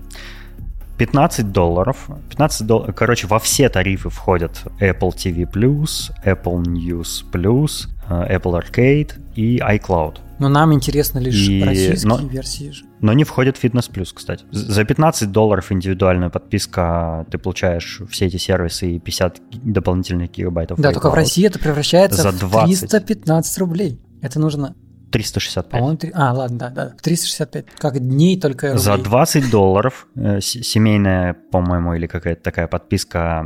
15 0.97 1.53
долларов. 1.53 2.09
15 2.29 2.67
долларов. 2.67 2.93
Короче, 2.93 3.25
во 3.25 3.39
все 3.39 3.69
тарифы 3.69 4.09
входят 4.09 4.63
Apple 4.81 5.15
TV+, 5.15 5.45
Apple 5.45 6.63
News+, 6.65 7.87
э, 8.09 8.35
Apple 8.35 8.61
Arcade 8.61 9.13
и 9.33 9.59
iCloud. 9.59 10.17
Но 10.41 10.49
нам 10.49 10.73
интересно 10.73 11.19
лишь 11.19 11.35
И- 11.47 11.63
российские 11.63 12.09
но- 12.09 12.17
версии 12.27 12.71
же. 12.71 12.83
Но 12.99 13.13
не 13.13 13.23
входит 13.23 13.57
Fitness 13.63 13.89
Plus, 13.91 14.09
кстати. 14.13 14.43
За 14.51 14.83
15 14.83 15.31
долларов 15.31 15.71
индивидуальная 15.71 16.29
подписка 16.29 17.25
ты 17.31 17.37
получаешь 17.37 18.01
все 18.09 18.25
эти 18.25 18.37
сервисы 18.37 18.95
и 18.95 18.99
50 18.99 19.39
ги- 19.51 19.59
дополнительных 19.63 20.31
гигабайтов. 20.31 20.79
Да, 20.79 20.91
только 20.91 21.09
в. 21.11 21.13
России 21.13 21.45
это 21.45 21.59
превращается 21.59 22.23
За 22.23 22.31
в 22.31 22.39
20. 22.39 22.89
315 22.89 23.57
рублей. 23.59 24.01
Это 24.21 24.39
нужно, 24.39 24.75
365. 25.11 25.71
по-моему, 25.71 25.97
три- 25.97 26.11
а, 26.13 26.33
ладно, 26.33 26.57
да, 26.57 26.69
да, 26.69 26.93
365. 27.01 27.65
Как 27.77 27.99
дней 27.99 28.39
только 28.39 28.67
рублей. 28.67 28.83
За 28.83 28.97
20 28.97 29.49
долларов 29.51 30.07
э, 30.15 30.39
семейная, 30.41 31.33
по-моему, 31.51 31.93
или 31.93 32.07
какая-то 32.07 32.41
такая 32.41 32.67
подписка, 32.67 33.45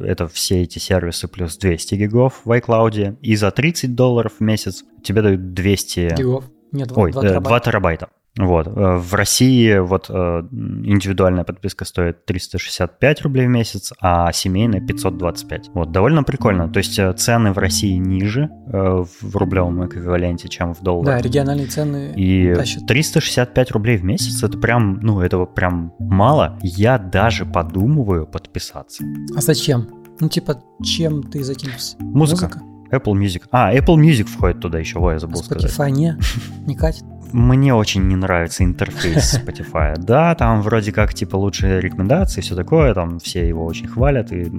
э, 0.00 0.04
это 0.06 0.28
все 0.28 0.62
эти 0.62 0.78
сервисы 0.78 1.28
плюс 1.28 1.56
200 1.56 1.94
гигов 1.94 2.40
в 2.44 2.50
iCloud. 2.50 3.18
И 3.20 3.36
за 3.36 3.50
30 3.50 3.94
долларов 3.94 4.32
в 4.38 4.42
месяц 4.42 4.84
тебе 5.02 5.22
дают 5.22 5.54
200... 5.54 6.14
гигов. 6.16 6.44
Нет, 6.72 6.88
2, 6.88 7.02
Ой, 7.02 7.12
2 7.12 7.40
2, 7.40 7.60
терабайта. 7.60 8.08
Вот. 8.38 8.66
Э, 8.66 8.96
в 8.96 9.14
России 9.14 9.78
вот 9.78 10.06
э, 10.08 10.12
индивидуальная 10.12 11.44
подписка 11.44 11.84
стоит 11.84 12.24
365 12.24 13.22
рублей 13.22 13.46
в 13.46 13.50
месяц, 13.50 13.92
а 14.00 14.32
семейная 14.32 14.80
525. 14.80 15.70
Вот, 15.74 15.92
довольно 15.92 16.22
прикольно. 16.22 16.68
То 16.68 16.78
есть 16.78 16.98
э, 16.98 17.12
цены 17.12 17.52
в 17.52 17.58
России 17.58 17.96
ниже 17.96 18.50
в 18.66 19.36
рублевом 19.36 19.86
эквиваленте, 19.86 20.48
чем 20.48 20.74
в 20.74 20.82
долларе. 20.82 21.18
Да, 21.18 21.20
региональные 21.20 21.66
цены 21.66 22.12
И 22.16 22.54
тащат. 22.54 22.86
365 22.86 23.70
рублей 23.72 23.96
в 23.98 24.04
месяц, 24.04 24.42
это 24.42 24.56
прям, 24.56 25.00
ну, 25.00 25.20
этого 25.20 25.44
прям 25.44 25.92
мало. 25.98 26.58
Я 26.62 26.98
даже 26.98 27.44
подумываю 27.44 28.26
подписаться. 28.26 29.04
А 29.36 29.40
зачем? 29.40 29.88
Ну, 30.20 30.28
типа, 30.28 30.62
чем 30.82 31.22
ты 31.22 31.42
закинулся? 31.42 31.96
Музыка. 31.98 32.44
Музыка? 32.44 32.62
Apple 32.92 33.14
Music. 33.14 33.42
А, 33.50 33.74
Apple 33.74 33.96
Music 33.96 34.24
входит 34.24 34.60
туда 34.60 34.78
еще, 34.78 34.98
ой, 34.98 35.14
я 35.14 35.18
забыл 35.18 35.40
а 35.40 35.42
Spotify 35.42 35.68
сказать. 35.68 35.92
не, 35.92 36.16
не 36.66 36.76
катит? 36.76 37.04
Мне 37.32 37.74
очень 37.74 38.08
не 38.08 38.16
нравится 38.16 38.64
интерфейс 38.64 39.38
Spotify. 39.38 39.94
Да, 39.98 40.34
там 40.34 40.62
вроде 40.62 40.92
как 40.92 41.14
типа 41.14 41.36
лучшие 41.36 41.80
рекомендации, 41.80 42.40
все 42.40 42.54
такое, 42.54 42.94
там 42.94 43.18
все 43.18 43.46
его 43.48 43.64
очень 43.64 43.88
хвалят, 43.88 44.32
и 44.32 44.50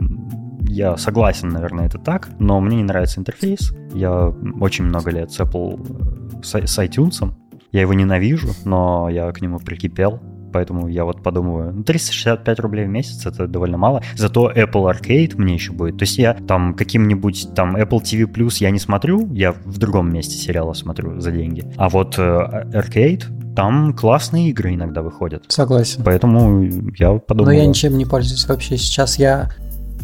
я 0.68 0.98
согласен, 0.98 1.50
наверное, 1.50 1.86
это 1.86 1.98
так, 1.98 2.30
но 2.40 2.60
мне 2.60 2.78
не 2.78 2.84
нравится 2.84 3.20
интерфейс. 3.20 3.74
Я 3.94 4.34
очень 4.60 4.86
много 4.86 5.12
лет 5.12 5.32
с 5.32 5.40
Apple, 5.40 6.44
с, 6.44 6.56
с 6.56 6.80
iTunes, 6.80 7.32
я 7.72 7.82
его 7.82 7.94
ненавижу, 7.94 8.50
но 8.66 9.10
я 9.10 9.32
к 9.32 9.42
нему 9.42 9.60
прикипел 9.60 10.20
поэтому 10.54 10.88
я 10.88 11.04
вот 11.06 11.22
подумываю, 11.22 11.74
ну, 11.74 11.84
365 11.84 12.60
рублей 12.60 12.86
в 12.86 12.90
месяц 12.90 13.26
это 13.26 13.48
довольно 13.48 13.78
мало, 13.78 14.02
зато 14.16 14.52
Apple 14.52 14.92
Arcade 14.92 15.34
мне 15.38 15.56
еще 15.56 15.72
будет, 15.72 15.98
то 15.98 16.04
есть 16.04 16.18
я 16.18 16.34
там 16.34 16.74
каким-нибудь 16.74 17.50
там 17.56 17.76
Apple 17.76 18.02
TV 18.02 18.32
Plus 18.32 18.58
я 18.60 18.70
не 18.70 18.80
смотрю, 18.80 19.28
я 19.34 19.52
в 19.52 19.78
другом 19.78 20.14
месте 20.14 20.36
сериала 20.36 20.74
смотрю 20.74 21.20
за 21.20 21.32
деньги, 21.32 21.66
а 21.78 21.90
вот 21.90 22.16
э, 22.18 22.22
Arcade 22.22 23.24
там 23.56 23.94
классные 23.94 24.50
игры 24.50 24.74
иногда 24.74 25.02
выходят. 25.02 25.46
Согласен. 25.48 26.02
Поэтому 26.04 26.64
я 26.98 27.14
подумал. 27.20 27.52
Но 27.52 27.52
я 27.52 27.68
ничем 27.68 27.98
не 27.98 28.06
пользуюсь 28.06 28.48
вообще. 28.48 28.78
Сейчас 28.78 29.20
я 29.20 29.52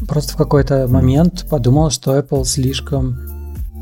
просто 0.08 0.34
в 0.34 0.38
какой-то 0.38 0.88
момент 0.88 1.48
подумал, 1.50 1.90
что 1.90 2.18
Apple 2.18 2.44
слишком 2.46 3.18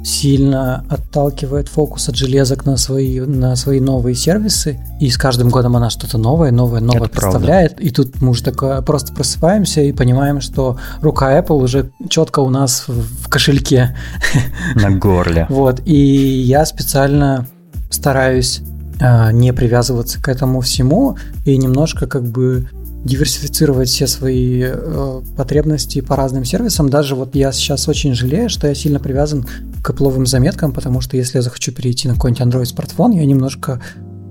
сильно 0.03 0.85
отталкивает 0.89 1.67
фокус 1.67 2.09
от 2.09 2.15
железок 2.15 2.65
на 2.65 2.77
свои, 2.77 3.19
на 3.19 3.55
свои 3.55 3.79
новые 3.79 4.15
сервисы, 4.15 4.79
и 4.99 5.09
с 5.09 5.17
каждым 5.17 5.49
годом 5.49 5.75
она 5.75 5.89
что-то 5.89 6.17
новое, 6.17 6.51
новое, 6.51 6.79
новое 6.79 7.07
Это 7.07 7.09
представляет, 7.09 7.75
правда. 7.75 7.87
и 7.87 7.91
тут 7.91 8.21
мы 8.21 8.29
уже 8.29 8.43
так 8.43 8.85
просто 8.85 9.13
просыпаемся 9.13 9.81
и 9.81 9.91
понимаем, 9.91 10.41
что 10.41 10.77
рука 11.01 11.37
Apple 11.39 11.61
уже 11.61 11.91
четко 12.09 12.39
у 12.39 12.49
нас 12.49 12.85
в 12.87 13.29
кошельке. 13.29 13.95
На 14.75 14.91
горле. 14.91 15.45
Вот, 15.49 15.81
и 15.85 15.95
я 15.95 16.65
специально 16.65 17.45
стараюсь 17.89 18.61
а, 18.99 19.31
не 19.31 19.53
привязываться 19.53 20.21
к 20.21 20.27
этому 20.27 20.61
всему 20.61 21.17
и 21.45 21.57
немножко 21.57 22.07
как 22.07 22.23
бы 22.23 22.67
диверсифицировать 23.07 23.89
все 23.89 24.05
свои 24.05 24.63
э, 24.65 25.21
потребности 25.35 26.01
по 26.01 26.15
разным 26.15 26.43
сервисам. 26.43 26.89
Даже 26.89 27.15
вот 27.15 27.35
я 27.35 27.51
сейчас 27.51 27.87
очень 27.87 28.13
жалею, 28.13 28.49
что 28.49 28.67
я 28.67 28.75
сильно 28.75 28.99
привязан 28.99 29.45
к 29.81 29.89
Apple 29.89 30.25
заметкам, 30.25 30.73
потому 30.73 31.01
что 31.01 31.17
если 31.17 31.37
я 31.37 31.41
захочу 31.41 31.71
перейти 31.71 32.07
на 32.07 32.15
какой-нибудь 32.15 32.41
Android 32.41 32.65
смартфон, 32.65 33.11
я 33.11 33.25
немножко, 33.25 33.81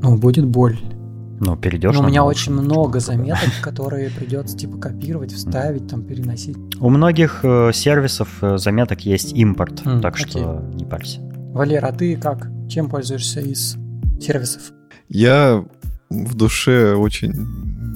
ну, 0.03 0.17
будет 0.17 0.47
боль. 0.47 0.79
Ну, 1.39 1.57
перейдешь. 1.57 1.95
Но 1.95 2.03
у 2.03 2.07
меня 2.07 2.25
очень 2.25 2.53
много 2.53 3.01
заметок, 3.01 3.51
которые 3.63 4.11
придется 4.11 4.57
типа 4.57 4.79
копировать, 4.79 5.33
вставить, 5.33 5.89
там 5.89 6.03
переносить. 6.03 6.57
У 6.81 6.89
многих 6.89 7.41
э, 7.43 7.71
сервисов 7.75 8.29
э, 8.43 8.59
заметок 8.59 9.01
есть 9.03 9.33
импорт, 9.33 9.83
mm, 9.83 10.01
так 10.01 10.15
окей. 10.15 10.31
что 10.31 10.65
не 10.75 10.85
парься. 10.85 11.21
Валер, 11.53 11.85
а 11.85 11.93
ты 11.93 12.17
как? 12.17 12.49
Чем 12.69 12.89
пользуешься 12.89 13.41
из 13.41 13.77
сервисов? 14.21 14.73
Я 15.09 15.65
в 16.09 16.35
душе 16.35 16.95
очень 16.95 17.33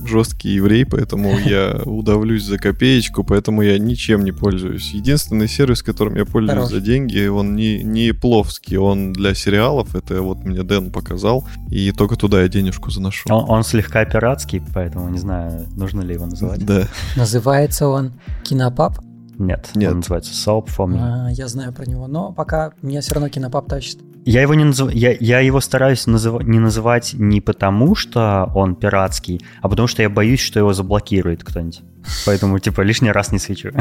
жесткий 0.06 0.50
еврей, 0.50 0.84
поэтому 0.84 1.38
я 1.44 1.80
удавлюсь 1.84 2.44
за 2.44 2.58
копеечку, 2.58 3.24
поэтому 3.24 3.62
я 3.62 3.78
ничем 3.78 4.24
не 4.24 4.32
пользуюсь. 4.32 4.92
Единственный 4.92 5.48
сервис, 5.48 5.82
которым 5.82 6.16
я 6.16 6.24
пользуюсь 6.24 6.58
Хорош. 6.58 6.70
за 6.70 6.80
деньги, 6.80 7.26
он 7.26 7.54
не, 7.54 7.82
не 7.82 8.12
пловский, 8.12 8.76
он 8.76 9.12
для 9.12 9.34
сериалов, 9.34 9.94
это 9.94 10.22
вот 10.22 10.44
мне 10.44 10.62
Дэн 10.62 10.90
показал, 10.90 11.46
и 11.70 11.92
только 11.92 12.16
туда 12.16 12.42
я 12.42 12.48
денежку 12.48 12.90
заношу. 12.90 13.28
Он, 13.30 13.44
он 13.48 13.62
слегка 13.62 14.04
пиратский, 14.04 14.62
поэтому 14.74 15.08
не 15.08 15.18
знаю, 15.18 15.66
нужно 15.76 16.02
ли 16.02 16.14
его 16.14 16.26
называть. 16.26 16.64
Да. 16.64 16.88
Называется 17.16 17.88
он 17.88 18.12
Кинопап? 18.44 18.98
Нет, 19.38 19.70
Нет. 19.74 19.90
он 19.92 19.96
называется 19.98 20.32
Soap 20.32 20.66
for 20.66 20.86
Me. 20.86 20.98
А, 21.00 21.30
я 21.30 21.48
знаю 21.48 21.72
про 21.72 21.86
него, 21.86 22.06
но 22.06 22.32
пока 22.32 22.72
меня 22.82 23.00
все 23.00 23.14
равно 23.14 23.30
Кинопап 23.30 23.68
тащит. 23.68 23.98
Я 24.24 24.42
его 24.42 24.54
не 24.54 24.64
назыв... 24.64 24.92
я, 24.92 25.16
я 25.18 25.40
его 25.40 25.60
стараюсь 25.60 26.06
назыв... 26.06 26.42
не 26.42 26.58
называть 26.58 27.14
не 27.14 27.40
потому, 27.40 27.94
что 27.94 28.50
он 28.54 28.74
пиратский, 28.74 29.40
а 29.62 29.68
потому 29.68 29.88
что 29.88 30.02
я 30.02 30.10
боюсь, 30.10 30.40
что 30.40 30.58
его 30.58 30.72
заблокирует 30.72 31.42
кто-нибудь. 31.44 31.82
Поэтому, 32.26 32.58
типа, 32.58 32.82
лишний 32.82 33.12
раз 33.12 33.32
не 33.32 33.38
свечу. 33.38 33.70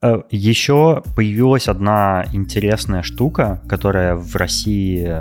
Э, 0.00 0.20
Еще 0.30 1.02
появилась 1.16 1.66
одна 1.66 2.24
интересная 2.32 3.02
штука, 3.02 3.60
которая 3.68 4.14
в 4.14 4.36
России 4.36 5.12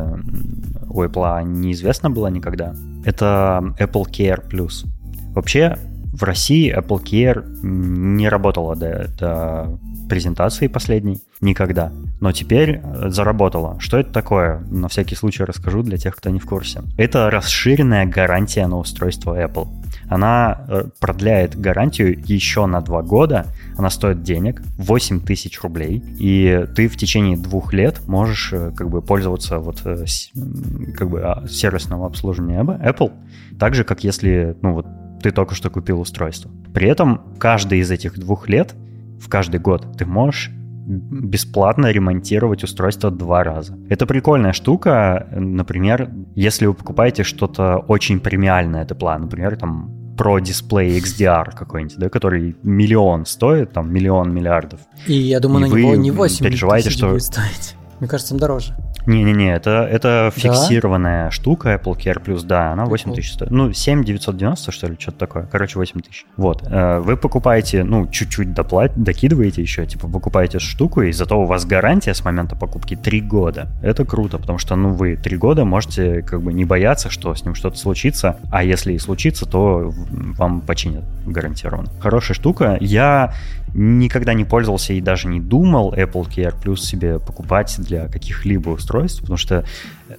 у 0.88 1.04
Apple 1.04 1.46
неизвестна 1.46 2.12
была 2.12 2.30
никогда. 2.30 2.76
Это 3.04 3.74
Apple 3.80 4.06
Care 4.06 4.48
Plus. 4.48 4.86
Вообще, 5.34 5.78
в 6.18 6.24
России 6.24 6.76
Apple 6.76 7.04
Care 7.04 7.46
не 7.62 8.28
работала 8.28 8.76
до, 8.76 9.08
до 9.20 9.80
презентации 10.10 10.68
последней 10.68 11.22
никогда. 11.42 11.92
Но 12.20 12.32
теперь 12.32 12.82
э, 12.84 13.10
заработала. 13.10 13.80
Что 13.80 14.00
это 14.00 14.12
такое? 14.12 14.60
На 14.72 14.88
всякий 14.88 15.16
случай 15.16 15.44
расскажу 15.44 15.84
для 15.84 15.98
тех, 15.98 16.16
кто 16.16 16.30
не 16.30 16.40
в 16.40 16.46
курсе. 16.46 16.82
Это 16.98 17.30
расширенная 17.30 18.06
гарантия 18.06 18.66
на 18.68 18.78
устройство 18.78 19.40
Apple. 19.40 19.68
Она 20.10 20.66
э, 20.68 20.86
продляет 21.00 21.60
гарантию 21.60 22.20
еще 22.26 22.66
на 22.66 22.82
два 22.82 23.04
года. 23.04 23.46
Она 23.78 23.90
стоит 23.90 24.24
денег, 24.24 24.64
8 24.78 25.22
тысяч 25.22 25.62
рублей. 25.62 26.04
И 26.18 26.66
ты 26.76 26.88
в 26.88 26.98
течение 26.98 27.38
двух 27.38 27.74
лет 27.74 28.08
можешь 28.08 28.54
э, 28.54 28.72
как 28.76 28.90
бы 28.90 29.02
пользоваться 29.02 29.60
вот 29.60 29.82
как 29.82 31.10
бы 31.10 31.22
а, 31.22 31.46
сервисным 31.48 32.04
обслуживанием 32.04 32.72
Apple. 32.72 33.12
Так 33.60 33.76
же, 33.76 33.84
как 33.84 34.04
если, 34.04 34.56
ну 34.62 34.74
вот, 34.74 34.86
ты 35.22 35.32
только 35.32 35.56
что 35.56 35.70
купил 35.70 36.00
устройство. 36.00 36.52
При 36.74 36.88
этом 36.88 37.22
каждый 37.40 37.80
из 37.80 37.92
этих 37.92 38.18
двух 38.18 38.50
лет 38.50 38.76
в 39.20 39.30
каждый 39.30 39.60
год 39.60 39.98
ты 39.98 40.06
можешь 40.06 40.52
бесплатно 40.88 41.92
ремонтировать 41.92 42.64
устройство 42.64 43.12
два 43.12 43.44
раза. 43.44 43.78
Это 43.90 44.06
прикольная 44.06 44.54
штука. 44.54 45.28
Например, 45.32 46.10
если 46.34 46.66
вы 46.66 46.74
покупаете 46.74 47.24
что-то 47.24 47.78
очень 47.78 48.22
премиальное 48.22 48.84
это 48.84 48.96
план, 48.96 49.24
например, 49.24 49.58
там 49.58 49.92
Pro 50.18 50.40
Display 50.42 50.98
XDR 50.98 51.56
какой-нибудь, 51.56 51.98
да, 51.98 52.10
который 52.10 52.56
миллион 52.64 53.26
стоит, 53.26 53.74
там 53.74 53.92
миллион 53.92 54.34
миллиардов. 54.34 54.80
И 55.06 55.14
я 55.14 55.40
думаю, 55.40 55.66
и 55.66 55.70
на 55.70 55.76
него 55.76 55.96
не 55.96 56.12
8 56.12 56.46
переживаете, 56.46 56.90
что... 56.90 57.10
будет 57.10 57.24
стоить. 57.24 57.76
Мне 58.00 58.08
кажется, 58.08 58.34
он 58.34 58.40
дороже. 58.40 58.76
Не-не-не, 59.08 59.56
это, 59.56 59.88
это 59.90 60.32
фиксированная 60.36 61.26
да? 61.26 61.32
штука 61.32 61.74
Apple 61.74 61.98
Care 61.98 62.22
Plus, 62.22 62.44
да, 62.46 62.74
она 62.74 62.86
8 62.86 63.14
тысяч 63.14 63.34
стоит. 63.34 63.50
Ну, 63.52 63.72
7 63.72 64.04
990, 64.04 64.72
что 64.72 64.88
ли, 64.88 64.98
что-то 65.00 65.18
такое. 65.18 65.48
Короче, 65.50 65.80
8 65.80 66.02
тысяч. 66.02 66.26
Вот. 66.36 66.64
Э, 66.68 67.00
вы 67.00 67.16
покупаете, 67.16 67.86
ну, 67.86 68.08
чуть-чуть 68.08 68.54
доплат, 68.54 68.92
докидываете 68.96 69.62
еще, 69.62 69.86
типа, 69.86 70.10
покупаете 70.10 70.60
штуку, 70.60 71.04
и 71.04 71.14
зато 71.14 71.42
у 71.42 71.46
вас 71.46 71.66
гарантия 71.66 72.14
с 72.14 72.26
момента 72.26 72.58
покупки 72.58 72.98
3 72.98 73.22
года. 73.22 73.70
Это 73.82 74.04
круто, 74.04 74.40
потому 74.40 74.60
что, 74.60 74.76
ну, 74.76 74.90
вы 74.90 75.16
3 75.16 75.38
года 75.38 75.64
можете 75.64 76.22
как 76.24 76.42
бы 76.42 76.52
не 76.52 76.66
бояться, 76.66 77.10
что 77.10 77.34
с 77.34 77.46
ним 77.46 77.56
что-то 77.56 77.78
случится, 77.78 78.38
а 78.52 78.62
если 78.62 78.92
и 78.92 79.00
случится, 79.00 79.46
то 79.46 79.94
вам 80.12 80.60
починят 80.60 81.06
гарантированно. 81.26 81.90
Хорошая 82.02 82.36
штука. 82.36 82.78
Я 82.82 83.34
никогда 83.78 84.34
не 84.34 84.44
пользовался 84.44 84.94
и 84.94 85.02
даже 85.02 85.28
не 85.28 85.40
думал 85.40 85.94
Apple 85.94 86.28
Care 86.28 86.54
Plus 86.60 86.78
себе 86.78 87.20
покупать 87.20 87.76
для 87.78 88.08
каких-либо 88.08 88.70
устройств, 88.70 89.22
потому 89.22 89.38
что 89.38 89.66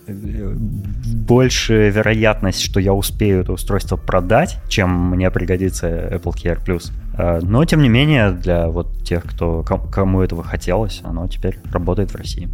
э, 0.06 0.54
больше 0.54 1.90
вероятность, 1.90 2.62
что 2.62 2.78
я 2.78 2.94
успею 2.94 3.40
это 3.40 3.52
устройство 3.52 3.96
продать, 3.96 4.58
чем 4.68 5.10
мне 5.10 5.30
пригодится 5.30 5.88
Apple 5.88 6.34
Care 6.34 6.64
Plus. 6.64 6.92
Э, 7.18 7.40
но, 7.42 7.64
тем 7.64 7.82
не 7.82 7.88
менее, 7.88 8.30
для 8.30 8.68
вот 8.68 9.02
тех, 9.02 9.24
кто, 9.24 9.64
кому 9.64 10.22
этого 10.22 10.44
хотелось, 10.44 11.00
оно 11.02 11.26
теперь 11.26 11.58
работает 11.72 12.12
в 12.12 12.16
России. 12.16 12.48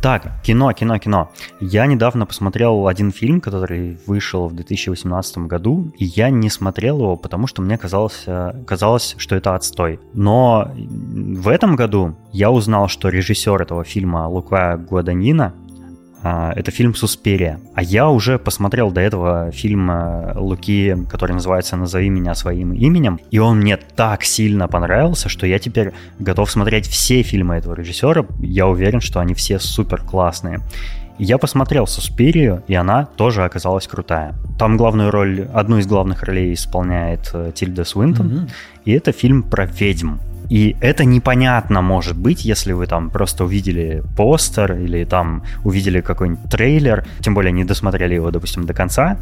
Так, 0.00 0.30
кино, 0.44 0.72
кино, 0.72 0.98
кино. 0.98 1.32
Я 1.58 1.86
недавно 1.86 2.24
посмотрел 2.24 2.86
один 2.86 3.10
фильм, 3.10 3.40
который 3.40 3.98
вышел 4.06 4.46
в 4.46 4.54
2018 4.54 5.38
году, 5.38 5.92
и 5.98 6.04
я 6.04 6.30
не 6.30 6.50
смотрел 6.50 7.00
его, 7.00 7.16
потому 7.16 7.48
что 7.48 7.62
мне 7.62 7.76
казалось, 7.76 8.22
э, 8.26 8.62
казалось, 8.64 9.16
что 9.18 9.34
это 9.34 9.56
отстой. 9.56 9.98
Но 10.14 10.70
в 10.76 11.48
этом 11.48 11.74
году 11.74 12.16
я 12.32 12.52
узнал, 12.52 12.86
что 12.86 13.08
режиссер 13.08 13.60
этого 13.60 13.82
фильма 13.82 14.28
Лука 14.28 14.76
Гуаданина 14.76 15.54
это 16.22 16.70
фильм 16.70 16.94
«Суспирия». 16.94 17.60
А 17.74 17.82
я 17.82 18.08
уже 18.08 18.38
посмотрел 18.38 18.90
до 18.90 19.00
этого 19.00 19.50
фильм 19.52 19.90
Луки, 20.36 20.96
который 21.08 21.32
называется 21.32 21.76
«Назови 21.76 22.08
меня 22.08 22.34
своим 22.34 22.72
именем», 22.72 23.20
и 23.30 23.38
он 23.38 23.58
мне 23.60 23.76
так 23.76 24.24
сильно 24.24 24.68
понравился, 24.68 25.28
что 25.28 25.46
я 25.46 25.58
теперь 25.58 25.92
готов 26.18 26.50
смотреть 26.50 26.86
все 26.86 27.22
фильмы 27.22 27.56
этого 27.56 27.74
режиссера. 27.74 28.24
Я 28.40 28.66
уверен, 28.66 29.00
что 29.00 29.20
они 29.20 29.34
все 29.34 29.58
супер 29.58 30.02
классные. 30.02 30.60
Я 31.20 31.38
посмотрел 31.38 31.86
Суспирию, 31.88 32.62
и 32.68 32.74
она 32.74 33.04
тоже 33.04 33.44
оказалась 33.44 33.88
крутая. 33.88 34.34
Там 34.58 34.76
главную 34.76 35.10
роль, 35.10 35.48
одну 35.52 35.78
из 35.78 35.86
главных 35.88 36.22
ролей 36.22 36.52
исполняет 36.54 37.30
э, 37.34 37.50
Тильда 37.54 37.84
Свинтон, 37.84 38.26
Мгм. 38.26 38.48
и 38.84 38.92
это 38.92 39.10
фильм 39.10 39.42
про 39.42 39.66
ведьм. 39.66 40.18
И 40.48 40.76
это 40.80 41.04
непонятно 41.04 41.82
может 41.82 42.16
быть, 42.16 42.44
если 42.44 42.72
вы 42.72 42.86
там 42.86 43.10
просто 43.10 43.44
увидели 43.44 44.02
постер 44.16 44.72
или 44.74 45.04
там 45.04 45.42
увидели 45.64 46.00
какой-нибудь 46.00 46.50
трейлер, 46.50 47.04
тем 47.20 47.34
более 47.34 47.52
не 47.52 47.64
досмотрели 47.64 48.14
его, 48.14 48.30
допустим, 48.30 48.64
до 48.64 48.74
конца. 48.74 49.18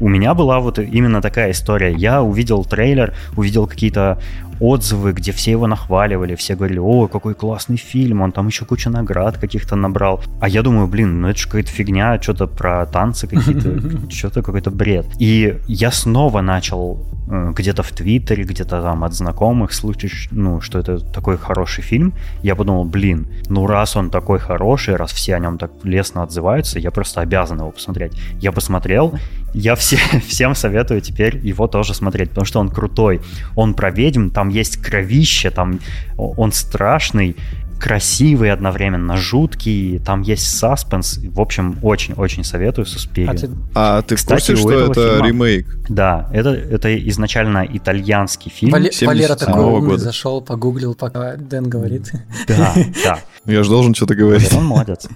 У- 0.00 0.08
меня 0.08 0.34
была 0.34 0.60
вот 0.60 0.78
именно 0.78 1.20
такая 1.22 1.50
история. 1.50 1.92
Я 1.92 2.22
увидел 2.22 2.64
трейлер, 2.64 3.14
увидел 3.36 3.66
какие-то 3.66 4.18
отзывы, 4.60 5.12
где 5.12 5.32
все 5.32 5.50
его 5.50 5.66
нахваливали, 5.66 6.34
все 6.34 6.54
говорили, 6.56 6.78
о, 6.78 7.08
какой 7.08 7.34
классный 7.34 7.76
фильм, 7.76 8.22
он 8.22 8.32
там 8.32 8.46
еще 8.46 8.64
кучу 8.64 8.88
наград 8.88 9.36
каких-то 9.36 9.76
набрал. 9.76 10.22
А 10.40 10.48
я 10.48 10.62
думаю, 10.62 10.86
блин, 10.88 11.20
ну 11.20 11.28
это 11.28 11.38
же 11.38 11.46
какая-то 11.46 11.68
фигня, 11.70 12.18
что-то 12.22 12.46
про 12.46 12.86
танцы 12.86 13.26
какие-то, 13.26 14.10
что-то 14.10 14.42
какой-то 14.42 14.70
бред. 14.70 15.06
И 15.18 15.58
я 15.66 15.90
снова 15.90 16.40
начал 16.40 17.04
где-то 17.26 17.82
в 17.82 17.90
Твиттере, 17.90 18.44
где-то 18.44 18.82
там 18.82 19.02
от 19.04 19.12
знакомых 19.12 19.72
слышать, 19.72 20.28
ну, 20.30 20.60
что 20.60 20.78
это 20.78 21.00
такой 21.00 21.36
хороший 21.36 21.82
фильм. 21.82 22.12
Я 22.42 22.54
подумал, 22.54 22.84
блин, 22.84 23.26
ну 23.48 23.66
раз 23.66 23.96
он 23.96 24.10
такой 24.10 24.38
хороший, 24.38 24.96
раз 24.96 25.12
все 25.12 25.34
о 25.34 25.38
нем 25.38 25.58
так 25.58 25.70
лестно 25.82 26.22
отзываются, 26.22 26.78
я 26.78 26.90
просто 26.90 27.20
обязан 27.20 27.58
его 27.58 27.70
посмотреть. 27.70 28.12
Я 28.40 28.52
посмотрел, 28.52 29.18
я 29.54 29.74
все, 29.74 29.96
всем 30.26 30.54
советую 30.54 31.00
теперь 31.00 31.38
его 31.38 31.66
тоже 31.66 31.94
смотреть, 31.94 32.28
потому 32.28 32.44
что 32.44 32.60
он 32.60 32.68
крутой. 32.68 33.20
Он 33.56 33.74
про 33.74 33.90
ведьм, 33.90 34.30
там 34.30 34.48
есть 34.48 34.76
кровище, 34.76 35.50
там 35.50 35.80
он 36.16 36.52
страшный, 36.52 37.36
красивый 37.78 38.50
одновременно, 38.52 39.16
жуткий, 39.16 39.98
там 39.98 40.22
есть 40.22 40.46
саспенс. 40.58 41.18
В 41.18 41.40
общем, 41.40 41.78
очень-очень 41.82 42.44
советую 42.44 42.86
Суспирию. 42.86 43.30
А 43.30 43.34
ты 43.36 43.50
А 43.74 44.02
ты 44.02 44.16
в 44.16 44.18
Кстати, 44.18 44.52
курсе, 44.52 44.52
у 44.54 44.68
что 44.68 44.90
это 44.92 45.00
фильма- 45.18 45.26
ремейк? 45.26 45.78
Да, 45.88 46.28
это, 46.32 46.50
это 46.50 47.08
изначально 47.08 47.66
итальянский 47.70 48.50
фильм. 48.50 48.72
Вале- 48.74 48.90
Валера 49.06 49.34
77-го 49.34 49.46
такой 49.46 49.64
умный 49.64 49.88
года. 49.90 49.98
зашел, 50.02 50.40
погуглил, 50.40 50.94
пока 50.94 51.36
Дэн 51.36 51.68
говорит. 51.68 52.10
Да, 52.48 52.74
да. 53.04 53.18
Я 53.46 53.62
же 53.62 53.70
должен 53.70 53.94
что-то 53.94 54.14
говорить. 54.14 54.52
Он 54.54 54.64
молодец. 54.64 55.06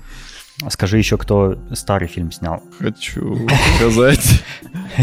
А 0.62 0.68
Скажи 0.70 0.98
еще, 0.98 1.16
кто 1.16 1.56
старый 1.72 2.06
фильм 2.08 2.30
снял. 2.32 2.62
Хочу 2.78 3.48
сказать. 3.76 4.42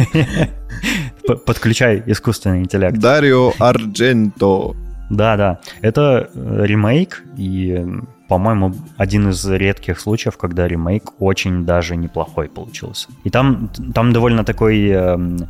Подключай 1.45 2.03
искусственный 2.05 2.59
интеллект. 2.59 2.97
Дарио 2.99 3.53
Ардженто. 3.59 4.75
Да, 5.09 5.37
да. 5.37 5.59
Это 5.81 6.29
э, 6.33 6.63
ремейк, 6.65 7.23
и, 7.37 7.85
по-моему, 8.27 8.73
один 8.97 9.29
из 9.29 9.45
редких 9.45 9.99
случаев, 9.99 10.37
когда 10.37 10.67
ремейк 10.67 11.11
очень 11.19 11.65
даже 11.65 11.95
неплохой 11.95 12.49
получился. 12.49 13.07
И 13.23 13.29
там, 13.29 13.69
там 13.93 14.11
довольно 14.11 14.43
такой 14.43 14.87
эм, 14.89 15.47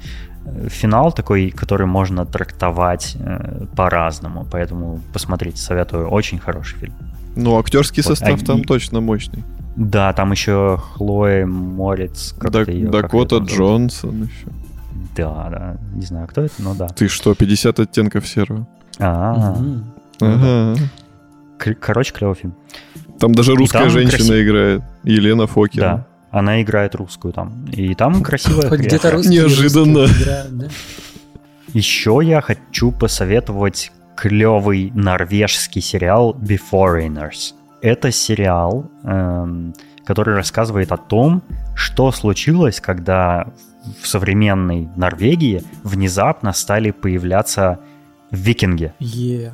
финал, 0.68 1.12
такой, 1.12 1.50
который 1.50 1.88
можно 1.88 2.26
трактовать 2.26 3.16
э, 3.20 3.66
по-разному. 3.76 4.46
Поэтому 4.52 5.00
посмотрите, 5.14 5.58
советую. 5.58 6.08
Очень 6.10 6.38
хороший 6.40 6.78
фильм. 6.78 6.94
Ну, 7.36 7.58
актерский 7.60 8.04
Вот, 8.04 8.10
состав 8.18 8.42
а 8.42 8.46
там 8.46 8.60
и- 8.62 8.64
точно 8.64 9.02
мощный. 9.02 9.44
Да, 9.76 10.12
там 10.14 10.32
еще 10.32 10.78
Хлоя 10.94 11.46
Морец. 11.46 12.34
как 12.40 12.52
Дак- 12.52 12.66
как 12.66 12.90
Дакота 12.92 13.36
зовут? 13.36 13.52
Джонсон 13.52 14.24
еще. 14.24 14.48
Да, 15.16 15.48
да. 15.50 15.78
Не 15.94 16.02
знаю, 16.06 16.28
кто 16.28 16.42
это, 16.42 16.54
но 16.60 16.74
да. 16.76 16.88
Ты 16.88 17.08
что, 17.08 17.34
50 17.36 17.80
оттенков 17.80 18.28
серого? 18.28 18.68
А, 19.00 19.58
короче, 21.80 22.14
клевый 22.14 22.36
фильм. 22.36 22.56
Там 23.20 23.34
даже 23.34 23.56
русская 23.56 23.80
там 23.80 23.90
женщина 23.90 24.18
красив- 24.18 24.44
играет. 24.44 24.84
Елена 25.04 25.48
Фокина. 25.48 25.86
Да. 25.86 26.08
Она 26.30 26.62
играет 26.62 26.94
русскую 26.96 27.34
там. 27.34 27.66
И 27.72 27.96
там 27.96 28.22
красивая 28.22 28.70
Хоть 28.70 28.82
где-то 28.82 29.16
Неожиданно. 29.28 30.08
Еще 31.74 32.20
я 32.24 32.42
хочу 32.42 32.92
посоветовать 32.92 33.92
клевый 34.16 34.92
норвежский 34.94 35.82
сериал 35.82 36.36
Beforeigners. 36.36 37.54
Это 37.82 38.12
сериал, 38.12 38.90
эм, 39.04 39.74
который 40.06 40.36
рассказывает 40.36 40.92
о 40.92 40.98
том, 40.98 41.44
что 41.76 42.12
случилось, 42.12 42.80
когда 42.82 43.48
в 44.02 44.08
современной 44.08 44.90
Норвегии 44.96 45.64
внезапно 45.84 46.52
стали 46.54 46.92
появляться 46.92 47.80
викинги 48.32 48.94
Е. 49.00 49.54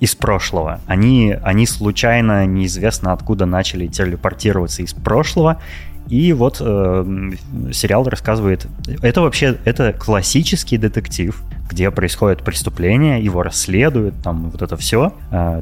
из 0.00 0.14
прошлого. 0.14 0.80
Они, 0.86 1.36
они 1.42 1.66
случайно, 1.66 2.46
неизвестно 2.46 3.12
откуда 3.12 3.46
начали 3.46 3.86
телепортироваться 3.86 4.82
из 4.82 4.92
прошлого. 4.92 5.60
И 6.08 6.34
вот 6.34 6.58
э, 6.60 7.30
сериал 7.72 8.04
рассказывает... 8.04 8.66
Это 9.02 9.22
вообще 9.22 9.56
это 9.64 9.94
классический 9.94 10.76
детектив, 10.76 11.42
где 11.68 11.90
происходит 11.90 12.42
преступление, 12.42 13.24
его 13.24 13.42
расследуют, 13.42 14.14
там 14.22 14.50
вот 14.50 14.60
это 14.60 14.76
все. 14.76 15.14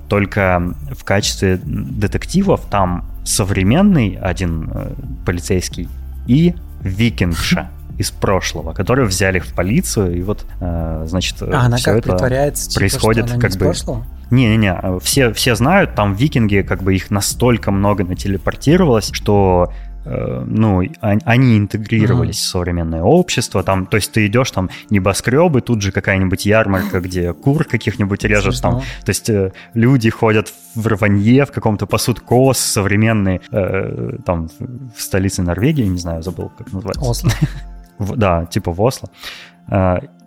только 0.08 0.74
в 0.90 1.04
качестве 1.04 1.60
детективов 1.62 2.62
там 2.68 3.04
современный 3.24 4.18
один 4.20 4.70
э, 4.74 4.92
полицейский 5.24 5.88
и 6.26 6.54
викингша 6.82 7.70
из 8.02 8.10
прошлого, 8.10 8.74
которые 8.74 9.06
взяли 9.06 9.38
в 9.38 9.54
полицию, 9.54 10.16
и 10.18 10.22
вот, 10.22 10.44
э, 10.60 11.04
значит, 11.06 11.42
А 11.42 11.62
она 11.66 11.76
все 11.78 11.86
как 11.86 11.98
это 11.98 12.10
притворяется, 12.10 12.68
типа, 12.68 12.80
происходит 12.80 13.24
что 13.26 13.34
она 13.34 13.36
не 13.36 13.40
как 13.40 13.50
из 13.50 13.56
бы 13.56 13.64
прошлого? 13.66 14.06
не-не-не, 14.30 14.98
все, 15.00 15.32
все 15.32 15.54
знают, 15.54 15.94
там 15.94 16.14
викинги, 16.14 16.64
как 16.66 16.82
бы 16.82 16.94
их 16.94 17.10
настолько 17.10 17.70
много 17.70 18.04
нателепортировалось, 18.04 19.10
что 19.12 19.72
э, 20.04 20.44
ну, 20.46 20.78
он- 21.00 21.20
они 21.24 21.56
интегрировались 21.58 22.38
в 22.38 22.44
современное 22.48 23.02
общество, 23.02 23.62
там, 23.62 23.86
то 23.86 23.96
есть 23.98 24.10
ты 24.10 24.26
идешь, 24.26 24.50
там, 24.50 24.68
небоскребы, 24.90 25.60
тут 25.60 25.80
же 25.80 25.92
какая-нибудь 25.92 26.44
ярмарка, 26.44 27.00
где 27.06 27.32
кур 27.32 27.64
каких-нибудь 27.64 28.24
режут, 28.24 28.60
там, 28.60 28.80
то 29.04 29.10
есть 29.10 29.30
э, 29.30 29.52
люди 29.74 30.10
ходят 30.10 30.52
в 30.74 30.86
рванье, 30.88 31.44
в 31.44 31.52
каком-то 31.52 31.86
пасут 31.86 32.18
коз 32.20 32.58
современный, 32.58 33.40
э, 33.52 34.16
там, 34.26 34.48
в 34.96 35.00
столице 35.00 35.42
Норвегии, 35.42 35.84
не 35.84 35.98
знаю, 35.98 36.22
забыл, 36.22 36.50
как 36.58 36.72
называется. 36.72 37.04
Осло. 37.04 37.30
Да, 38.16 38.46
типа 38.46 38.70
в 38.72 38.80
Осло. 38.80 39.08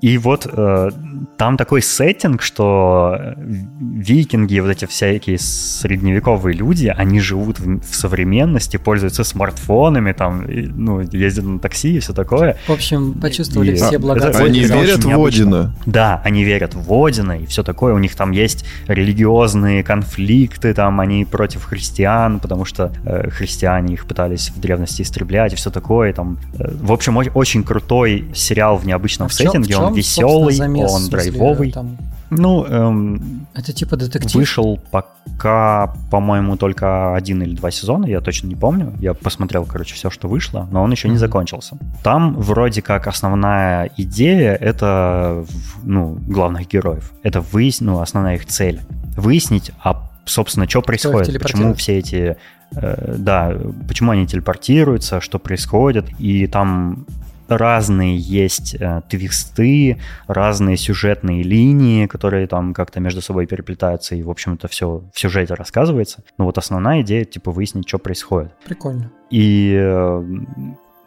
И 0.02 0.18
вот 0.18 0.48
э, 0.52 0.90
там 1.38 1.58
такой 1.58 1.82
сеттинг, 1.82 2.42
что 2.42 3.16
э, 3.18 3.34
викинги, 3.82 4.60
вот 4.60 4.70
эти 4.70 4.86
всякие 4.86 5.38
средневековые 5.40 6.56
люди, 6.56 6.94
они 6.96 7.20
живут 7.20 7.60
в, 7.60 7.80
в 7.80 7.96
современности, 7.96 8.78
пользуются 8.78 9.24
смартфонами, 9.24 10.12
там, 10.12 10.44
и, 10.46 10.68
ну, 10.68 11.00
ездят 11.02 11.46
на 11.46 11.60
такси 11.60 11.96
и 11.96 12.00
все 12.00 12.14
такое. 12.14 12.58
В 12.68 12.72
общем, 12.72 13.14
почувствовали 13.14 13.72
И- 13.72 13.76
все 13.76 13.98
блага. 13.98 14.28
это- 14.28 14.44
Они 14.44 14.60
это 14.62 14.76
верят 14.76 15.04
в. 15.04 15.26
Одина. 15.26 15.74
Да, 15.86 16.22
они 16.24 16.44
верят 16.44 16.76
в 16.76 16.94
Одина 17.06 17.38
и 17.38 17.46
все 17.46 17.64
такое. 17.64 17.94
У 17.94 18.00
них 18.00 18.16
там 18.16 18.32
есть 18.32 18.66
религиозные 18.88 19.84
конфликты, 19.84 20.74
там 20.74 21.00
они 21.00 21.26
против 21.26 21.64
христиан, 21.64 22.40
потому 22.40 22.66
что 22.66 22.92
э, 23.06 23.30
христиане 23.30 23.94
их 23.94 24.06
пытались 24.06 24.50
в 24.50 24.60
древности 24.60 25.02
истреблять 25.02 25.54
и 25.54 25.56
все 25.56 25.70
такое. 25.72 26.14
Там, 26.14 26.38
э, 26.60 26.70
в 26.82 26.92
общем, 26.92 27.18
о- 27.18 27.24
очень 27.34 27.64
крутой 27.64 28.26
сериал 28.34 28.78
в 28.78 28.86
необычном 28.86 29.26
А 29.28 29.30
в 29.30 29.32
чём- 29.32 29.38
сеттинге. 29.52 29.74
в 29.74 29.78
чём, 29.78 29.85
он 29.88 29.94
веселый, 29.94 30.54
замес? 30.56 30.92
Он 30.92 31.02
смысле, 31.02 31.32
драйвовый. 31.32 31.72
там 31.72 31.98
Ну, 32.32 32.66
эм, 32.66 33.48
Это 33.54 33.72
типа 33.72 33.96
детектив? 33.98 34.34
вышел 34.36 34.80
пока, 34.92 35.94
по-моему, 36.12 36.58
только 36.58 37.16
один 37.16 37.42
или 37.44 37.56
два 37.56 37.72
сезона, 37.72 38.06
я 38.08 38.20
точно 38.20 38.48
не 38.48 38.56
помню. 38.56 38.94
Я 39.00 39.14
посмотрел, 39.14 39.66
короче, 39.66 39.94
все, 39.96 40.10
что 40.10 40.28
вышло, 40.28 40.68
но 40.72 40.82
он 40.84 40.92
еще 40.92 41.08
не 41.08 41.14
Мгм. 41.14 41.20
закончился. 41.20 41.78
Там 42.04 42.34
вроде 42.36 42.82
как 42.82 43.08
основная 43.08 43.92
идея 43.98 44.56
это, 44.56 45.46
ну, 45.84 46.18
главных 46.28 46.68
героев. 46.68 47.14
Это 47.24 47.42
выяснить, 47.42 47.88
ну, 47.88 48.00
основная 48.02 48.36
их 48.36 48.46
цель. 48.48 48.82
Выяснить, 49.16 49.72
а, 49.84 50.10
собственно, 50.26 50.68
что 50.68 50.82
происходит, 50.82 51.42
почему 51.42 51.74
все 51.76 52.00
эти, 52.00 52.38
э, 52.76 53.16
да, 53.18 53.54
почему 53.88 54.12
они 54.12 54.26
телепортируются, 54.26 55.22
что 55.22 55.38
происходит, 55.40 56.06
и 56.20 56.48
там 56.48 57.06
разные 57.48 58.18
есть 58.18 58.76
э, 58.76 59.02
твисты, 59.10 59.98
разные 60.28 60.78
сюжетные 60.78 61.44
линии, 61.44 62.08
которые 62.08 62.48
там 62.48 62.74
как-то 62.74 63.00
между 63.00 63.22
собой 63.22 63.46
переплетаются, 63.46 64.16
и, 64.16 64.24
в 64.24 64.30
общем, 64.30 64.54
это 64.54 64.68
все 64.68 65.04
в 65.14 65.20
сюжете 65.20 65.54
рассказывается. 65.54 66.24
Но 66.38 66.46
вот 66.46 66.58
основная 66.58 67.02
идея, 67.02 67.26
типа, 67.26 67.52
выяснить, 67.52 67.88
что 67.88 67.98
происходит. 68.00 68.52
Прикольно. 68.66 69.12
И 69.30 69.76
э, 69.80 70.24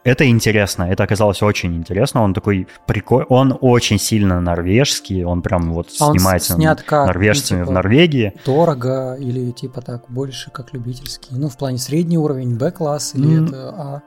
это 0.05 0.29
интересно, 0.29 0.85
это 0.85 1.03
оказалось 1.03 1.43
очень 1.43 1.77
интересно. 1.77 2.23
Он 2.23 2.33
такой 2.33 2.67
прикольный, 2.87 3.27
он 3.29 3.59
очень 3.61 3.99
сильно 3.99 4.41
норвежский, 4.41 5.25
он 5.25 5.43
прям 5.43 5.73
вот 5.73 5.89
А 6.01 6.07
он 6.09 6.15
снимается 6.15 6.55
снят 6.55 6.83
как? 6.83 7.07
норвежцами 7.07 7.59
Ну, 7.59 7.65
типа, 7.65 7.71
в 7.71 7.75
Норвегии. 7.75 8.33
Дорого 8.47 9.17
или 9.21 9.51
типа 9.51 9.83
так, 9.83 10.05
больше 10.09 10.51
как 10.51 10.73
любительский? 10.73 11.29
Ну, 11.33 11.49
в 11.49 11.59
плане 11.59 11.79
средний 11.79 12.17
уровень, 12.17 12.57
Б-класс 12.57 13.15
или 13.15 13.37
М. 13.37 13.47
это 13.47 13.69
А 13.71 14.03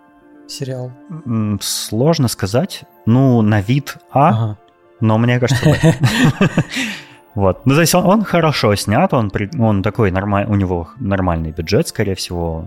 сериал? 0.51 0.91
Сложно 1.61 2.27
сказать. 2.27 2.83
Ну, 3.05 3.41
на 3.41 3.61
вид 3.61 3.97
А, 4.11 4.29
Ага. 4.29 4.57
но 4.99 5.17
мне 5.17 5.39
кажется. 5.39 5.65
Вот. 7.33 7.65
Ну, 7.65 7.75
то 7.75 7.79
есть 7.81 7.95
он, 7.95 8.05
он 8.05 8.23
хорошо 8.25 8.75
снят, 8.75 9.13
он, 9.13 9.31
он 9.57 9.83
такой 9.83 10.11
нормальный, 10.11 10.51
у 10.51 10.55
него 10.57 10.89
нормальный 10.99 11.51
бюджет, 11.51 11.87
скорее 11.87 12.15
всего. 12.15 12.65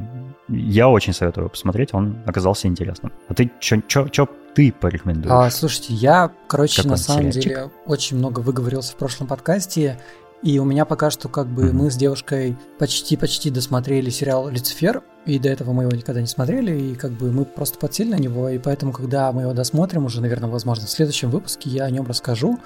Я 0.49 0.89
очень 0.89 1.13
советую 1.13 1.43
его 1.43 1.49
посмотреть, 1.51 1.93
он 1.93 2.17
оказался 2.27 2.67
интересным. 2.67 3.13
А 3.29 3.35
ты 3.35 3.51
что 3.61 4.27
ты 4.55 4.73
порекомендуешь? 4.73 5.31
А, 5.35 5.51
слушайте, 5.51 5.93
я, 5.93 6.31
короче, 6.47 6.77
Какой 6.81 6.91
на 6.93 6.97
самом 6.97 7.21
сериальчик? 7.33 7.43
деле 7.43 7.71
очень 7.85 8.17
много 8.17 8.41
выговорился 8.41 8.93
в 8.93 8.97
прошлом 8.97 9.27
подкасте, 9.27 9.99
и 10.45 10.59
у 10.59 10.65
меня 10.65 10.85
пока 10.85 11.11
что 11.11 11.29
как 11.29 11.49
бы 11.49 11.65
mm-hmm. 11.65 11.73
мы 11.73 11.91
с 11.91 11.97
девушкой 11.97 12.57
почти-почти 12.79 13.51
досмотрели 13.51 14.11
сериал 14.11 14.49
«Люцифер», 14.49 15.03
и 15.25 15.39
до 15.39 15.49
этого 15.49 15.73
мы 15.73 15.85
его 15.85 15.93
никогда 15.93 16.21
не 16.21 16.27
смотрели, 16.27 16.79
и 16.79 16.95
как 16.95 17.13
бы 17.13 17.33
мы 17.33 17.47
просто 17.47 17.79
подсели 17.79 18.11
на 18.11 18.19
него, 18.19 18.51
и 18.51 18.59
поэтому, 18.59 18.93
когда 18.93 19.33
мы 19.33 19.43
его 19.43 19.55
досмотрим, 19.55 20.05
уже, 20.05 20.21
наверное, 20.21 20.51
возможно, 20.51 20.87
в 20.87 20.91
следующем 20.91 21.31
выпуске 21.31 21.71
я 21.71 21.85
о 21.85 21.91
нем 21.91 22.07
расскажу. 22.07 22.59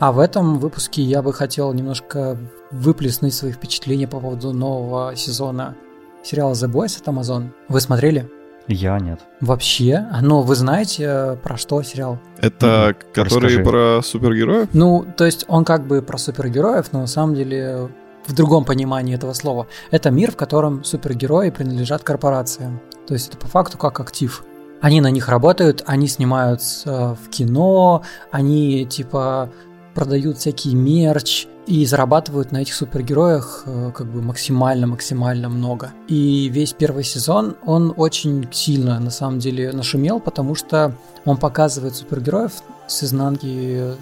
А 0.00 0.12
в 0.12 0.18
этом 0.18 0.58
выпуске 0.58 1.02
я 1.02 1.22
бы 1.22 1.32
хотел 1.32 1.72
немножко 1.72 2.36
выплеснуть 2.70 3.32
свои 3.32 3.52
впечатления 3.52 4.06
по 4.06 4.20
поводу 4.20 4.52
нового 4.52 5.16
сезона 5.16 5.76
сериала 6.22 6.52
The 6.52 6.70
Boys 6.70 7.00
от 7.00 7.08
Amazon. 7.08 7.50
Вы 7.68 7.80
смотрели? 7.80 8.28
Я 8.66 8.98
нет. 8.98 9.20
Вообще? 9.40 10.06
Но 10.22 10.42
вы 10.42 10.54
знаете, 10.54 11.04
э, 11.06 11.36
про 11.36 11.56
что 11.56 11.82
сериал? 11.82 12.18
Это 12.38 12.90
mm, 12.90 13.12
который 13.12 13.28
расскажи. 13.28 13.62
про 13.62 14.00
супергероев? 14.02 14.68
Ну, 14.72 15.04
то 15.16 15.24
есть 15.24 15.44
он 15.48 15.64
как 15.64 15.86
бы 15.86 16.00
про 16.00 16.16
супергероев, 16.16 16.92
но 16.92 17.00
на 17.00 17.06
самом 17.06 17.34
деле 17.34 17.90
в 18.26 18.34
другом 18.34 18.64
понимании 18.64 19.14
этого 19.14 19.34
слова. 19.34 19.66
Это 19.90 20.10
мир, 20.10 20.32
в 20.32 20.36
котором 20.36 20.82
супергерои 20.82 21.50
принадлежат 21.50 22.02
корпорациям. 22.02 22.80
То 23.06 23.14
есть 23.14 23.28
это 23.28 23.36
по 23.36 23.46
факту 23.46 23.76
как 23.76 24.00
актив. 24.00 24.44
Они 24.80 25.00
на 25.00 25.10
них 25.10 25.28
работают, 25.28 25.82
они 25.86 26.08
снимаются 26.08 27.16
в 27.22 27.28
кино, 27.30 28.02
они 28.30 28.86
типа 28.86 29.50
продают 29.94 30.38
всякий 30.38 30.74
мерч, 30.74 31.46
и 31.66 31.86
зарабатывают 31.86 32.52
на 32.52 32.62
этих 32.62 32.74
супергероях 32.74 33.62
э, 33.66 33.92
как 33.94 34.06
бы 34.06 34.20
максимально-максимально 34.20 35.48
много. 35.48 35.92
И 36.08 36.48
весь 36.48 36.72
первый 36.72 37.04
сезон, 37.04 37.56
он 37.64 37.94
очень 37.96 38.46
сильно 38.52 39.00
на 39.00 39.10
самом 39.10 39.38
деле 39.38 39.72
нашумел, 39.72 40.20
потому 40.20 40.54
что 40.54 40.94
он 41.24 41.36
показывает 41.38 41.94
супергероев 41.94 42.52
с 42.86 43.04
изнанки, 43.04 43.94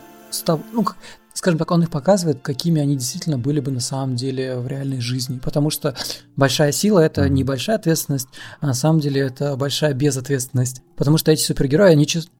ну, 0.73 0.85
скажем 1.35 1.59
так, 1.59 1.71
он 1.71 1.83
их 1.83 1.91
показывает, 1.91 2.41
какими 2.43 2.81
они 2.81 2.97
действительно 2.97 3.39
были 3.39 3.61
бы 3.61 3.71
на 3.71 3.81
самом 3.81 4.17
деле 4.17 4.59
в 4.59 4.67
реальной 4.67 5.01
жизни. 5.01 5.39
Потому 5.39 5.71
что 5.71 5.95
большая 6.37 6.73
сила 6.73 6.99
это 6.99 7.29
не 7.29 7.45
большая 7.45 7.77
ответственность, 7.77 8.29
а 8.61 8.67
на 8.67 8.75
самом 8.75 9.01
деле 9.01 9.21
это 9.23 9.57
большая 9.57 9.95
безответственность. 9.95 10.83
Потому 10.97 11.17
что 11.19 11.31
эти 11.31 11.43
супергерои, 11.43 11.93
они, 11.93 12.07
чувств... 12.07 12.33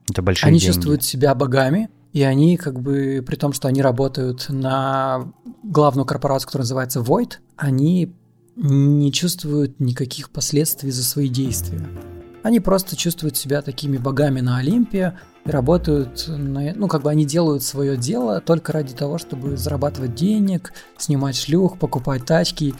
они 0.43 0.59
чувствуют 0.59 1.05
себя 1.05 1.35
богами, 1.35 1.91
и 2.13 2.23
они, 2.23 2.57
как 2.57 2.81
бы, 2.81 3.25
при 3.27 3.37
том, 3.37 3.53
что 3.53 3.69
они 3.69 3.81
работают 3.83 4.47
на 4.49 5.33
главную 5.63 6.05
корпорацию, 6.05 6.47
которая 6.47 6.65
называется 6.65 7.01
Void, 7.01 7.35
они 7.57 8.15
не 8.57 9.13
чувствуют 9.13 9.81
никаких 9.81 10.31
последствий 10.31 10.91
за 10.91 11.05
свои 11.05 11.29
действия. 11.29 11.89
Они 12.43 12.61
просто 12.61 12.97
чувствуют 12.97 13.37
себя 13.37 13.63
такими 13.63 13.97
богами 13.97 14.41
на 14.41 14.59
Олимпе 14.59 15.17
и 15.45 15.51
работают, 15.51 16.27
на, 16.29 16.75
ну, 16.75 16.89
как 16.89 17.03
бы 17.03 17.11
они 17.11 17.25
делают 17.25 17.63
свое 17.63 17.97
дело 17.97 18.41
только 18.41 18.73
ради 18.73 18.95
того, 18.95 19.17
чтобы 19.17 19.57
зарабатывать 19.57 20.15
денег, 20.15 20.73
снимать 20.99 21.37
шлюх, 21.37 21.79
покупать 21.79 22.27
тачки. 22.27 22.75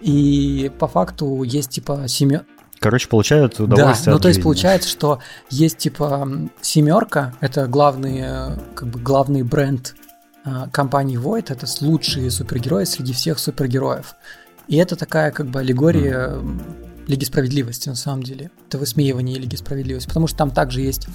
И 0.00 0.72
по 0.78 0.88
факту 0.88 1.42
есть 1.42 1.70
типа 1.70 2.06
семья, 2.08 2.44
Короче, 2.84 3.08
получают 3.08 3.58
удовольствие. 3.58 4.06
Да, 4.06 4.12
ну 4.12 4.18
то 4.18 4.28
есть 4.28 4.42
получается, 4.42 4.88
что 4.88 5.18
есть 5.50 5.78
типа 5.78 6.28
семерка, 6.60 7.34
это 7.40 7.66
главный, 7.66 8.24
как 8.74 8.88
бы 8.88 9.00
главный 9.00 9.42
бренд 9.42 9.94
а, 10.44 10.68
компании 10.68 11.18
Void, 11.18 11.46
это 11.48 11.66
лучшие 11.80 12.30
супергерои 12.30 12.84
среди 12.84 13.14
всех 13.14 13.38
супергероев. 13.38 14.14
И 14.68 14.76
это 14.76 14.94
такая 14.96 15.30
как 15.30 15.46
бы 15.46 15.60
аллегория 15.60 16.32
mm. 16.32 17.06
Лиги 17.06 17.24
Справедливости 17.24 17.88
на 17.88 17.94
самом 17.94 18.22
деле. 18.22 18.50
Это 18.68 18.78
высмеивание 18.78 19.38
Лиги 19.38 19.56
Справедливости. 19.56 20.06
Потому 20.06 20.26
что 20.26 20.36
там 20.38 20.50
также 20.50 20.82
есть 20.82 21.06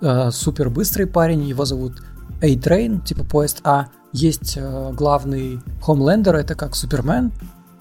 э, 0.00 0.30
супер 0.30 0.70
быстрый 0.70 1.06
парень, 1.06 1.44
его 1.44 1.64
зовут 1.64 2.02
A-Train, 2.40 3.04
типа 3.04 3.24
поезд 3.24 3.60
А. 3.64 3.88
Есть 4.12 4.54
э, 4.56 4.92
главный 4.92 5.60
Хомлендер, 5.82 6.36
это 6.36 6.54
как 6.54 6.76
Супермен. 6.76 7.32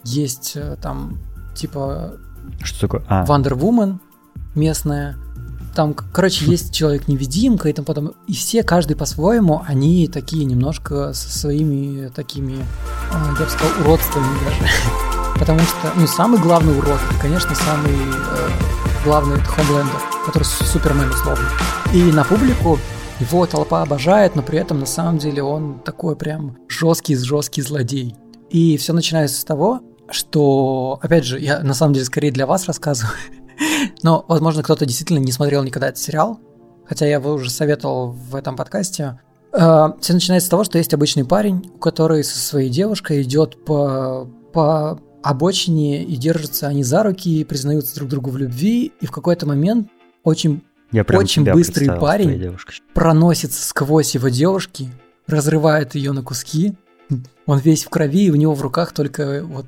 Есть 0.03 0.53
э, 0.55 0.77
там 0.81 1.19
типа 1.55 2.17
что 2.63 2.81
такое? 2.81 3.03
А. 3.07 3.25
Wonder 3.25 3.57
Woman 3.57 3.99
местная. 4.55 5.17
Там, 5.75 5.93
короче, 5.93 6.45
есть 6.45 6.73
человек-невидимка 6.73 7.69
и 7.69 7.73
там 7.73 7.85
потом... 7.85 8.13
И 8.27 8.33
все, 8.33 8.63
каждый 8.63 8.95
по-своему, 8.95 9.61
они 9.67 10.07
такие 10.07 10.43
немножко 10.43 11.13
со 11.13 11.37
своими 11.37 12.07
такими, 12.07 12.65
а, 13.13 13.27
я 13.27 13.45
бы 13.45 13.49
сказал, 13.49 13.81
уродствами 13.81 14.25
даже. 14.43 14.71
Потому 15.39 15.59
что, 15.59 15.93
ну, 15.95 16.07
самый 16.07 16.39
главный 16.39 16.75
урод, 16.75 16.99
это, 17.11 17.21
конечно, 17.21 17.53
самый 17.53 17.93
э, 17.93 18.49
главный 19.03 19.35
это 19.35 19.45
Хомлендер, 19.45 20.01
который 20.25 20.43
Супермен 20.43 21.09
условно. 21.09 21.47
И 21.93 22.01
на 22.11 22.23
публику 22.23 22.79
его 23.19 23.45
толпа 23.45 23.83
обожает, 23.83 24.35
но 24.35 24.41
при 24.41 24.59
этом 24.59 24.79
на 24.79 24.85
самом 24.85 25.17
деле 25.17 25.43
он 25.43 25.79
такой 25.79 26.15
прям 26.15 26.57
жесткий-жесткий 26.67 27.61
злодей. 27.61 28.15
И 28.49 28.77
все 28.77 28.93
начинается 28.93 29.39
с 29.39 29.43
того, 29.43 29.81
что, 30.09 30.99
опять 31.01 31.25
же, 31.25 31.39
я 31.39 31.59
на 31.61 31.73
самом 31.73 31.93
деле 31.93 32.05
скорее 32.05 32.31
для 32.31 32.45
вас 32.45 32.65
рассказываю, 32.65 33.13
но, 34.03 34.25
возможно, 34.27 34.63
кто-то 34.63 34.85
действительно 34.85 35.19
не 35.19 35.31
смотрел 35.31 35.63
никогда 35.63 35.89
этот 35.89 36.01
сериал, 36.01 36.39
хотя 36.85 37.05
я 37.05 37.15
его 37.15 37.33
уже 37.33 37.49
советовал 37.49 38.11
в 38.11 38.35
этом 38.35 38.55
подкасте. 38.55 39.19
Э, 39.53 39.89
Все 39.99 40.13
начинается 40.13 40.47
с 40.47 40.49
того, 40.49 40.63
что 40.63 40.77
есть 40.77 40.93
обычный 40.93 41.25
парень, 41.25 41.71
который 41.79 42.23
со 42.23 42.37
своей 42.37 42.69
девушкой 42.69 43.21
идет 43.23 43.63
по, 43.65 44.29
по 44.53 44.99
обочине 45.23 46.03
и 46.03 46.15
держатся 46.15 46.67
они 46.67 46.83
за 46.83 47.03
руки, 47.03 47.41
и 47.41 47.43
признаются 47.43 47.95
друг 47.95 48.09
другу 48.09 48.29
в 48.29 48.37
любви, 48.37 48.93
и 48.99 49.05
в 49.05 49.11
какой-то 49.11 49.45
момент 49.45 49.89
очень, 50.23 50.63
я 50.91 51.03
очень 51.03 51.43
быстрый 51.43 51.89
парень 51.99 52.57
проносится 52.93 53.67
сквозь 53.67 54.15
его 54.15 54.29
девушки, 54.29 54.89
разрывает 55.25 55.95
ее 55.95 56.13
на 56.13 56.21
куски, 56.21 56.75
он 57.45 57.59
весь 57.59 57.85
в 57.85 57.89
крови, 57.89 58.25
и 58.25 58.31
у 58.31 58.35
него 58.35 58.53
в 58.53 58.61
руках 58.61 58.93
только 58.93 59.41
вот 59.43 59.65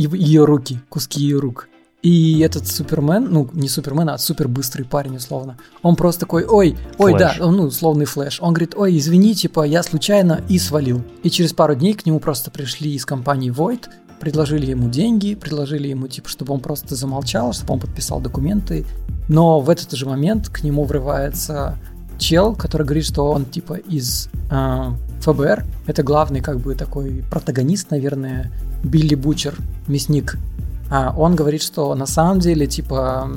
ее 0.00 0.44
руки, 0.44 0.80
куски 0.88 1.22
ее 1.22 1.38
рук. 1.38 1.68
И 2.02 2.40
этот 2.40 2.66
Супермен, 2.66 3.28
ну, 3.30 3.48
не 3.52 3.68
Супермен, 3.68 4.08
а 4.08 4.16
супер 4.16 4.48
быстрый 4.48 4.84
парень, 4.84 5.16
условно. 5.16 5.58
Он 5.82 5.96
просто 5.96 6.20
такой, 6.20 6.44
ой, 6.46 6.78
ой, 6.96 7.12
флэш. 7.12 7.38
да, 7.38 7.46
ну, 7.46 7.64
условный 7.64 8.06
флэш. 8.06 8.40
Он 8.40 8.54
говорит, 8.54 8.74
ой, 8.74 8.96
извини, 8.96 9.34
типа, 9.34 9.64
я 9.64 9.82
случайно 9.82 10.42
и 10.48 10.58
свалил. 10.58 11.02
И 11.22 11.30
через 11.30 11.52
пару 11.52 11.74
дней 11.74 11.92
к 11.92 12.06
нему 12.06 12.18
просто 12.18 12.50
пришли 12.50 12.94
из 12.94 13.04
компании 13.04 13.52
Vought, 13.52 13.88
предложили 14.18 14.70
ему 14.70 14.88
деньги, 14.88 15.34
предложили 15.34 15.88
ему, 15.88 16.08
типа, 16.08 16.30
чтобы 16.30 16.54
он 16.54 16.60
просто 16.60 16.94
замолчал, 16.94 17.52
чтобы 17.52 17.74
он 17.74 17.80
подписал 17.80 18.20
документы. 18.20 18.86
Но 19.28 19.60
в 19.60 19.68
этот 19.68 19.92
же 19.92 20.06
момент 20.06 20.48
к 20.48 20.62
нему 20.62 20.84
врывается 20.84 21.78
чел, 22.18 22.54
который 22.54 22.86
говорит, 22.86 23.04
что 23.04 23.30
он, 23.30 23.44
типа, 23.44 23.74
из 23.74 24.28
э, 24.50 24.90
ФБР. 25.20 25.64
Это 25.86 26.02
главный, 26.02 26.40
как 26.40 26.60
бы, 26.60 26.74
такой 26.74 27.24
протагонист, 27.30 27.90
наверное, 27.90 28.50
Билли 28.82 29.14
Бучер, 29.14 29.56
мясник, 29.86 30.36
а 30.90 31.14
он 31.16 31.36
говорит, 31.36 31.62
что 31.62 31.94
на 31.94 32.06
самом 32.06 32.40
деле, 32.40 32.66
типа, 32.66 33.30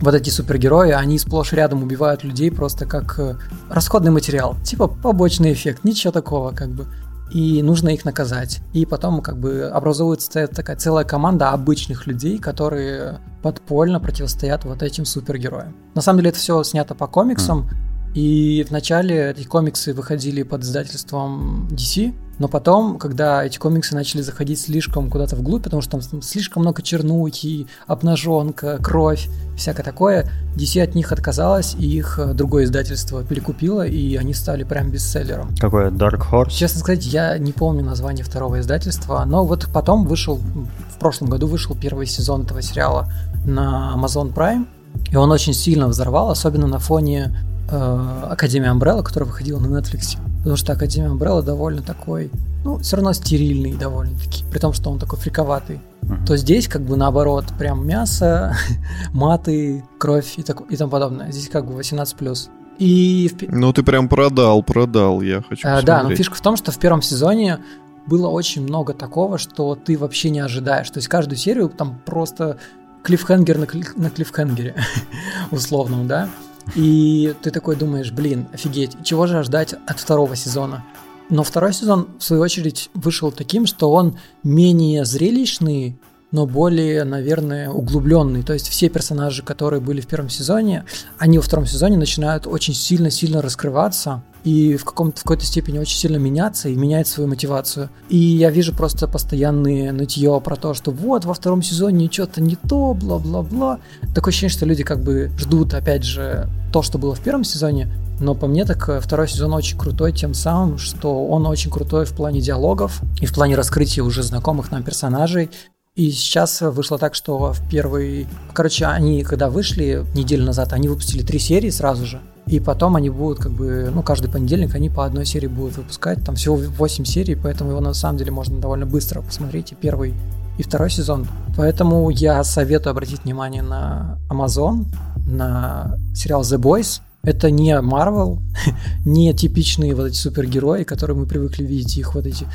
вот 0.00 0.14
эти 0.14 0.30
супергерои, 0.30 0.90
они 0.90 1.18
сплошь 1.18 1.52
рядом 1.52 1.82
убивают 1.82 2.22
людей 2.22 2.50
просто 2.50 2.86
как 2.86 3.18
э, 3.18 3.36
расходный 3.68 4.10
материал. 4.10 4.56
Типа 4.62 4.86
побочный 4.86 5.52
эффект, 5.52 5.84
ничего 5.84 6.12
такого 6.12 6.52
как 6.52 6.70
бы. 6.70 6.86
И 7.32 7.62
нужно 7.62 7.90
их 7.90 8.04
наказать. 8.04 8.60
И 8.72 8.86
потом 8.86 9.20
как 9.20 9.38
бы 9.38 9.64
образуется 9.64 10.46
такая 10.46 10.76
целая 10.76 11.04
команда 11.04 11.50
обычных 11.50 12.06
людей, 12.06 12.38
которые 12.38 13.18
подпольно 13.42 14.00
противостоят 14.00 14.64
вот 14.64 14.82
этим 14.82 15.04
супергероям. 15.04 15.74
На 15.94 16.00
самом 16.00 16.18
деле 16.20 16.30
это 16.30 16.38
все 16.38 16.62
снято 16.62 16.94
по 16.94 17.06
комиксам. 17.06 17.68
И 18.14 18.64
вначале 18.68 19.30
эти 19.30 19.44
комиксы 19.44 19.92
выходили 19.92 20.42
под 20.42 20.62
издательством 20.62 21.68
DC, 21.70 22.14
но 22.38 22.48
потом, 22.48 22.98
когда 22.98 23.44
эти 23.44 23.58
комиксы 23.58 23.94
начали 23.94 24.22
заходить 24.22 24.60
слишком 24.60 25.10
куда-то 25.10 25.36
вглубь, 25.36 25.62
потому 25.64 25.82
что 25.82 25.98
там 25.98 26.22
слишком 26.22 26.62
много 26.62 26.82
чернухи, 26.82 27.66
обнаженка, 27.86 28.78
кровь, 28.78 29.28
всякое 29.56 29.82
такое, 29.82 30.30
DC 30.56 30.82
от 30.82 30.94
них 30.94 31.12
отказалась, 31.12 31.74
и 31.74 31.86
их 31.86 32.18
э, 32.18 32.32
другое 32.34 32.64
издательство 32.64 33.24
перекупило, 33.24 33.86
и 33.86 34.16
они 34.16 34.34
стали 34.34 34.64
прям 34.64 34.90
бестселлером. 34.90 35.54
Какое? 35.58 35.90
Dark 35.90 36.22
Horse? 36.30 36.50
Честно 36.50 36.80
сказать, 36.80 37.04
я 37.06 37.38
не 37.38 37.52
помню 37.52 37.84
название 37.84 38.24
второго 38.24 38.60
издательства, 38.60 39.24
но 39.24 39.44
вот 39.44 39.68
потом 39.72 40.06
вышел, 40.06 40.36
в 40.36 40.98
прошлом 40.98 41.28
году 41.28 41.46
вышел 41.46 41.76
первый 41.76 42.06
сезон 42.06 42.42
этого 42.42 42.62
сериала 42.62 43.10
на 43.44 43.94
Amazon 43.96 44.32
Prime, 44.32 44.66
и 45.10 45.16
он 45.16 45.30
очень 45.30 45.54
сильно 45.54 45.88
взорвал, 45.88 46.30
особенно 46.30 46.66
на 46.66 46.78
фоне 46.78 47.36
э, 47.70 48.24
Академия 48.30 48.72
Umbrella, 48.72 49.02
которая 49.02 49.28
выходила 49.28 49.58
на 49.58 49.78
Netflix. 49.78 50.18
Потому 50.48 50.56
что 50.56 50.72
Академия 50.72 51.10
Umbrella 51.10 51.42
довольно 51.42 51.82
такой, 51.82 52.30
ну, 52.64 52.78
все 52.78 52.96
равно 52.96 53.12
стерильный 53.12 53.74
довольно-таки, 53.74 54.44
при 54.50 54.58
том, 54.58 54.72
что 54.72 54.90
он 54.90 54.98
такой 54.98 55.18
фриковатый. 55.18 55.78
Uh-huh. 56.00 56.24
То 56.26 56.38
здесь 56.38 56.68
как 56.68 56.80
бы 56.80 56.96
наоборот, 56.96 57.44
прям 57.58 57.86
мясо, 57.86 58.56
маты, 59.12 59.84
кровь 59.98 60.38
и, 60.38 60.42
так, 60.42 60.62
и 60.70 60.76
тому 60.78 60.90
подобное. 60.90 61.30
Здесь 61.32 61.50
как 61.50 61.66
бы 61.66 61.78
18+. 61.78 62.48
И. 62.78 63.30
Ну 63.50 63.74
ты 63.74 63.82
прям 63.82 64.08
продал, 64.08 64.62
продал, 64.62 65.20
я 65.20 65.42
хочу 65.42 65.68
а, 65.68 65.82
Да, 65.82 66.02
но 66.02 66.16
фишка 66.16 66.36
в 66.36 66.40
том, 66.40 66.56
что 66.56 66.72
в 66.72 66.78
первом 66.78 67.02
сезоне 67.02 67.58
было 68.06 68.28
очень 68.28 68.62
много 68.62 68.94
такого, 68.94 69.36
что 69.36 69.74
ты 69.74 69.98
вообще 69.98 70.30
не 70.30 70.40
ожидаешь. 70.40 70.88
То 70.88 70.96
есть 70.96 71.08
каждую 71.08 71.36
серию 71.36 71.68
там 71.68 72.00
просто 72.06 72.56
клиффхенгер 73.02 73.58
на, 73.58 73.66
клиф, 73.66 73.94
на 73.96 74.08
клиффхенгере, 74.08 74.76
условном, 75.50 76.08
да? 76.08 76.30
И 76.74 77.34
ты 77.42 77.50
такой 77.50 77.76
думаешь, 77.76 78.12
блин, 78.12 78.46
офигеть, 78.52 78.96
чего 79.04 79.26
же 79.26 79.42
ждать 79.42 79.74
от 79.86 79.98
второго 79.98 80.36
сезона? 80.36 80.84
Но 81.30 81.42
второй 81.42 81.72
сезон, 81.72 82.08
в 82.18 82.24
свою 82.24 82.42
очередь, 82.42 82.90
вышел 82.94 83.30
таким, 83.30 83.66
что 83.66 83.90
он 83.90 84.18
менее 84.42 85.04
зрелищный, 85.04 85.98
но 86.30 86.46
более, 86.46 87.04
наверное, 87.04 87.70
углубленный. 87.70 88.42
То 88.42 88.52
есть 88.52 88.68
все 88.68 88.88
персонажи, 88.88 89.42
которые 89.42 89.80
были 89.80 90.00
в 90.00 90.06
первом 90.06 90.28
сезоне, 90.28 90.84
они 91.18 91.38
во 91.38 91.42
втором 91.42 91.66
сезоне 91.66 91.96
начинают 91.96 92.46
очень 92.46 92.74
сильно-сильно 92.74 93.40
раскрываться 93.42 94.22
и 94.44 94.76
в, 94.76 94.84
каком-то, 94.84 95.20
в 95.20 95.22
какой-то 95.22 95.44
степени 95.44 95.78
очень 95.78 95.98
сильно 95.98 96.16
меняться 96.16 96.68
и 96.68 96.74
менять 96.74 97.08
свою 97.08 97.28
мотивацию. 97.28 97.90
И 98.08 98.16
я 98.16 98.50
вижу 98.50 98.74
просто 98.74 99.08
постоянные 99.08 99.92
нытье 99.92 100.40
про 100.42 100.56
то, 100.56 100.74
что 100.74 100.90
вот 100.90 101.24
во 101.24 101.34
втором 101.34 101.62
сезоне 101.62 102.10
что-то 102.10 102.40
не 102.40 102.56
то, 102.56 102.94
бла-бла-бла. 102.94 103.80
Такое 104.14 104.30
ощущение, 104.30 104.52
что 104.52 104.66
люди 104.66 104.84
как 104.84 105.02
бы 105.02 105.30
ждут, 105.38 105.74
опять 105.74 106.04
же, 106.04 106.48
то, 106.72 106.82
что 106.82 106.98
было 106.98 107.14
в 107.14 107.20
первом 107.20 107.44
сезоне, 107.44 107.90
но 108.20 108.34
по 108.34 108.46
мне 108.46 108.64
так 108.64 108.88
э, 108.88 109.00
второй 109.00 109.28
сезон 109.28 109.54
очень 109.54 109.78
крутой 109.78 110.12
тем 110.12 110.34
самым, 110.34 110.76
что 110.78 111.26
он 111.26 111.46
очень 111.46 111.70
крутой 111.70 112.04
в 112.04 112.12
плане 112.12 112.40
диалогов 112.40 113.00
и 113.20 113.26
в 113.26 113.34
плане 113.34 113.54
раскрытия 113.54 114.04
уже 114.04 114.22
знакомых 114.22 114.70
нам 114.70 114.82
персонажей. 114.82 115.50
И 115.98 116.12
сейчас 116.12 116.60
вышло 116.60 116.96
так, 116.96 117.16
что 117.16 117.52
в 117.52 117.68
первый... 117.68 118.28
Короче, 118.52 118.86
они, 118.86 119.24
когда 119.24 119.50
вышли 119.50 120.06
неделю 120.14 120.44
назад, 120.44 120.72
они 120.72 120.86
выпустили 120.86 121.24
три 121.24 121.40
серии 121.40 121.70
сразу 121.70 122.06
же. 122.06 122.20
И 122.46 122.60
потом 122.60 122.94
они 122.94 123.10
будут 123.10 123.40
как 123.40 123.50
бы, 123.50 123.90
ну, 123.92 124.04
каждый 124.04 124.30
понедельник 124.30 124.76
они 124.76 124.90
по 124.90 125.04
одной 125.04 125.26
серии 125.26 125.48
будут 125.48 125.76
выпускать. 125.76 126.24
Там 126.24 126.36
всего 126.36 126.54
8 126.54 127.04
серий, 127.04 127.34
поэтому 127.34 127.72
его 127.72 127.80
на 127.80 127.94
самом 127.94 128.16
деле 128.16 128.30
можно 128.30 128.60
довольно 128.60 128.86
быстро 128.86 129.22
посмотреть. 129.22 129.72
И 129.72 129.74
первый, 129.74 130.14
и 130.56 130.62
второй 130.62 130.88
сезон. 130.88 131.26
Поэтому 131.56 132.10
я 132.10 132.44
советую 132.44 132.92
обратить 132.92 133.24
внимание 133.24 133.62
на 133.62 134.20
Amazon, 134.30 134.84
на 135.26 135.98
сериал 136.14 136.42
The 136.42 136.60
Boys. 136.60 137.00
Это 137.24 137.50
не 137.50 137.72
Marvel, 137.72 138.38
не 139.04 139.34
типичные 139.34 139.96
вот 139.96 140.06
эти 140.06 140.16
супергерои, 140.16 140.84
которые 140.84 141.16
мы 141.16 141.26
привыкли 141.26 141.64
видеть, 141.64 141.98
их 141.98 142.14
вот 142.14 142.24
эти 142.24 142.46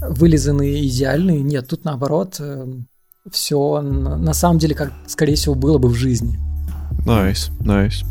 вылизанные, 0.00 0.86
идеальные. 0.86 1.42
Нет, 1.42 1.68
тут 1.68 1.84
наоборот, 1.84 2.36
э, 2.40 2.66
все 3.30 3.80
на 3.80 4.34
самом 4.34 4.58
деле, 4.58 4.74
как, 4.74 4.92
скорее 5.06 5.34
всего, 5.34 5.54
было 5.54 5.78
бы 5.78 5.88
в 5.88 5.94
жизни. 5.94 6.38
Nice, 7.04 7.50
nice. 7.60 8.04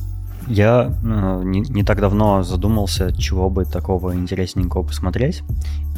Я 0.47 0.93
э, 1.03 1.41
не, 1.43 1.61
не 1.61 1.83
так 1.83 1.99
давно 1.99 2.43
задумался, 2.43 3.11
чего 3.11 3.49
бы 3.49 3.65
такого 3.65 4.15
интересненького 4.15 4.83
посмотреть. 4.83 5.43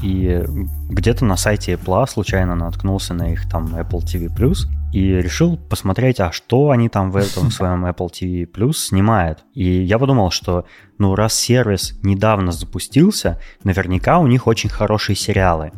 И 0.02 0.44
где-то 0.90 1.26
на 1.26 1.38
сайте 1.38 1.74
Apple 1.74 2.08
случайно 2.08 2.56
наткнулся 2.56 3.14
на 3.14 3.34
их 3.34 3.50
там 3.50 3.76
Apple 3.76 4.04
TV 4.04 4.34
Plus 4.34 4.68
и 4.94 5.14
решил 5.14 5.58
посмотреть, 5.58 6.20
а 6.20 6.32
что 6.32 6.70
они 6.70 6.90
там 6.90 7.12
в 7.12 7.18
этом 7.18 7.52
своем 7.52 7.86
Apple 7.86 8.10
TV 8.10 8.50
Plus 8.50 8.74
снимают. 8.74 9.44
И 9.54 9.64
я 9.64 10.00
подумал, 10.00 10.32
что 10.32 10.66
ну 10.98 11.16
раз 11.16 11.34
сервис 11.34 11.98
недавно 12.04 12.52
запустился, 12.52 13.40
наверняка 13.64 14.20
у 14.20 14.28
них 14.28 14.48
очень 14.48 14.70
хорошие 14.70 15.16
сериалы. 15.16 15.72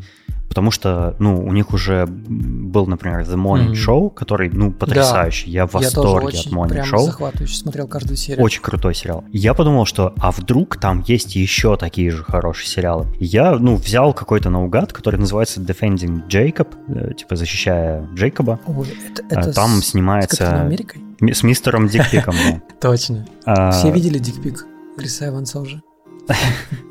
Потому 0.50 0.72
что, 0.72 1.16
ну, 1.20 1.46
у 1.46 1.54
них 1.54 1.74
уже 1.74 2.08
был, 2.08 2.88
например, 2.88 3.22
The 3.22 3.36
Morning 3.36 3.72
mm-hmm. 3.72 3.88
Show, 3.88 4.14
который, 4.14 4.50
ну, 4.50 4.72
потрясающий. 4.72 5.46
Да. 5.46 5.52
Я 5.52 5.68
в 5.68 5.74
восторге 5.74 6.38
я 6.38 6.42
от 6.42 6.48
Morning 6.48 6.70
прям 6.70 6.86
Show. 6.88 7.06
захватывающе 7.06 7.56
смотрел 7.56 7.88
каждую 7.88 8.18
серию. 8.18 8.44
Очень 8.44 8.62
крутой 8.64 8.96
сериал. 8.96 9.24
Я 9.32 9.54
подумал, 9.54 9.86
что, 9.86 10.14
а 10.18 10.32
вдруг 10.32 10.78
там 10.78 11.04
есть 11.06 11.36
еще 11.36 11.78
такие 11.78 12.10
же 12.10 12.24
хорошие 12.24 12.68
сериалы. 12.68 13.06
Я, 13.20 13.58
ну, 13.58 13.76
взял 13.76 14.12
какой-то 14.14 14.50
наугад, 14.50 14.92
который 14.92 15.20
называется 15.20 15.62
Defending 15.62 16.28
Jacob, 16.28 16.68
э, 16.88 17.14
типа 17.14 17.36
защищая 17.36 18.08
Джейкоба. 18.16 18.60
Ой, 18.66 18.88
это, 19.12 19.24
это 19.30 19.54
там 19.54 19.82
с, 19.82 19.90
снимается... 19.90 20.36
С 20.36 20.42
Америкой? 20.42 21.02
С 21.22 21.44
мистером 21.44 21.88
Дикпиком, 21.88 22.34
да. 22.34 22.62
Точно. 22.82 23.28
А, 23.46 23.72
Все 23.72 23.92
видели 23.92 24.18
Дикпик 24.18 24.66
Криса 24.98 25.28
Эванса 25.28 25.60
уже? 25.60 25.82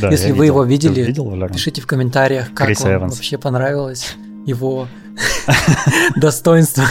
Да, 0.00 0.10
Если 0.10 0.28
вы 0.28 0.32
видел. 0.32 0.44
его 0.44 0.64
видели, 0.64 1.02
видел, 1.02 1.48
пишите 1.48 1.80
в 1.80 1.86
комментариях, 1.86 2.52
как 2.54 2.66
Крис 2.68 2.80
вам 2.82 2.92
Эванс. 2.94 3.14
вообще 3.16 3.36
понравилось 3.38 4.16
его 4.46 4.86
достоинство. 6.16 6.84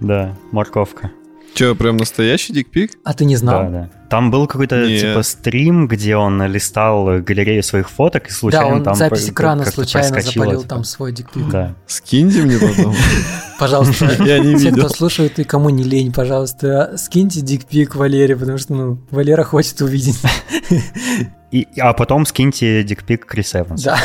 Да, 0.00 0.34
морковка. 0.52 1.10
Че, 1.58 1.74
прям 1.74 1.96
настоящий 1.96 2.52
дикпик? 2.52 2.92
А 3.02 3.14
ты 3.14 3.24
не 3.24 3.34
Да, 3.34 3.40
знал? 3.40 3.70
да. 3.72 3.90
Там 4.08 4.30
был 4.30 4.46
какой-то 4.46 4.86
Нет. 4.86 5.00
типа 5.00 5.24
стрим, 5.24 5.88
где 5.88 6.14
он 6.14 6.40
листал 6.46 7.18
галерею 7.20 7.64
своих 7.64 7.90
фоток 7.90 8.26
и 8.26 8.28
Да, 8.28 8.34
случайно 8.34 8.76
он 8.76 8.84
там 8.84 8.94
запись 8.94 9.28
экрана 9.28 9.64
случайно 9.64 10.20
запалил 10.20 10.60
типа. 10.60 10.68
там 10.68 10.84
свой 10.84 11.10
дикпик. 11.12 11.48
Да. 11.48 11.74
Скиньте 11.88 12.42
мне 12.42 12.58
потом. 12.58 12.94
Пожалуйста, 13.58 14.04
Я 14.24 14.38
не 14.38 14.54
все, 14.54 14.70
кто 14.70 14.88
слушает 14.88 15.40
и 15.40 15.44
кому 15.44 15.70
не 15.70 15.82
лень, 15.82 16.12
пожалуйста, 16.12 16.94
скиньте 16.96 17.40
дикпик 17.40 17.96
Валере, 17.96 18.36
потому 18.36 18.58
что, 18.58 18.74
ну, 18.74 18.98
Валера 19.10 19.42
хочет 19.42 19.80
увидеть. 19.80 20.20
И, 21.50 21.66
а 21.78 21.92
потом 21.92 22.24
скиньте 22.24 22.84
дикпик 22.84 23.26
Крис 23.26 23.56
Эванс. 23.56 23.82
Да, 23.82 23.98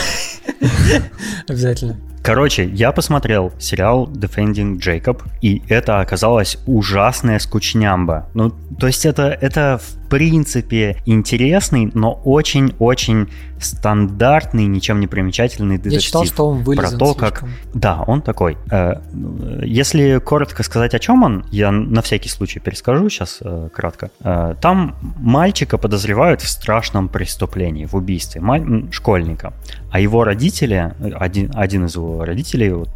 обязательно. 1.48 1.98
Короче, 2.24 2.66
я 2.66 2.94
посмотрел 2.94 3.52
сериал 3.60 4.10
Defending 4.10 4.78
Jacob, 4.80 5.22
и 5.42 5.62
это 5.68 6.00
оказалось 6.00 6.58
ужасная 6.66 7.38
скучнямба. 7.38 8.30
Ну, 8.34 8.50
то 8.80 8.88
есть 8.88 9.06
это, 9.06 9.38
это 9.42 9.82
в 9.84 10.03
принципе 10.14 10.98
интересный, 11.08 11.90
но 11.96 12.14
очень-очень 12.24 13.30
стандартный, 13.60 14.68
ничем 14.68 15.00
не 15.00 15.08
примечательный 15.08 15.78
детектив. 15.78 15.94
Я 15.94 16.00
читал, 16.02 16.26
что 16.26 16.48
он 16.50 16.64
вылезан 16.64 17.00
Про 17.00 17.06
то, 17.06 17.14
как... 17.16 17.44
Да, 17.74 18.04
он 18.06 18.22
такой. 18.22 18.58
Э, 18.70 19.02
Если 19.64 20.20
коротко 20.20 20.62
сказать, 20.62 20.94
о 20.94 21.00
чем 21.00 21.24
он, 21.24 21.46
я 21.50 21.72
на 21.72 22.04
всякий 22.04 22.30
случай 22.30 22.60
перескажу 22.60 23.10
сейчас 23.10 23.40
э, 23.42 23.70
кратко. 23.74 24.12
Э, 24.20 24.54
Там 24.62 24.96
мальчика 25.18 25.80
подозревают 25.80 26.42
в 26.42 26.48
страшном 26.48 27.08
преступлении, 27.10 27.86
в 27.86 27.96
убийстве, 27.96 28.40
маль- 28.40 28.92
школьника. 28.92 29.54
А 29.92 30.00
его 30.00 30.24
родители, 30.24 30.94
один, 31.16 31.52
один 31.56 31.86
из 31.86 31.96
его 31.96 32.24
родителей, 32.24 32.72
вот, 32.72 32.90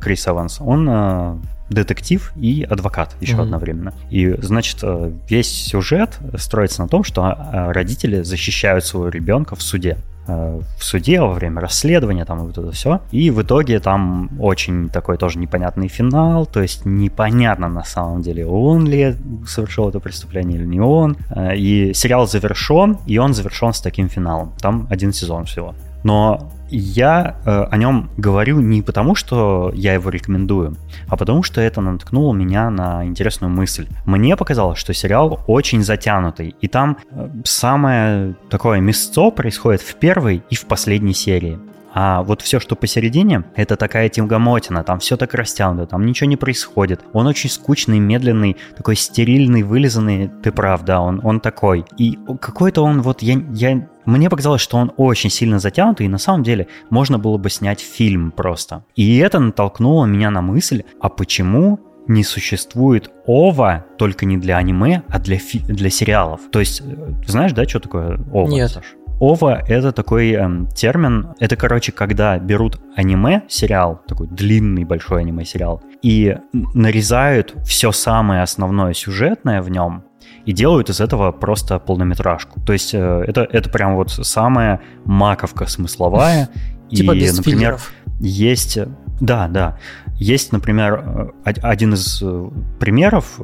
Крис 0.00 0.26
Эванс, 0.26 0.60
он 0.60 1.40
детектив 1.70 2.32
и 2.36 2.62
адвокат 2.68 3.16
еще 3.20 3.34
Мгм. 3.34 3.42
одновременно. 3.42 3.92
И, 4.10 4.34
значит, 4.40 4.78
э, 4.82 5.12
весь 5.28 5.50
сюжет 5.66 6.18
строится 6.36 6.82
на 6.82 6.88
том, 6.88 7.04
что 7.04 7.22
э, 7.26 7.72
родители 7.72 8.22
защищают 8.22 8.84
своего 8.84 9.08
ребенка 9.08 9.56
в 9.56 9.62
суде 9.62 9.98
э, 10.28 10.60
в 10.78 10.84
суде 10.84 11.20
во 11.20 11.32
время 11.32 11.60
расследования, 11.60 12.24
там 12.24 12.38
и 12.40 12.46
вот 12.46 12.58
это 12.58 12.72
все. 12.72 13.00
И 13.12 13.30
в 13.30 13.42
итоге 13.42 13.78
там 13.78 14.28
очень 14.40 14.88
такой 14.88 15.18
тоже 15.18 15.38
непонятный 15.38 15.86
финал, 15.88 16.46
то 16.46 16.60
есть 16.62 16.84
непонятно 16.84 17.68
на 17.68 17.84
самом 17.84 18.22
деле, 18.22 18.44
он 18.46 18.86
ли 18.86 19.14
совершил 19.46 19.88
это 19.88 20.00
преступление 20.00 20.58
или 20.58 20.66
не 20.66 20.80
он. 20.80 21.16
Э, 21.30 21.56
И 21.56 21.94
сериал 21.94 22.26
завершен, 22.26 22.98
и 23.06 23.18
он 23.18 23.34
завершен 23.34 23.72
с 23.72 23.80
таким 23.80 24.08
финалом. 24.08 24.52
Там 24.60 24.86
один 24.90 25.12
сезон 25.12 25.44
всего. 25.44 25.74
Но 26.06 26.52
я 26.70 27.34
э, 27.44 27.64
о 27.68 27.76
нем 27.76 28.10
говорю 28.16 28.60
не 28.60 28.80
потому, 28.80 29.16
что 29.16 29.72
я 29.74 29.94
его 29.94 30.08
рекомендую, 30.08 30.76
а 31.08 31.16
потому 31.16 31.42
что 31.42 31.60
это 31.60 31.80
наткнуло 31.80 32.32
меня 32.32 32.70
на 32.70 33.04
интересную 33.04 33.50
мысль. 33.50 33.88
Мне 34.04 34.36
показалось, 34.36 34.78
что 34.78 34.94
сериал 34.94 35.40
очень 35.48 35.82
затянутый, 35.82 36.54
и 36.60 36.68
там 36.68 36.98
э, 37.10 37.28
самое 37.44 38.36
такое 38.50 38.78
место 38.78 39.32
происходит 39.32 39.80
в 39.80 39.96
первой 39.96 40.44
и 40.48 40.54
в 40.54 40.66
последней 40.66 41.14
серии. 41.14 41.58
А 41.98 42.22
вот 42.22 42.42
все, 42.42 42.60
что 42.60 42.76
посередине, 42.76 43.44
это 43.54 43.76
такая 43.76 44.10
тимгамотина, 44.10 44.84
там 44.84 44.98
все 44.98 45.16
так 45.16 45.32
растянуто, 45.32 45.86
там 45.86 46.04
ничего 46.04 46.28
не 46.28 46.36
происходит. 46.36 47.00
Он 47.14 47.26
очень 47.26 47.48
скучный, 47.48 48.00
медленный, 48.00 48.58
такой 48.76 48.96
стерильный, 48.96 49.62
вылизанный, 49.62 50.30
ты 50.42 50.52
прав, 50.52 50.84
да, 50.84 51.00
он, 51.00 51.22
он 51.24 51.40
такой. 51.40 51.86
И 51.96 52.18
какой-то 52.38 52.82
он 52.82 53.00
вот, 53.00 53.22
я, 53.22 53.40
я, 53.50 53.88
мне 54.04 54.28
показалось, 54.28 54.60
что 54.60 54.76
он 54.76 54.92
очень 54.98 55.30
сильно 55.30 55.58
затянутый, 55.58 56.04
и 56.04 56.10
на 56.10 56.18
самом 56.18 56.42
деле 56.42 56.68
можно 56.90 57.18
было 57.18 57.38
бы 57.38 57.48
снять 57.48 57.80
фильм 57.80 58.30
просто. 58.30 58.84
И 58.94 59.16
это 59.16 59.38
натолкнуло 59.38 60.04
меня 60.04 60.30
на 60.30 60.42
мысль, 60.42 60.82
а 61.00 61.08
почему 61.08 61.80
не 62.08 62.24
существует 62.24 63.10
ОВА 63.26 63.86
только 63.96 64.26
не 64.26 64.36
для 64.36 64.58
аниме, 64.58 65.02
а 65.08 65.18
для, 65.18 65.38
фи- 65.38 65.60
для 65.60 65.88
сериалов? 65.88 66.42
То 66.52 66.60
есть, 66.60 66.82
э, 66.82 66.94
знаешь, 67.26 67.52
да, 67.52 67.66
что 67.66 67.80
такое 67.80 68.20
ОВА, 68.32 68.48
Нет. 68.48 68.70
Саш? 68.70 68.84
ОВА— 69.20 69.62
это 69.68 69.92
такой 69.92 70.32
эм, 70.32 70.66
термин, 70.68 71.28
это, 71.38 71.56
короче, 71.56 71.92
когда 71.92 72.38
берут 72.38 72.78
аниме-сериал, 72.96 74.00
такой 74.06 74.26
длинный 74.26 74.84
большой 74.84 75.22
аниме-сериал, 75.22 75.82
и 76.02 76.36
нарезают 76.52 77.54
все 77.64 77.92
самое 77.92 78.42
основное 78.42 78.92
сюжетное 78.92 79.62
в 79.62 79.70
нем, 79.70 80.04
и 80.44 80.52
делают 80.52 80.90
из 80.90 81.00
этого 81.00 81.32
просто 81.32 81.78
полнометражку. 81.78 82.60
То 82.60 82.72
есть 82.72 82.94
э, 82.94 83.24
это, 83.26 83.42
это 83.50 83.70
прям 83.70 83.96
вот 83.96 84.10
самая 84.10 84.80
маковка 85.04 85.66
смысловая. 85.66 86.48
Типа 86.90 87.12
и, 87.12 87.20
без 87.20 87.36
например, 87.36 87.78
филлеров. 87.78 87.92
есть, 88.20 88.76
э, 88.76 88.88
да, 89.20 89.48
да, 89.48 89.78
есть, 90.18 90.52
например, 90.52 91.02
э, 91.44 91.50
од- 91.50 91.64
один 91.64 91.94
из 91.94 92.22
э, 92.22 92.50
примеров. 92.78 93.40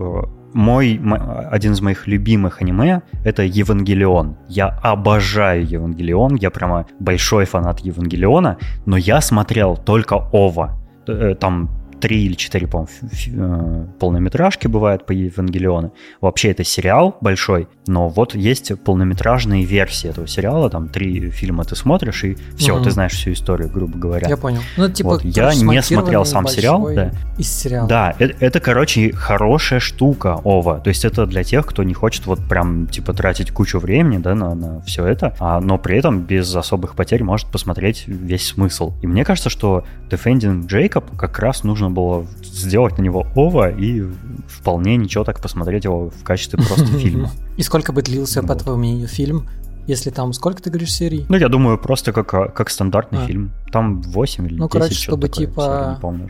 Мой, 0.54 0.98
мо- 0.98 1.48
один 1.50 1.72
из 1.72 1.80
моих 1.80 2.06
любимых 2.06 2.60
аниме— 2.62 3.00
это 3.24 3.42
Евангелион. 3.42 4.36
Я 4.48 4.68
обожаю 4.82 5.66
Евангелион, 5.66 6.34
я 6.36 6.50
прямо 6.50 6.84
большой 7.00 7.44
фанат 7.46 7.80
Евангелиона, 7.80 8.56
но 8.86 8.96
я 8.96 9.20
смотрел 9.20 9.76
только 9.76 10.14
ОВА. 10.32 10.78
Э, 11.08 11.34
Там 11.34 11.68
три 12.02 12.24
или 12.24 12.34
четыре, 12.34 12.66
по-моему, 12.66 12.90
э, 13.12 13.86
полнометражки 14.00 14.66
бывают 14.66 15.06
по 15.06 15.12
Евангелиону. 15.12 15.94
Вообще 16.20 16.50
это 16.50 16.64
сериал 16.64 17.16
большой, 17.20 17.68
но 17.86 18.08
вот 18.08 18.34
есть 18.34 18.72
полнометражные 18.82 19.64
версии 19.64 20.10
этого 20.10 20.26
сериала, 20.26 20.68
там 20.68 20.88
три 20.88 21.30
фильма 21.30 21.64
ты 21.64 21.76
смотришь, 21.76 22.24
и 22.24 22.36
все, 22.56 22.74
угу. 22.74 22.82
ты 22.82 22.90
знаешь 22.90 23.12
всю 23.12 23.32
историю, 23.32 23.70
грубо 23.70 23.96
говоря. 23.96 24.28
Я 24.28 24.36
понял. 24.36 24.60
Ну, 24.76 24.88
типа, 24.88 25.10
вот. 25.10 25.24
Я 25.24 25.54
не 25.54 25.80
смотрел 25.80 26.24
сам 26.24 26.48
сериал. 26.48 26.88
Да. 26.92 27.12
Из 27.38 27.48
сериала. 27.48 27.88
Да, 27.88 28.16
это, 28.18 28.34
это, 28.44 28.58
короче, 28.58 29.12
хорошая 29.12 29.78
штука, 29.78 30.40
Ова. 30.42 30.80
То 30.80 30.88
есть 30.88 31.04
это 31.04 31.24
для 31.26 31.44
тех, 31.44 31.64
кто 31.66 31.84
не 31.84 31.94
хочет 31.94 32.26
вот 32.26 32.40
прям, 32.48 32.88
типа, 32.88 33.14
тратить 33.14 33.52
кучу 33.52 33.78
времени, 33.78 34.18
да, 34.18 34.34
на, 34.34 34.56
на 34.56 34.80
все 34.82 35.06
это, 35.06 35.36
а, 35.38 35.60
но 35.60 35.78
при 35.78 35.98
этом 35.98 36.22
без 36.22 36.52
особых 36.56 36.96
потерь 36.96 37.22
может 37.22 37.46
посмотреть 37.46 38.08
весь 38.08 38.48
смысл. 38.48 38.92
И 39.02 39.06
мне 39.06 39.24
кажется, 39.24 39.50
что 39.50 39.84
Defending 40.10 40.66
Jacob 40.66 41.04
как 41.16 41.38
раз 41.38 41.62
нужно 41.62 41.91
было 41.92 42.26
сделать 42.42 42.98
на 42.98 43.02
него 43.02 43.26
ова 43.34 43.70
и 43.70 44.02
вполне 44.46 44.96
ничего 44.96 45.24
так 45.24 45.40
посмотреть 45.40 45.84
его 45.84 46.10
в 46.10 46.24
качестве 46.24 46.58
просто 46.58 46.86
фильма. 46.98 47.30
И 47.56 47.62
сколько 47.62 47.92
бы 47.92 48.02
длился, 48.02 48.42
по 48.42 48.54
твоему 48.54 48.80
мнению, 48.80 49.08
фильм? 49.08 49.48
Если 49.86 50.10
там, 50.10 50.32
сколько 50.32 50.62
ты 50.62 50.70
говоришь 50.70 50.92
серий? 50.92 51.26
Ну, 51.28 51.36
я 51.36 51.48
думаю, 51.48 51.76
просто 51.76 52.12
как, 52.12 52.54
как 52.54 52.70
стандартный 52.70 53.24
а. 53.24 53.26
фильм. 53.26 53.52
Там 53.72 54.00
8 54.00 54.46
или 54.46 54.54
ну, 54.54 54.68
10, 54.68 54.72
короче, 54.72 54.94
чтобы 54.94 55.28
такое, 55.28 55.46
типа... 55.46 55.94
не 55.94 56.00
помню. 56.00 56.28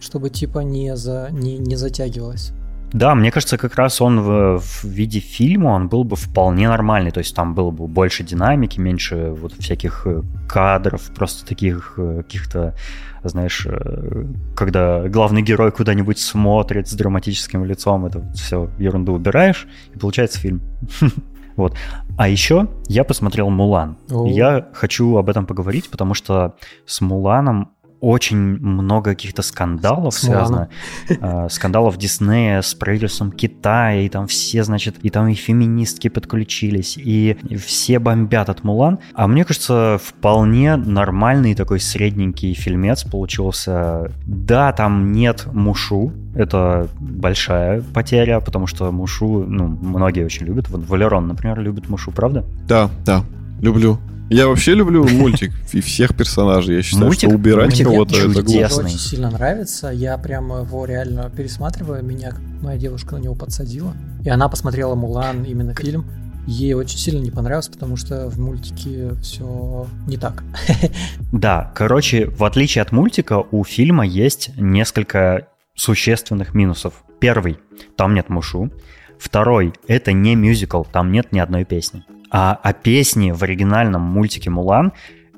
Чтобы 0.00 0.30
типа 0.30 0.60
не, 0.60 0.96
за... 0.96 1.28
не, 1.30 1.58
не 1.58 1.76
затягивалось. 1.76 2.52
Да, 2.94 3.16
мне 3.16 3.32
кажется, 3.32 3.58
как 3.58 3.74
раз 3.74 4.00
он 4.00 4.20
в, 4.20 4.58
в 4.60 4.84
виде 4.84 5.18
фильма, 5.18 5.70
он 5.70 5.88
был 5.88 6.04
бы 6.04 6.14
вполне 6.14 6.68
нормальный. 6.68 7.10
То 7.10 7.18
есть 7.18 7.34
там 7.34 7.52
было 7.52 7.72
бы 7.72 7.88
больше 7.88 8.22
динамики, 8.22 8.78
меньше 8.78 9.30
вот 9.32 9.52
всяких 9.54 10.06
э, 10.06 10.22
кадров, 10.48 11.02
просто 11.12 11.44
таких 11.44 11.94
э, 11.96 12.22
каких-то, 12.22 12.76
знаешь, 13.24 13.66
э, 13.68 14.26
когда 14.54 15.08
главный 15.08 15.42
герой 15.42 15.72
куда-нибудь 15.72 16.20
смотрит 16.20 16.86
с 16.86 16.92
драматическим 16.94 17.64
лицом, 17.64 18.06
это 18.06 18.30
все 18.32 18.70
ерунду 18.78 19.12
убираешь, 19.12 19.66
и 19.92 19.98
получается 19.98 20.38
фильм. 20.38 20.62
Вот. 21.56 21.76
А 22.18 22.28
еще 22.28 22.66
я 22.88 23.04
посмотрел 23.04 23.48
Мулан. 23.48 23.96
Я 24.08 24.66
хочу 24.72 25.16
об 25.16 25.28
этом 25.28 25.46
поговорить, 25.46 25.88
потому 25.88 26.12
что 26.12 26.56
с 26.84 27.00
Муланом 27.00 27.73
очень 28.04 28.36
много 28.36 29.10
каких-то 29.10 29.42
скандалов 29.42 30.14
связано. 30.14 30.68
Э, 31.08 31.48
скандалов 31.50 31.96
Диснея 31.96 32.60
с 32.60 32.74
правительством 32.74 33.32
Китая, 33.32 34.02
и 34.02 34.08
там 34.08 34.26
все, 34.26 34.62
значит, 34.62 34.96
и 35.02 35.10
там 35.10 35.28
и 35.28 35.34
феминистки 35.34 36.08
подключились, 36.08 36.98
и 36.98 37.36
все 37.64 37.98
бомбят 37.98 38.50
от 38.50 38.62
Мулан. 38.62 38.98
А 39.14 39.26
мне 39.26 39.44
кажется, 39.44 39.98
вполне 40.04 40.76
нормальный 40.76 41.54
такой 41.54 41.80
средненький 41.80 42.52
фильмец 42.54 43.04
получился. 43.04 44.12
Да, 44.26 44.72
там 44.72 45.12
нет 45.12 45.46
Мушу, 45.52 46.12
это 46.34 46.88
большая 47.00 47.82
потеря, 47.94 48.40
потому 48.40 48.66
что 48.66 48.90
Мушу, 48.92 49.44
ну, 49.48 49.66
многие 49.66 50.24
очень 50.24 50.46
любят. 50.46 50.68
Вот 50.68 50.86
Валерон, 50.86 51.28
например, 51.28 51.58
любит 51.60 51.88
Мушу, 51.88 52.10
правда? 52.10 52.44
Да, 52.68 52.90
да, 53.06 53.24
люблю. 53.60 53.98
Я 54.30 54.48
вообще 54.48 54.74
люблю 54.74 55.06
мультик 55.06 55.52
и 55.72 55.80
всех 55.80 56.16
персонажей. 56.16 56.76
Я 56.76 56.82
считаю, 56.82 57.06
мультик, 57.06 57.28
что 57.28 57.36
убирать 57.36 57.82
кого-то 57.82 58.16
это 58.16 58.42
глупо. 58.42 58.50
Мне 58.50 58.66
очень 58.66 58.98
сильно 58.98 59.30
нравится. 59.30 59.88
Я 59.88 60.16
прямо 60.16 60.60
его 60.60 60.86
реально 60.86 61.30
пересматриваю. 61.30 62.02
Меня 62.02 62.32
моя 62.62 62.78
девушка 62.78 63.16
на 63.16 63.20
него 63.20 63.34
подсадила. 63.34 63.94
И 64.24 64.28
она 64.30 64.48
посмотрела 64.48 64.94
Мулан, 64.94 65.44
именно 65.44 65.74
фильм. 65.74 66.06
Ей 66.46 66.74
очень 66.74 66.98
сильно 66.98 67.22
не 67.22 67.30
понравилось, 67.30 67.68
потому 67.68 67.96
что 67.96 68.28
в 68.28 68.38
мультике 68.38 69.14
все 69.22 69.86
не 70.06 70.16
так. 70.16 70.42
Да, 71.32 71.72
короче, 71.74 72.26
в 72.26 72.44
отличие 72.44 72.82
от 72.82 72.92
мультика, 72.92 73.42
у 73.50 73.64
фильма 73.64 74.06
есть 74.06 74.50
несколько 74.56 75.48
существенных 75.74 76.54
минусов. 76.54 77.04
Первый, 77.18 77.58
там 77.96 78.14
нет 78.14 78.28
Мушу. 78.28 78.70
Второй, 79.18 79.72
это 79.88 80.12
не 80.12 80.34
мюзикл, 80.34 80.82
там 80.84 81.12
нет 81.12 81.32
ни 81.32 81.38
одной 81.38 81.64
песни. 81.64 82.04
А, 82.36 82.58
а 82.64 82.72
песни 82.72 83.30
в 83.30 83.44
оригинальном 83.44 84.02
мультике 84.02 84.50
Мулан 84.50 84.92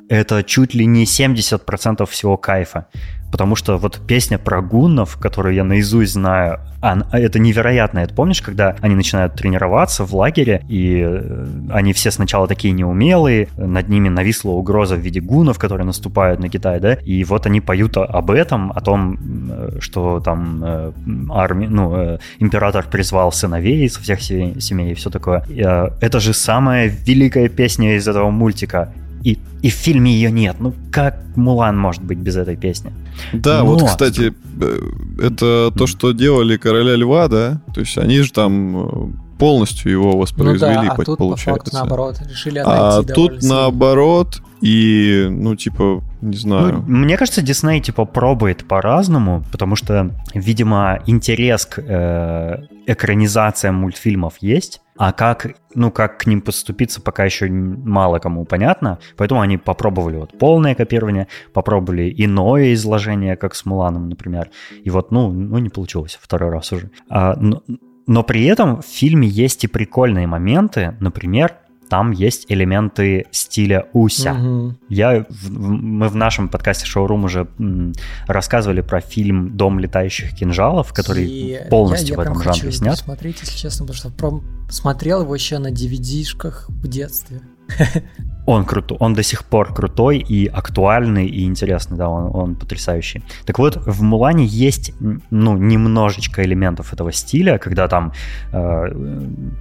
это 0.09 0.43
чуть 0.43 0.75
ли 0.75 0.87
не 0.87 1.05
70% 1.05 2.07
всего 2.07 2.37
кайфа. 2.37 2.87
Потому 3.33 3.57
что 3.57 3.77
вот 3.77 4.01
песня 4.07 4.39
про 4.39 4.63
гуннов, 4.63 5.17
которую 5.17 5.55
я 5.55 5.65
наизусть 5.65 6.13
знаю, 6.13 6.61
она, 6.81 7.07
это 7.13 7.39
невероятно. 7.41 7.99
Это 7.99 8.15
помнишь, 8.15 8.41
когда 8.41 8.77
они 8.81 8.95
начинают 8.95 9.35
тренироваться 9.35 10.05
в 10.05 10.15
лагере, 10.15 10.65
и 10.69 11.03
э, 11.05 11.47
они 11.71 11.93
все 11.93 12.13
сначала 12.13 12.47
такие 12.47 12.73
неумелые, 12.73 13.49
над 13.57 13.89
ними 13.89 14.09
нависла 14.09 14.53
угроза 14.53 14.95
в 14.95 15.01
виде 15.01 15.21
гуннов, 15.21 15.59
которые 15.59 15.85
наступают 15.85 16.39
на 16.39 16.49
Китай, 16.49 16.79
да, 16.79 16.95
и 16.95 17.25
вот 17.25 17.47
они 17.47 17.61
поют 17.61 17.97
об 17.97 18.31
этом, 18.31 18.71
о 18.71 18.81
том, 18.81 19.19
э, 19.51 19.79
что 19.81 20.21
там 20.21 20.63
э, 20.65 20.93
армия, 21.31 21.69
ну, 21.69 22.19
император 22.39 22.87
призвал 22.89 23.33
сыновей 23.33 23.91
со 23.91 24.01
всех 24.01 24.23
семей 24.23 24.93
и 24.93 24.95
все 24.95 25.11
такое. 25.11 25.45
Это 25.49 26.21
же 26.21 26.33
самая 26.33 26.87
великая 26.87 27.49
песня 27.49 27.97
из 27.97 28.07
этого 28.07 28.31
мультика 28.31 28.93
и, 29.27 29.39
и 29.61 29.71
в 29.71 29.75
фильме 29.75 30.13
ее 30.13 30.31
нет. 30.31 30.57
Ну 30.61 30.73
как 30.93 31.37
Мулан 31.37 31.77
может 31.77 32.03
быть 32.05 32.19
без 32.19 32.37
этой 32.37 32.57
песни? 32.57 32.93
Да, 33.33 33.59
Но... 33.59 33.67
вот, 33.67 33.83
кстати, 33.83 34.33
э, 34.61 34.79
это 35.21 35.73
то, 35.77 35.87
что 35.89 36.13
делали 36.13 36.57
Короля 36.57 36.95
Льва, 36.95 37.27
да? 37.27 37.61
То 37.75 37.81
есть 37.81 37.99
они 37.99 38.21
же 38.21 38.33
там 38.33 38.77
э, 38.77 39.09
полностью 39.39 39.91
его 39.91 40.17
воспроизвели, 40.17 40.77
ну 40.77 40.83
да, 40.83 40.93
а 40.93 41.05
тут, 41.05 41.19
получается. 41.19 41.51
По 41.51 41.71
факту, 41.71 41.75
наоборот, 41.75 42.21
решили 42.29 42.63
А 42.65 43.03
тут 43.03 43.41
сильно. 43.41 43.57
наоборот, 43.57 44.43
и, 44.61 45.27
ну, 45.29 45.57
типа, 45.57 46.05
не 46.21 46.37
знаю. 46.37 46.85
Ну, 46.87 46.97
мне 46.97 47.17
кажется, 47.17 47.43
Дисней, 47.43 47.81
типа, 47.81 48.05
пробует 48.05 48.67
по-разному, 48.67 49.45
потому 49.51 49.75
что, 49.75 50.15
видимо, 50.35 51.01
интерес 51.07 51.67
к 51.67 51.79
э, 51.79 52.63
экранизациям 52.87 53.75
мультфильмов 53.75 54.35
есть, 54.41 54.81
а 54.99 55.13
как, 55.13 55.57
ну, 55.75 55.91
как 55.91 56.19
к 56.19 56.27
ним 56.27 56.41
подступиться, 56.41 57.01
пока 57.01 57.25
еще 57.25 57.49
мало 57.49 58.19
кому 58.19 58.45
понятно. 58.45 58.99
Поэтому 59.17 59.41
они 59.41 59.59
попробовали 59.59 60.17
вот 60.17 60.39
полное 60.39 60.75
копирование, 60.75 61.29
попробовали 61.53 62.13
иное 62.17 62.73
изложение, 62.75 63.37
как 63.37 63.55
с 63.55 63.65
Муланом, 63.67 64.09
например. 64.09 64.51
И 64.85 64.91
вот, 64.91 65.11
ну, 65.11 65.31
ну 65.31 65.59
не 65.59 65.69
получилось 65.69 66.19
второй 66.21 66.51
раз 66.51 66.73
уже. 66.73 66.91
А, 67.09 67.37
но, 67.37 67.63
но 68.07 68.23
при 68.23 68.45
этом 68.45 68.83
в 68.83 68.87
фильме 68.87 69.29
есть 69.29 69.65
и 69.65 69.69
прикольные 69.69 70.27
моменты. 70.27 70.97
Например, 71.01 71.57
там 71.89 72.11
есть 72.11 72.47
элементы 72.49 73.27
стиля 73.31 73.87
Уся. 73.93 74.35
Угу. 74.35 74.75
Я, 74.89 75.27
в, 75.29 75.51
мы 75.51 76.09
в 76.09 76.17
нашем 76.17 76.49
подкасте 76.49 76.87
Шоурум 76.87 77.25
уже 77.25 77.49
м, 77.59 77.93
рассказывали 78.27 78.81
про 78.81 79.01
фильм 79.01 79.57
«Дом 79.57 79.79
летающих 79.79 80.35
кинжалов», 80.35 80.93
который 80.93 81.27
и 81.27 81.69
полностью 81.71 82.17
я, 82.17 82.23
я 82.23 82.31
в 82.31 82.33
этом 82.33 82.43
жанре 82.43 82.73
снят. 82.73 82.99
смотреть, 82.99 83.41
если 83.41 83.57
честно, 83.57 83.87
потому 83.87 84.41
что 84.41 84.43
смотрел 84.71 85.23
его 85.23 85.35
еще 85.35 85.59
на 85.59 85.71
DVD-шках 85.71 86.67
в 86.69 86.89
детстве. 86.89 87.41
Он 88.47 88.65
крутой, 88.65 88.97
он 89.01 89.15
до 89.15 89.23
сих 89.23 89.45
пор 89.45 89.75
крутой 89.75 90.19
и 90.19 90.47
актуальный 90.47 91.27
и 91.27 91.45
интересный, 91.45 91.97
да, 91.97 92.09
он, 92.09 92.31
он 92.33 92.55
потрясающий. 92.55 93.23
Так 93.45 93.59
вот, 93.59 93.77
в 93.87 94.03
Мулане 94.03 94.45
есть, 94.45 94.93
ну, 95.31 95.57
немножечко 95.57 96.45
элементов 96.45 96.93
этого 96.93 97.13
стиля, 97.13 97.59
когда 97.59 97.89
там 97.89 98.13
э, 98.53 98.85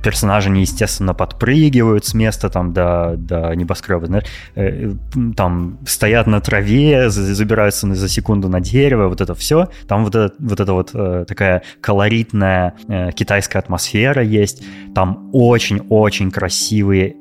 персонажи 0.03 0.51
неестественно 0.51 1.15
подпрыгивают 1.15 2.05
с 2.05 2.13
места 2.13 2.49
там 2.49 2.73
до, 2.73 3.15
до 3.17 3.55
небоскреба, 3.55 4.05
знаешь, 4.05 4.25
э, 4.55 4.93
там 5.35 5.79
стоят 5.87 6.27
на 6.27 6.39
траве, 6.39 7.09
забираются 7.09 7.91
за 7.95 8.07
секунду 8.07 8.49
на 8.49 8.59
дерево, 8.59 9.07
вот 9.07 9.19
это 9.19 9.33
все. 9.33 9.67
Там 9.87 10.03
вот 10.03 10.13
это 10.13 10.35
вот, 10.37 10.59
это 10.59 10.73
вот 10.73 10.91
э, 10.93 11.25
такая 11.27 11.63
колоритная 11.81 12.75
э, 12.87 13.11
китайская 13.13 13.59
атмосфера 13.59 14.21
есть. 14.21 14.63
Там 14.93 15.31
очень-очень 15.33 16.29
красивые 16.29 17.15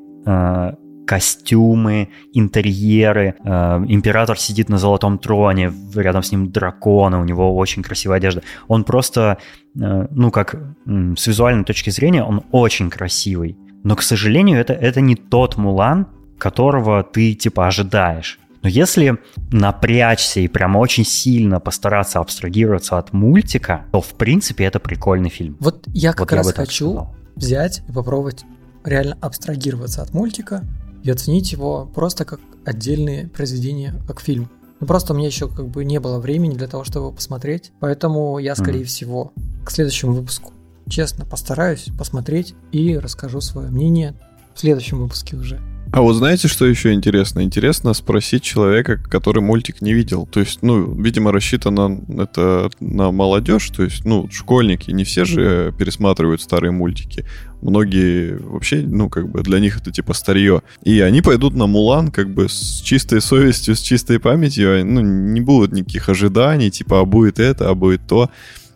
костюмы, 1.06 2.08
интерьеры. 2.32 3.34
Э, 3.44 3.84
император 3.88 4.38
сидит 4.38 4.68
на 4.68 4.78
золотом 4.78 5.18
троне, 5.18 5.72
рядом 5.94 6.22
с 6.22 6.32
ним 6.32 6.50
драконы, 6.50 7.18
у 7.18 7.24
него 7.24 7.56
очень 7.56 7.82
красивая 7.82 8.16
одежда. 8.16 8.42
Он 8.68 8.84
просто, 8.84 9.38
э, 9.78 10.06
ну 10.10 10.30
как 10.30 10.56
с 10.86 11.26
визуальной 11.26 11.64
точки 11.64 11.90
зрения, 11.90 12.24
он 12.24 12.42
очень 12.52 12.90
красивый. 12.90 13.56
Но, 13.82 13.96
к 13.96 14.02
сожалению, 14.02 14.58
это, 14.58 14.72
это 14.72 15.00
не 15.00 15.14
тот 15.14 15.56
Мулан, 15.58 16.06
которого 16.38 17.02
ты 17.02 17.34
типа 17.34 17.66
ожидаешь. 17.66 18.38
Но 18.62 18.70
если 18.70 19.18
напрячься 19.52 20.40
и 20.40 20.48
прямо 20.48 20.78
очень 20.78 21.04
сильно 21.04 21.60
постараться 21.60 22.18
абстрагироваться 22.18 22.96
от 22.96 23.12
мультика, 23.12 23.84
то 23.92 24.00
в 24.00 24.14
принципе 24.14 24.64
это 24.64 24.80
прикольный 24.80 25.28
фильм. 25.28 25.58
Вот 25.60 25.84
я 25.88 26.12
как 26.12 26.20
вот 26.20 26.32
раз 26.32 26.46
я 26.46 26.52
хочу 26.54 26.86
сказал. 26.86 27.14
взять 27.36 27.82
и 27.86 27.92
попробовать 27.92 28.46
реально 28.85 29.16
абстрагироваться 29.20 30.03
от 30.03 30.12
мультика 30.12 30.64
и 31.03 31.11
оценить 31.11 31.53
его 31.53 31.91
просто 31.95 32.24
как 32.24 32.41
отдельное 32.64 33.28
произведение, 33.28 33.95
как 34.07 34.20
фильм. 34.20 34.51
Ну 34.80 34.87
просто 34.87 35.12
у 35.12 35.16
меня 35.16 35.26
еще 35.26 35.49
как 35.49 35.68
бы 35.68 35.85
не 35.85 36.01
было 36.01 36.18
времени 36.18 36.55
для 36.55 36.68
того, 36.68 36.85
чтобы 36.85 37.07
его 37.07 37.12
посмотреть, 37.12 37.72
поэтому 37.80 38.39
я, 38.39 38.55
скорее 38.55 38.82
mm. 38.82 38.87
всего, 38.87 39.32
к 39.64 39.70
следующему 39.70 40.12
выпуску 40.12 40.53
честно 40.89 41.24
постараюсь 41.24 41.89
посмотреть 41.99 42.55
и 42.72 42.99
расскажу 42.99 43.41
свое 43.41 43.68
мнение 43.68 44.14
в 44.55 44.61
следующем 44.61 45.01
выпуске 45.01 45.37
уже. 45.37 45.61
А 45.95 46.01
вот 46.01 46.14
знаете, 46.14 46.49
что 46.49 46.66
еще 46.66 46.92
интересно? 46.92 47.45
Интересно 47.45 47.95
спросить 47.95 48.42
человека, 48.42 48.97
который 48.97 49.40
мультик 49.40 49.80
не 49.80 49.92
видел. 49.92 50.26
То 50.26 50.40
есть, 50.40 50.59
ну, 50.61 50.92
видимо, 51.01 51.30
рассчитано 51.30 52.01
это 52.20 52.68
на 52.80 53.12
молодежь, 53.12 53.70
то 53.70 53.84
есть, 53.84 54.05
ну, 54.05 54.28
школьники, 54.28 54.90
не 54.90 55.05
все 55.05 55.24
же 55.24 55.72
пересматривают 55.78 56.42
старые 56.42 56.72
мультики. 56.72 57.24
Многие 57.62 58.38
вообще, 58.38 58.82
ну, 58.84 59.09
как 59.09 59.30
бы 59.30 59.45
для 59.45 59.61
них 59.61 59.78
это 59.80 59.92
типа 59.92 60.14
старье. 60.14 60.62
И 60.82 60.99
они 60.99 61.22
пойдут 61.22 61.55
на 61.55 61.68
Мулан 61.68 62.11
как 62.11 62.28
бы 62.28 62.49
с 62.49 62.80
чистой 62.80 63.20
совестью, 63.20 63.76
с 63.76 63.80
чистой 63.80 64.18
памятью, 64.18 64.84
ну, 64.84 65.01
не 65.01 65.40
будет 65.42 65.70
никаких 65.70 66.09
ожиданий, 66.09 66.72
типа, 66.72 67.03
а 67.03 67.05
будет 67.05 67.38
это, 67.38 67.70
а 67.70 67.74
будет 67.76 68.05
то 68.09 68.30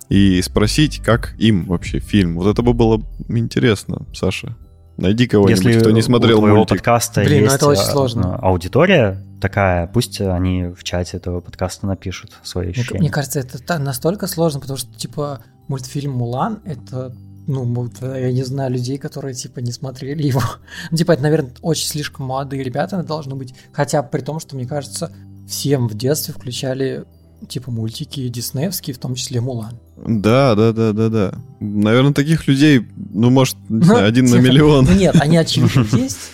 и 0.08 0.40
спросить, 0.40 1.02
как 1.04 1.34
им 1.40 1.64
вообще 1.64 1.98
фильм. 1.98 2.36
Вот 2.36 2.46
это 2.46 2.62
бы 2.62 2.74
было 2.74 3.02
интересно, 3.28 4.06
Саша. 4.14 4.54
Найди 4.98 5.28
кого-нибудь, 5.28 5.64
Если 5.64 5.80
кто 5.80 5.90
не 5.92 6.02
смотрел 6.02 6.38
у 6.38 6.40
твоего 6.40 6.56
мультик. 6.56 6.78
подкаста 6.78 7.22
Блин, 7.22 7.38
ну 7.38 7.44
есть 7.44 7.54
это 7.56 7.68
очень 7.68 7.82
а, 7.82 7.92
сложно. 7.92 8.36
аудитория 8.36 9.22
такая, 9.40 9.86
пусть 9.86 10.20
они 10.20 10.64
в 10.76 10.82
чате 10.82 11.18
этого 11.18 11.40
подкаста 11.40 11.86
напишут 11.86 12.32
свои 12.42 12.66
Мне, 12.66 12.72
ощущения. 12.72 13.00
мне 13.00 13.10
кажется, 13.10 13.38
это 13.38 13.78
настолько 13.78 14.26
сложно, 14.26 14.58
потому 14.58 14.76
что, 14.76 14.92
типа, 14.92 15.40
мультфильм 15.68 16.10
«Мулан»— 16.12 16.60
это, 16.64 17.14
ну, 17.46 17.62
вот, 17.62 17.92
я 18.02 18.32
не 18.32 18.42
знаю, 18.42 18.72
людей, 18.72 18.98
которые, 18.98 19.34
типа, 19.34 19.60
не 19.60 19.70
смотрели 19.70 20.24
его. 20.24 20.42
Ну, 20.90 20.96
типа, 20.96 21.12
это, 21.12 21.22
наверное, 21.22 21.52
очень 21.62 21.86
слишком 21.86 22.26
молодые 22.26 22.64
ребята 22.64 23.00
должны 23.04 23.36
быть. 23.36 23.54
Хотя 23.72 24.02
при 24.02 24.20
том, 24.20 24.40
что, 24.40 24.56
мне 24.56 24.66
кажется, 24.66 25.12
всем 25.46 25.86
в 25.86 25.94
детстве 25.94 26.34
включали, 26.34 27.04
типа, 27.48 27.70
мультики 27.70 28.26
диснеевские, 28.26 28.94
в 28.94 28.98
том 28.98 29.14
числе 29.14 29.40
«Мулан». 29.40 29.78
Да, 30.06 30.54
да, 30.54 30.72
да, 30.72 30.92
да, 30.92 31.08
да. 31.08 31.34
Наверное, 31.60 32.12
таких 32.12 32.46
людей, 32.46 32.86
ну, 32.96 33.30
может, 33.30 33.56
не 33.68 33.84
знаю, 33.84 34.06
один 34.06 34.26
на 34.26 34.36
миллион. 34.36 34.84
Ну, 34.84 34.92
нет, 34.92 35.16
они, 35.20 35.36
очевидно, 35.38 35.86
есть. 35.96 36.32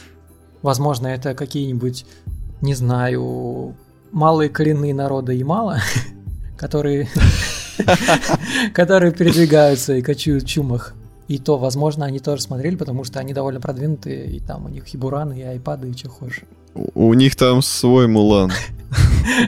Возможно, 0.62 1.08
это 1.08 1.34
какие-нибудь, 1.34 2.06
не 2.60 2.74
знаю, 2.74 3.76
малые 4.12 4.48
коренные 4.48 4.94
народы 4.94 5.34
Ямала, 5.34 5.78
которые, 6.56 7.08
которые 8.72 9.12
передвигаются 9.12 9.94
и 9.94 10.02
кочуют 10.02 10.44
в 10.44 10.48
чумах. 10.48 10.94
И 11.26 11.38
то, 11.38 11.56
возможно, 11.56 12.04
они 12.04 12.18
тоже 12.18 12.42
смотрели, 12.42 12.76
потому 12.76 13.04
что 13.04 13.18
они 13.18 13.32
довольно 13.32 13.60
продвинутые, 13.60 14.26
и 14.26 14.40
там 14.40 14.66
у 14.66 14.68
них 14.68 14.92
и 14.92 14.98
бураны, 14.98 15.40
и 15.40 15.42
айпады, 15.42 15.88
и 15.88 15.96
что 15.96 16.10
хочешь. 16.10 16.42
У 16.74 17.08
у 17.08 17.14
них 17.14 17.36
там 17.36 17.62
свой 17.62 18.08
Мулан. 18.08 18.52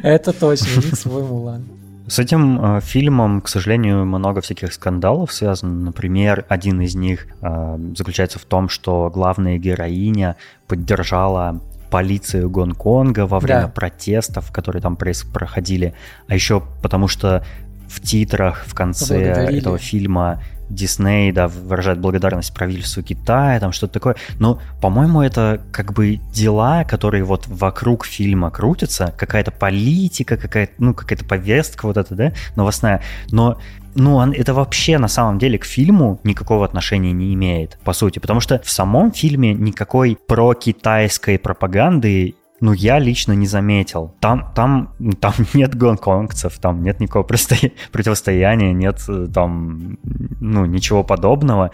Это 0.02 0.32
точно, 0.32 0.68
у 0.80 0.84
них 0.84 0.94
свой 0.96 1.22
Мулан. 1.22 1.66
С 2.09 2.18
этим 2.20 2.76
э, 2.76 2.80
фильмом, 2.80 3.40
к 3.40 3.48
сожалению, 3.48 4.04
много 4.07 4.40
всяких 4.40 4.72
скандалов 4.72 5.32
связано. 5.32 5.72
Например, 5.86 6.44
один 6.48 6.80
из 6.80 6.94
них 6.94 7.26
э, 7.42 7.78
заключается 7.96 8.38
в 8.38 8.44
том, 8.44 8.68
что 8.68 9.11
главная 9.12 9.59
героиня 9.59 10.36
поддержала 10.68 11.61
полицию 11.90 12.48
Гонконга 12.50 13.26
во 13.26 13.40
время 13.40 13.62
Да. 13.62 13.68
протестов, 13.68 14.52
которые 14.52 14.82
там 14.82 14.94
проис- 14.94 15.26
проходили. 15.32 15.94
А 16.28 16.34
еще 16.34 16.62
потому 16.82 17.09
что 17.09 17.44
в 17.88 18.00
титрах 18.00 18.64
в 18.66 18.74
конце 18.74 19.18
этого 19.59 19.78
фильма 19.78 20.42
Дисней, 20.68 21.32
да, 21.32 21.48
выражает 21.48 21.98
благодарность 21.98 22.54
правительству 22.54 23.02
Китая, 23.02 23.60
там 23.60 23.72
что-то 23.72 23.94
такое. 23.94 24.16
Но, 24.38 24.60
по-моему, 24.80 25.22
это 25.22 25.60
как 25.72 25.92
бы 25.92 26.16
дела, 26.32 26.84
которые 26.84 27.24
вот 27.24 27.46
вокруг 27.46 28.04
фильма 28.04 28.50
крутятся, 28.50 29.14
какая-то 29.16 29.50
политика, 29.50 30.36
какая-то, 30.36 30.72
ну, 30.78 30.94
какая-то 30.94 31.24
повестка 31.24 31.86
вот 31.86 31.96
эта, 31.96 32.14
да, 32.14 32.32
новостная. 32.56 33.02
Но 33.30 33.58
ну, 33.94 34.16
он- 34.16 34.32
это 34.32 34.52
вообще 34.52 34.98
на 34.98 35.08
самом 35.08 35.38
деле 35.38 35.58
к 35.58 35.64
фильму 35.64 36.20
никакого 36.22 36.64
отношения 36.64 37.12
не 37.12 37.32
имеет, 37.34 37.78
по 37.82 37.92
сути, 37.92 38.18
потому 38.18 38.40
что 38.40 38.60
в 38.62 38.70
самом 38.70 39.10
фильме 39.10 39.54
никакой 39.54 40.18
про-китайской 40.26 41.38
пропаганды 41.38 42.34
ну, 42.61 42.72
я 42.72 42.98
лично 42.98 43.32
не 43.32 43.46
заметил. 43.46 44.14
Там, 44.20 44.52
там, 44.54 44.94
там 45.20 45.34
нет 45.54 45.74
гонконгцев, 45.74 46.59
там 46.59 46.82
нет 46.82 47.00
никакого 47.00 47.22
противостояния, 47.92 48.72
нет 48.72 49.00
э, 49.09 49.26
там, 49.32 49.98
ну, 50.40 50.66
ничего 50.66 51.04
подобного. 51.04 51.70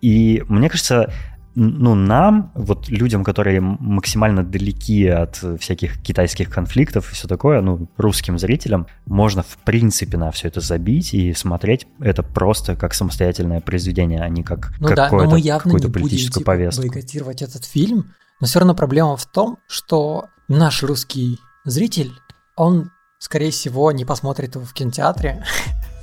И 0.00 0.42
мне 0.48 0.68
кажется, 0.68 1.12
ну, 1.54 1.94
нам, 1.94 2.50
вот 2.54 2.88
людям, 2.88 3.22
которые 3.22 3.60
максимально 3.60 4.42
далеки 4.42 5.06
от 5.06 5.36
всяких 5.60 6.02
китайских 6.02 6.50
конфликтов 6.50 7.10
и 7.10 7.14
все 7.14 7.28
такое, 7.28 7.60
ну, 7.60 7.88
русским 7.96 8.38
зрителям, 8.38 8.86
можно 9.06 9.42
в 9.42 9.56
принципе 9.64 10.18
на 10.18 10.30
все 10.32 10.48
это 10.48 10.60
забить 10.60 11.14
и 11.14 11.32
смотреть 11.32 11.86
это 12.00 12.22
просто 12.22 12.74
как 12.74 12.92
самостоятельное 12.92 13.60
произведение, 13.60 14.20
а 14.20 14.28
не 14.28 14.42
как 14.42 14.72
Ну 14.80 14.88
да, 14.88 14.94
но 14.96 15.04
какое-то- 15.04 15.30
мы 15.30 15.40
явно 15.40 15.62
какую-то 15.62 15.86
не 15.86 16.02
будем 16.02 16.18
типа, 16.18 16.40
повестку. 16.40 16.82
бойкотировать 16.82 17.42
этот 17.42 17.64
фильм. 17.64 18.06
Но 18.40 18.46
все 18.46 18.58
равно 18.58 18.74
проблема 18.74 19.16
в 19.16 19.26
том, 19.26 19.58
что 19.66 20.26
наш 20.48 20.82
русский 20.82 21.38
зритель, 21.64 22.12
он, 22.56 22.90
скорее 23.18 23.50
всего, 23.50 23.90
не 23.92 24.04
посмотрит 24.04 24.54
его 24.54 24.64
в 24.64 24.72
кинотеатре, 24.72 25.44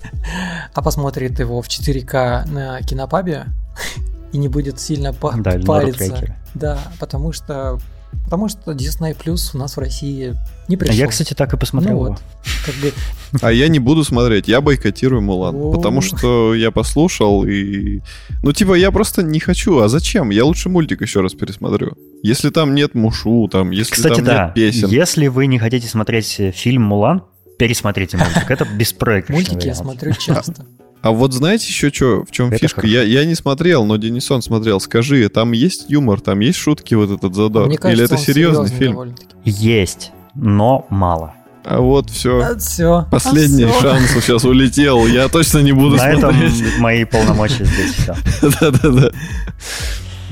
а 0.74 0.82
посмотрит 0.82 1.40
его 1.40 1.62
в 1.62 1.68
4К 1.68 2.48
на 2.50 2.82
кинопабе 2.82 3.48
и 4.32 4.38
не 4.38 4.48
будет 4.48 4.80
сильно 4.80 5.14
Да, 5.44 5.60
париться. 5.66 6.36
Да, 6.54 6.80
потому 7.00 7.32
что 7.32 7.80
потому 8.24 8.48
что 8.50 8.72
Disney 8.72 9.16
Plus 9.18 9.52
у 9.54 9.58
нас 9.58 9.76
в 9.76 9.80
России 9.80 10.36
не 10.68 10.78
пришел. 10.78 10.96
А 10.96 10.98
Я, 10.98 11.08
кстати, 11.08 11.34
так 11.34 11.54
и 11.54 11.58
посмотрел. 11.58 12.04
ну 12.04 12.10
вот, 12.10 12.22
как 12.66 12.76
бы 12.76 12.94
А 13.42 13.52
я 13.52 13.68
не 13.68 13.80
буду 13.80 14.04
смотреть, 14.04 14.48
я 14.48 14.62
бойкотирую 14.62 15.22
Мулан. 15.22 15.56
О. 15.56 15.72
Потому 15.74 16.02
что 16.02 16.56
я 16.56 16.72
послушал 16.72 17.46
и... 17.46 18.02
Ну, 18.44 18.54
типа, 18.54 18.74
я 18.76 18.92
просто 18.92 19.24
не 19.24 19.40
хочу. 19.40 19.80
А 19.80 19.90
зачем? 19.90 20.30
Я 20.30 20.46
лучше 20.46 20.70
мультик 20.70 21.02
еще 21.02 21.22
раз 21.22 21.34
пересмотрю. 21.34 21.98
Если 22.24 22.50
там 22.50 22.74
нет 22.76 22.96
мушу, 22.96 23.48
там, 23.52 23.72
если 23.72 23.94
Кстати, 23.94 24.16
там 24.16 24.26
да, 24.26 24.46
нет 24.46 24.54
песен. 24.54 24.90
если 24.90 25.28
вы 25.28 25.48
не 25.48 25.60
хотите 25.60 25.88
смотреть 25.88 26.40
э, 26.40 26.52
фильм 26.52 26.84
«Мулан», 26.84 27.24
пересмотрите 27.58 28.18
мультик. 28.18 28.50
Это 28.50 28.66
беспроигрышный 28.78 29.36
мультики 29.36 29.68
я 29.68 29.76
смотрю 29.76 30.14
часто. 30.14 30.66
А 31.02 31.12
вот 31.12 31.34
знаете 31.34 31.66
еще 31.68 31.90
что, 31.90 32.24
в 32.26 32.32
чем 32.32 32.50
Это 32.50 32.58
фишка? 32.60 32.82
хорошо. 32.82 32.94
Я, 32.94 33.02
я 33.04 33.26
не 33.26 33.34
смотрел, 33.36 33.86
но 33.86 33.98
Денисон 33.98 34.42
смотрел. 34.44 34.80
Скажи, 34.80 35.28
там 35.30 35.52
есть 35.52 35.86
юмор, 35.90 36.22
там 36.22 36.40
есть 36.42 36.60
шутки, 36.60 36.94
вот 36.94 37.10
этот 37.10 37.34
задор? 37.34 37.68
Мне 37.68 37.78
кажется, 37.78 37.98
Или 38.04 38.06
это 38.06 38.16
он 38.16 38.20
серьезный 38.22 38.70
фильм? 38.70 38.92
довольно-таки. 38.92 39.28
Есть, 39.46 40.12
но 40.36 40.86
мало. 40.90 41.34
А 41.64 41.80
вот 41.80 42.10
все. 42.10 42.56
все. 42.58 43.08
Последний 43.12 43.68
шанс 43.82 44.12
сейчас 44.12 44.44
улетел. 44.46 45.06
Я 45.08 45.28
точно 45.28 45.60
не 45.60 45.72
буду 45.72 45.96
На 45.96 46.10
этом 46.10 46.32
смотреть. 46.34 46.78
мои 46.80 47.04
полномочия 47.06 47.66
здесь 47.66 47.94
все. 47.94 48.16
Да-да-да. 48.60 49.12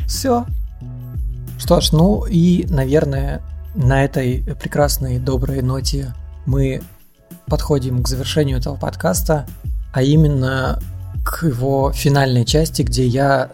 Все. 0.08 0.46
Что 1.60 1.82
ж, 1.82 1.92
ну 1.92 2.26
и, 2.26 2.66
наверное, 2.70 3.42
на 3.76 4.04
этой 4.04 4.44
прекрасной, 4.62 5.20
доброй 5.20 5.62
ноте 5.62 6.14
мы 6.46 6.82
подходим 7.46 8.02
к 8.02 8.08
завершению 8.08 8.58
этого 8.58 8.76
подкаста, 8.76 9.46
а 9.94 10.02
именно 10.02 10.80
к 11.24 11.44
его 11.44 11.92
финальной 11.92 12.46
части, 12.46 12.82
где 12.82 13.06
я 13.06 13.52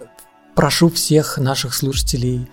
прошу 0.56 0.90
всех 0.90 1.38
наших 1.38 1.74
слушателей 1.74 2.50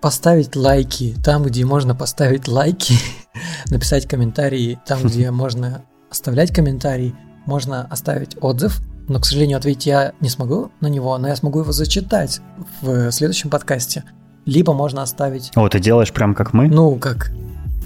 поставить 0.00 0.56
лайки 0.56 1.14
там, 1.22 1.42
где 1.42 1.64
можно 1.64 1.94
поставить 1.94 2.48
лайки, 2.48 2.94
написать 3.70 4.06
комментарии 4.06 4.78
там, 4.86 5.02
где 5.02 5.30
можно 5.32 5.82
оставлять 6.10 6.52
комментарий, 6.52 7.14
можно 7.46 7.86
оставить 7.90 8.36
отзыв, 8.40 8.80
но, 9.08 9.18
к 9.18 9.26
сожалению, 9.26 9.58
ответить 9.58 9.86
я 9.86 10.12
не 10.20 10.28
смогу 10.28 10.70
на 10.80 10.86
него, 10.86 11.16
но 11.18 11.28
я 11.28 11.36
смогу 11.36 11.60
его 11.60 11.72
зачитать 11.72 12.40
в 12.80 13.10
следующем 13.10 13.50
подкасте. 13.50 14.04
Либо 14.46 14.72
можно 14.72 15.02
оставить, 15.02 15.50
О, 15.54 15.68
ты 15.68 15.80
делаешь 15.80 16.12
прям 16.12 16.34
как 16.34 16.52
мы? 16.52 16.68
ну, 16.68 16.96
как... 16.96 17.30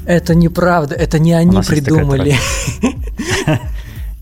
Это 0.06 0.34
неправда, 0.34 0.94
это 0.94 1.18
не 1.18 1.32
они 1.32 1.62
придумали. 1.62 2.36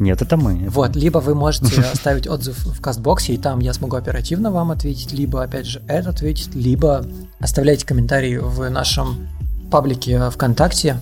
Нет, 0.03 0.21
это 0.21 0.37
мы. 0.37 0.69
Вот, 0.69 0.97
либо 0.97 1.19
вы 1.19 1.37
можете 1.37 1.81
оставить 1.93 2.27
отзыв 2.27 2.59
в 2.67 2.81
кастбоксе, 2.81 3.35
и 3.35 3.39
там 3.39 3.61
я 3.61 3.73
смогу 3.73 3.97
оперативно 3.97 4.51
вам 4.51 4.73
ответить, 4.73 5.13
либо, 5.13 5.45
опять 5.45 5.67
же, 5.67 5.81
это 5.87 6.11
ответить, 6.11 6.57
либо 6.57 7.07
оставляйте 7.39 7.87
комментарии 7.87 8.37
в 8.37 8.69
нашем 8.69 9.29
паблике 9.71 10.29
ВКонтакте. 10.31 10.99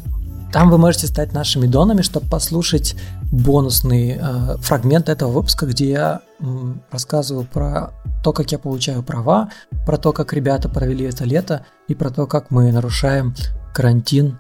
Там 0.53 0.69
вы 0.69 0.77
можете 0.77 1.07
стать 1.07 1.33
нашими 1.33 1.67
донами, 1.67 2.03
чтобы 2.03 2.29
послушать 2.29 2.95
бонусный 3.33 4.19
э, 4.21 4.57
фрагмент 4.59 5.09
этого 5.09 5.31
выпуска, 5.31 5.65
где 5.65 5.91
я 5.91 6.21
м, 6.41 6.83
рассказываю 6.91 7.47
про 7.47 7.93
то, 8.23 8.33
как 8.33 8.53
я 8.53 8.59
получаю 8.59 9.03
права, 9.03 9.49
про 9.87 9.97
то, 9.97 10.13
как 10.13 10.35
ребята 10.35 10.69
провели 10.69 11.07
это 11.07 11.25
лето, 11.25 11.65
и 11.89 11.95
про 11.95 12.11
то, 12.11 12.27
как 12.27 12.51
мы 12.51 12.71
нарушаем 12.71 13.35
карантин 13.73 14.39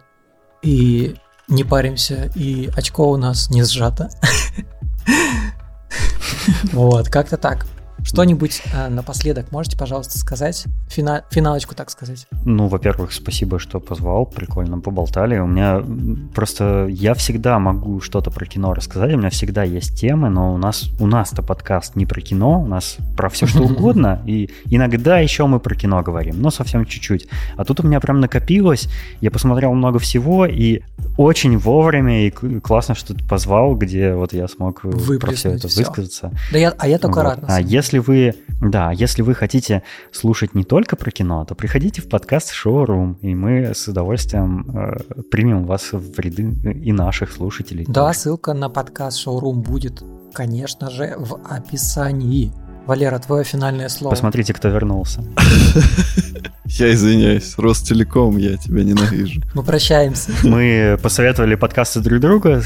и 0.62 1.16
не 1.50 1.64
паримся, 1.64 2.30
и 2.34 2.70
очко 2.76 3.10
у 3.10 3.16
нас 3.16 3.50
не 3.50 3.64
сжато. 3.64 4.08
Вот, 6.72 7.08
как-то 7.08 7.36
так. 7.36 7.66
Что-нибудь 8.04 8.62
э, 8.72 8.88
напоследок 8.88 9.52
можете, 9.52 9.78
пожалуйста, 9.78 10.18
сказать? 10.18 10.64
Фина... 10.88 11.24
Финалочку, 11.30 11.74
так 11.74 11.90
сказать. 11.90 12.26
Ну, 12.44 12.68
во-первых, 12.68 13.12
спасибо, 13.12 13.58
что 13.58 13.80
позвал, 13.80 14.26
прикольно 14.26 14.78
поболтали. 14.78 15.38
У 15.38 15.46
меня 15.46 15.82
просто... 16.34 16.86
Я 16.88 17.14
всегда 17.14 17.58
могу 17.58 18.00
что-то 18.00 18.30
про 18.30 18.46
кино 18.46 18.74
рассказать, 18.74 19.12
у 19.14 19.18
меня 19.18 19.30
всегда 19.30 19.62
есть 19.64 19.98
темы, 19.98 20.30
но 20.30 20.54
у 20.54 20.58
нас 20.58 20.90
у 20.98 21.06
нас-то 21.06 21.42
подкаст 21.42 21.96
не 21.96 22.06
про 22.06 22.20
кино, 22.20 22.62
у 22.62 22.66
нас 22.66 22.96
про 23.16 23.28
все 23.28 23.46
что 23.46 23.62
угодно, 23.64 24.22
и 24.26 24.50
иногда 24.66 25.18
еще 25.18 25.46
мы 25.46 25.60
про 25.60 25.74
кино 25.74 26.02
говорим, 26.02 26.40
но 26.40 26.50
совсем 26.50 26.84
чуть-чуть. 26.84 27.28
А 27.56 27.64
тут 27.64 27.80
у 27.80 27.82
меня 27.86 28.00
прям 28.00 28.20
накопилось, 28.20 28.88
я 29.20 29.30
посмотрел 29.30 29.72
много 29.74 29.98
всего, 29.98 30.46
и 30.46 30.82
очень 31.16 31.58
вовремя, 31.58 32.26
и 32.26 32.30
классно, 32.30 32.94
что 32.94 33.14
ты 33.14 33.26
позвал, 33.26 33.74
где 33.74 34.14
вот 34.14 34.32
я 34.32 34.48
смог 34.48 34.82
про 34.82 35.32
все 35.32 35.50
это 35.50 35.68
все. 35.68 35.80
высказаться. 35.80 36.32
Да 36.52 36.58
я, 36.58 36.74
а 36.78 36.88
я 36.88 36.98
только 36.98 37.16
вот. 37.16 37.22
рад. 37.22 37.44
А 37.46 37.60
если 37.60 37.89
вы, 37.98 38.34
да, 38.60 38.92
если 38.92 39.22
вы 39.22 39.34
хотите 39.34 39.82
слушать 40.12 40.54
не 40.54 40.64
только 40.64 40.96
про 40.96 41.10
кино, 41.10 41.44
то 41.44 41.54
приходите 41.54 42.02
в 42.02 42.08
подкаст 42.08 42.52
Showroom, 42.52 43.16
и 43.20 43.34
мы 43.34 43.74
с 43.74 43.88
удовольствием 43.88 44.70
э, 44.70 45.22
примем 45.30 45.64
вас 45.64 45.92
в 45.92 46.18
ряды 46.18 46.42
и 46.72 46.92
наших 46.92 47.32
слушателей. 47.32 47.84
Да, 47.86 48.08
тоже. 48.08 48.18
ссылка 48.18 48.54
на 48.54 48.68
подкаст 48.68 49.26
Showroom 49.26 49.54
будет, 49.54 50.02
конечно 50.32 50.90
же, 50.90 51.14
в 51.18 51.40
описании. 51.48 52.52
Валера, 52.86 53.18
твое 53.18 53.44
финальное 53.44 53.88
слово. 53.88 54.10
Посмотрите, 54.10 54.52
кто 54.52 54.68
вернулся. 54.68 55.22
Я 56.66 56.92
извиняюсь, 56.94 57.54
Ростелеком, 57.58 58.36
я 58.36 58.56
тебя 58.56 58.84
ненавижу. 58.84 59.42
Мы 59.54 59.64
прощаемся. 59.64 60.30
Мы 60.44 60.98
посоветовали 61.02 61.56
подкасты 61.56 61.98
друг 61.98 62.20
друга, 62.20 62.62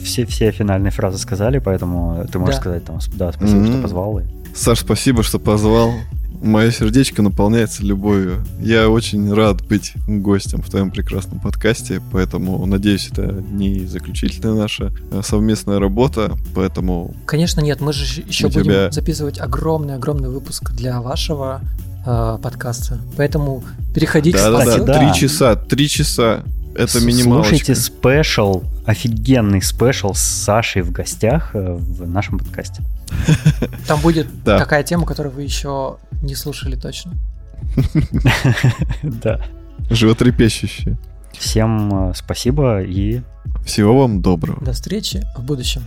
все, 0.00 0.24
все 0.24 0.52
финальные 0.52 0.92
фразы 0.92 1.18
сказали, 1.18 1.58
поэтому 1.58 2.26
ты 2.30 2.38
можешь 2.38 2.54
да. 2.56 2.60
сказать 2.60 2.84
там, 2.84 3.00
да, 3.14 3.32
спасибо, 3.32 3.58
mm-hmm. 3.58 3.72
что 3.72 3.82
позвал. 3.82 4.22
Саш, 4.54 4.78
спасибо, 4.80 5.24
что 5.24 5.40
позвал. 5.40 5.92
Мое 6.42 6.70
сердечко 6.70 7.20
наполняется 7.20 7.82
любовью. 7.82 8.42
Я 8.60 8.88
очень 8.88 9.32
рад 9.32 9.62
быть 9.66 9.92
гостем 10.06 10.62
в 10.62 10.70
твоем 10.70 10.90
прекрасном 10.90 11.38
подкасте, 11.38 12.00
поэтому 12.12 12.64
надеюсь, 12.64 13.08
это 13.12 13.44
не 13.50 13.80
заключительная 13.80 14.54
наша 14.54 14.90
э, 15.12 15.20
совместная 15.22 15.78
работа, 15.78 16.32
поэтому... 16.54 17.14
Конечно 17.26 17.60
нет, 17.60 17.82
мы 17.82 17.92
же 17.92 18.22
еще 18.26 18.48
будем 18.48 18.62
тебя... 18.62 18.90
записывать 18.90 19.38
огромный-огромный 19.38 20.30
выпуск 20.30 20.72
для 20.72 21.02
вашего 21.02 21.60
э, 22.06 22.38
подкаста, 22.42 22.98
поэтому 23.18 23.62
переходите 23.94 24.38
да, 24.38 24.58
по 24.58 24.64
да, 24.64 24.78
да, 24.78 24.98
три 24.98 25.20
часа, 25.20 25.56
три 25.56 25.88
часа. 25.88 26.42
Это 26.74 27.00
минималочка. 27.00 27.48
Слушайте 27.48 27.74
special, 27.74 28.62
офигенный 28.86 29.60
special 29.60 30.14
с 30.14 30.20
Сашей 30.20 30.82
в 30.82 30.92
гостях 30.92 31.50
э, 31.52 31.76
в 31.78 32.08
нашем 32.08 32.38
подкасте. 32.38 32.82
Там 33.86 34.00
будет 34.00 34.28
такая 34.44 34.82
тема, 34.82 35.06
которую 35.06 35.34
вы 35.34 35.42
еще 35.42 35.98
не 36.22 36.34
слушали 36.34 36.76
точно. 36.76 37.14
Да. 39.02 39.40
Животрепещущая. 39.90 40.98
Всем 41.32 42.10
э, 42.10 42.12
спасибо 42.14 42.82
и... 42.82 43.22
Всего 43.64 43.98
вам 43.98 44.22
доброго. 44.22 44.64
До 44.64 44.72
встречи 44.72 45.22
в 45.36 45.42
будущем. 45.42 45.82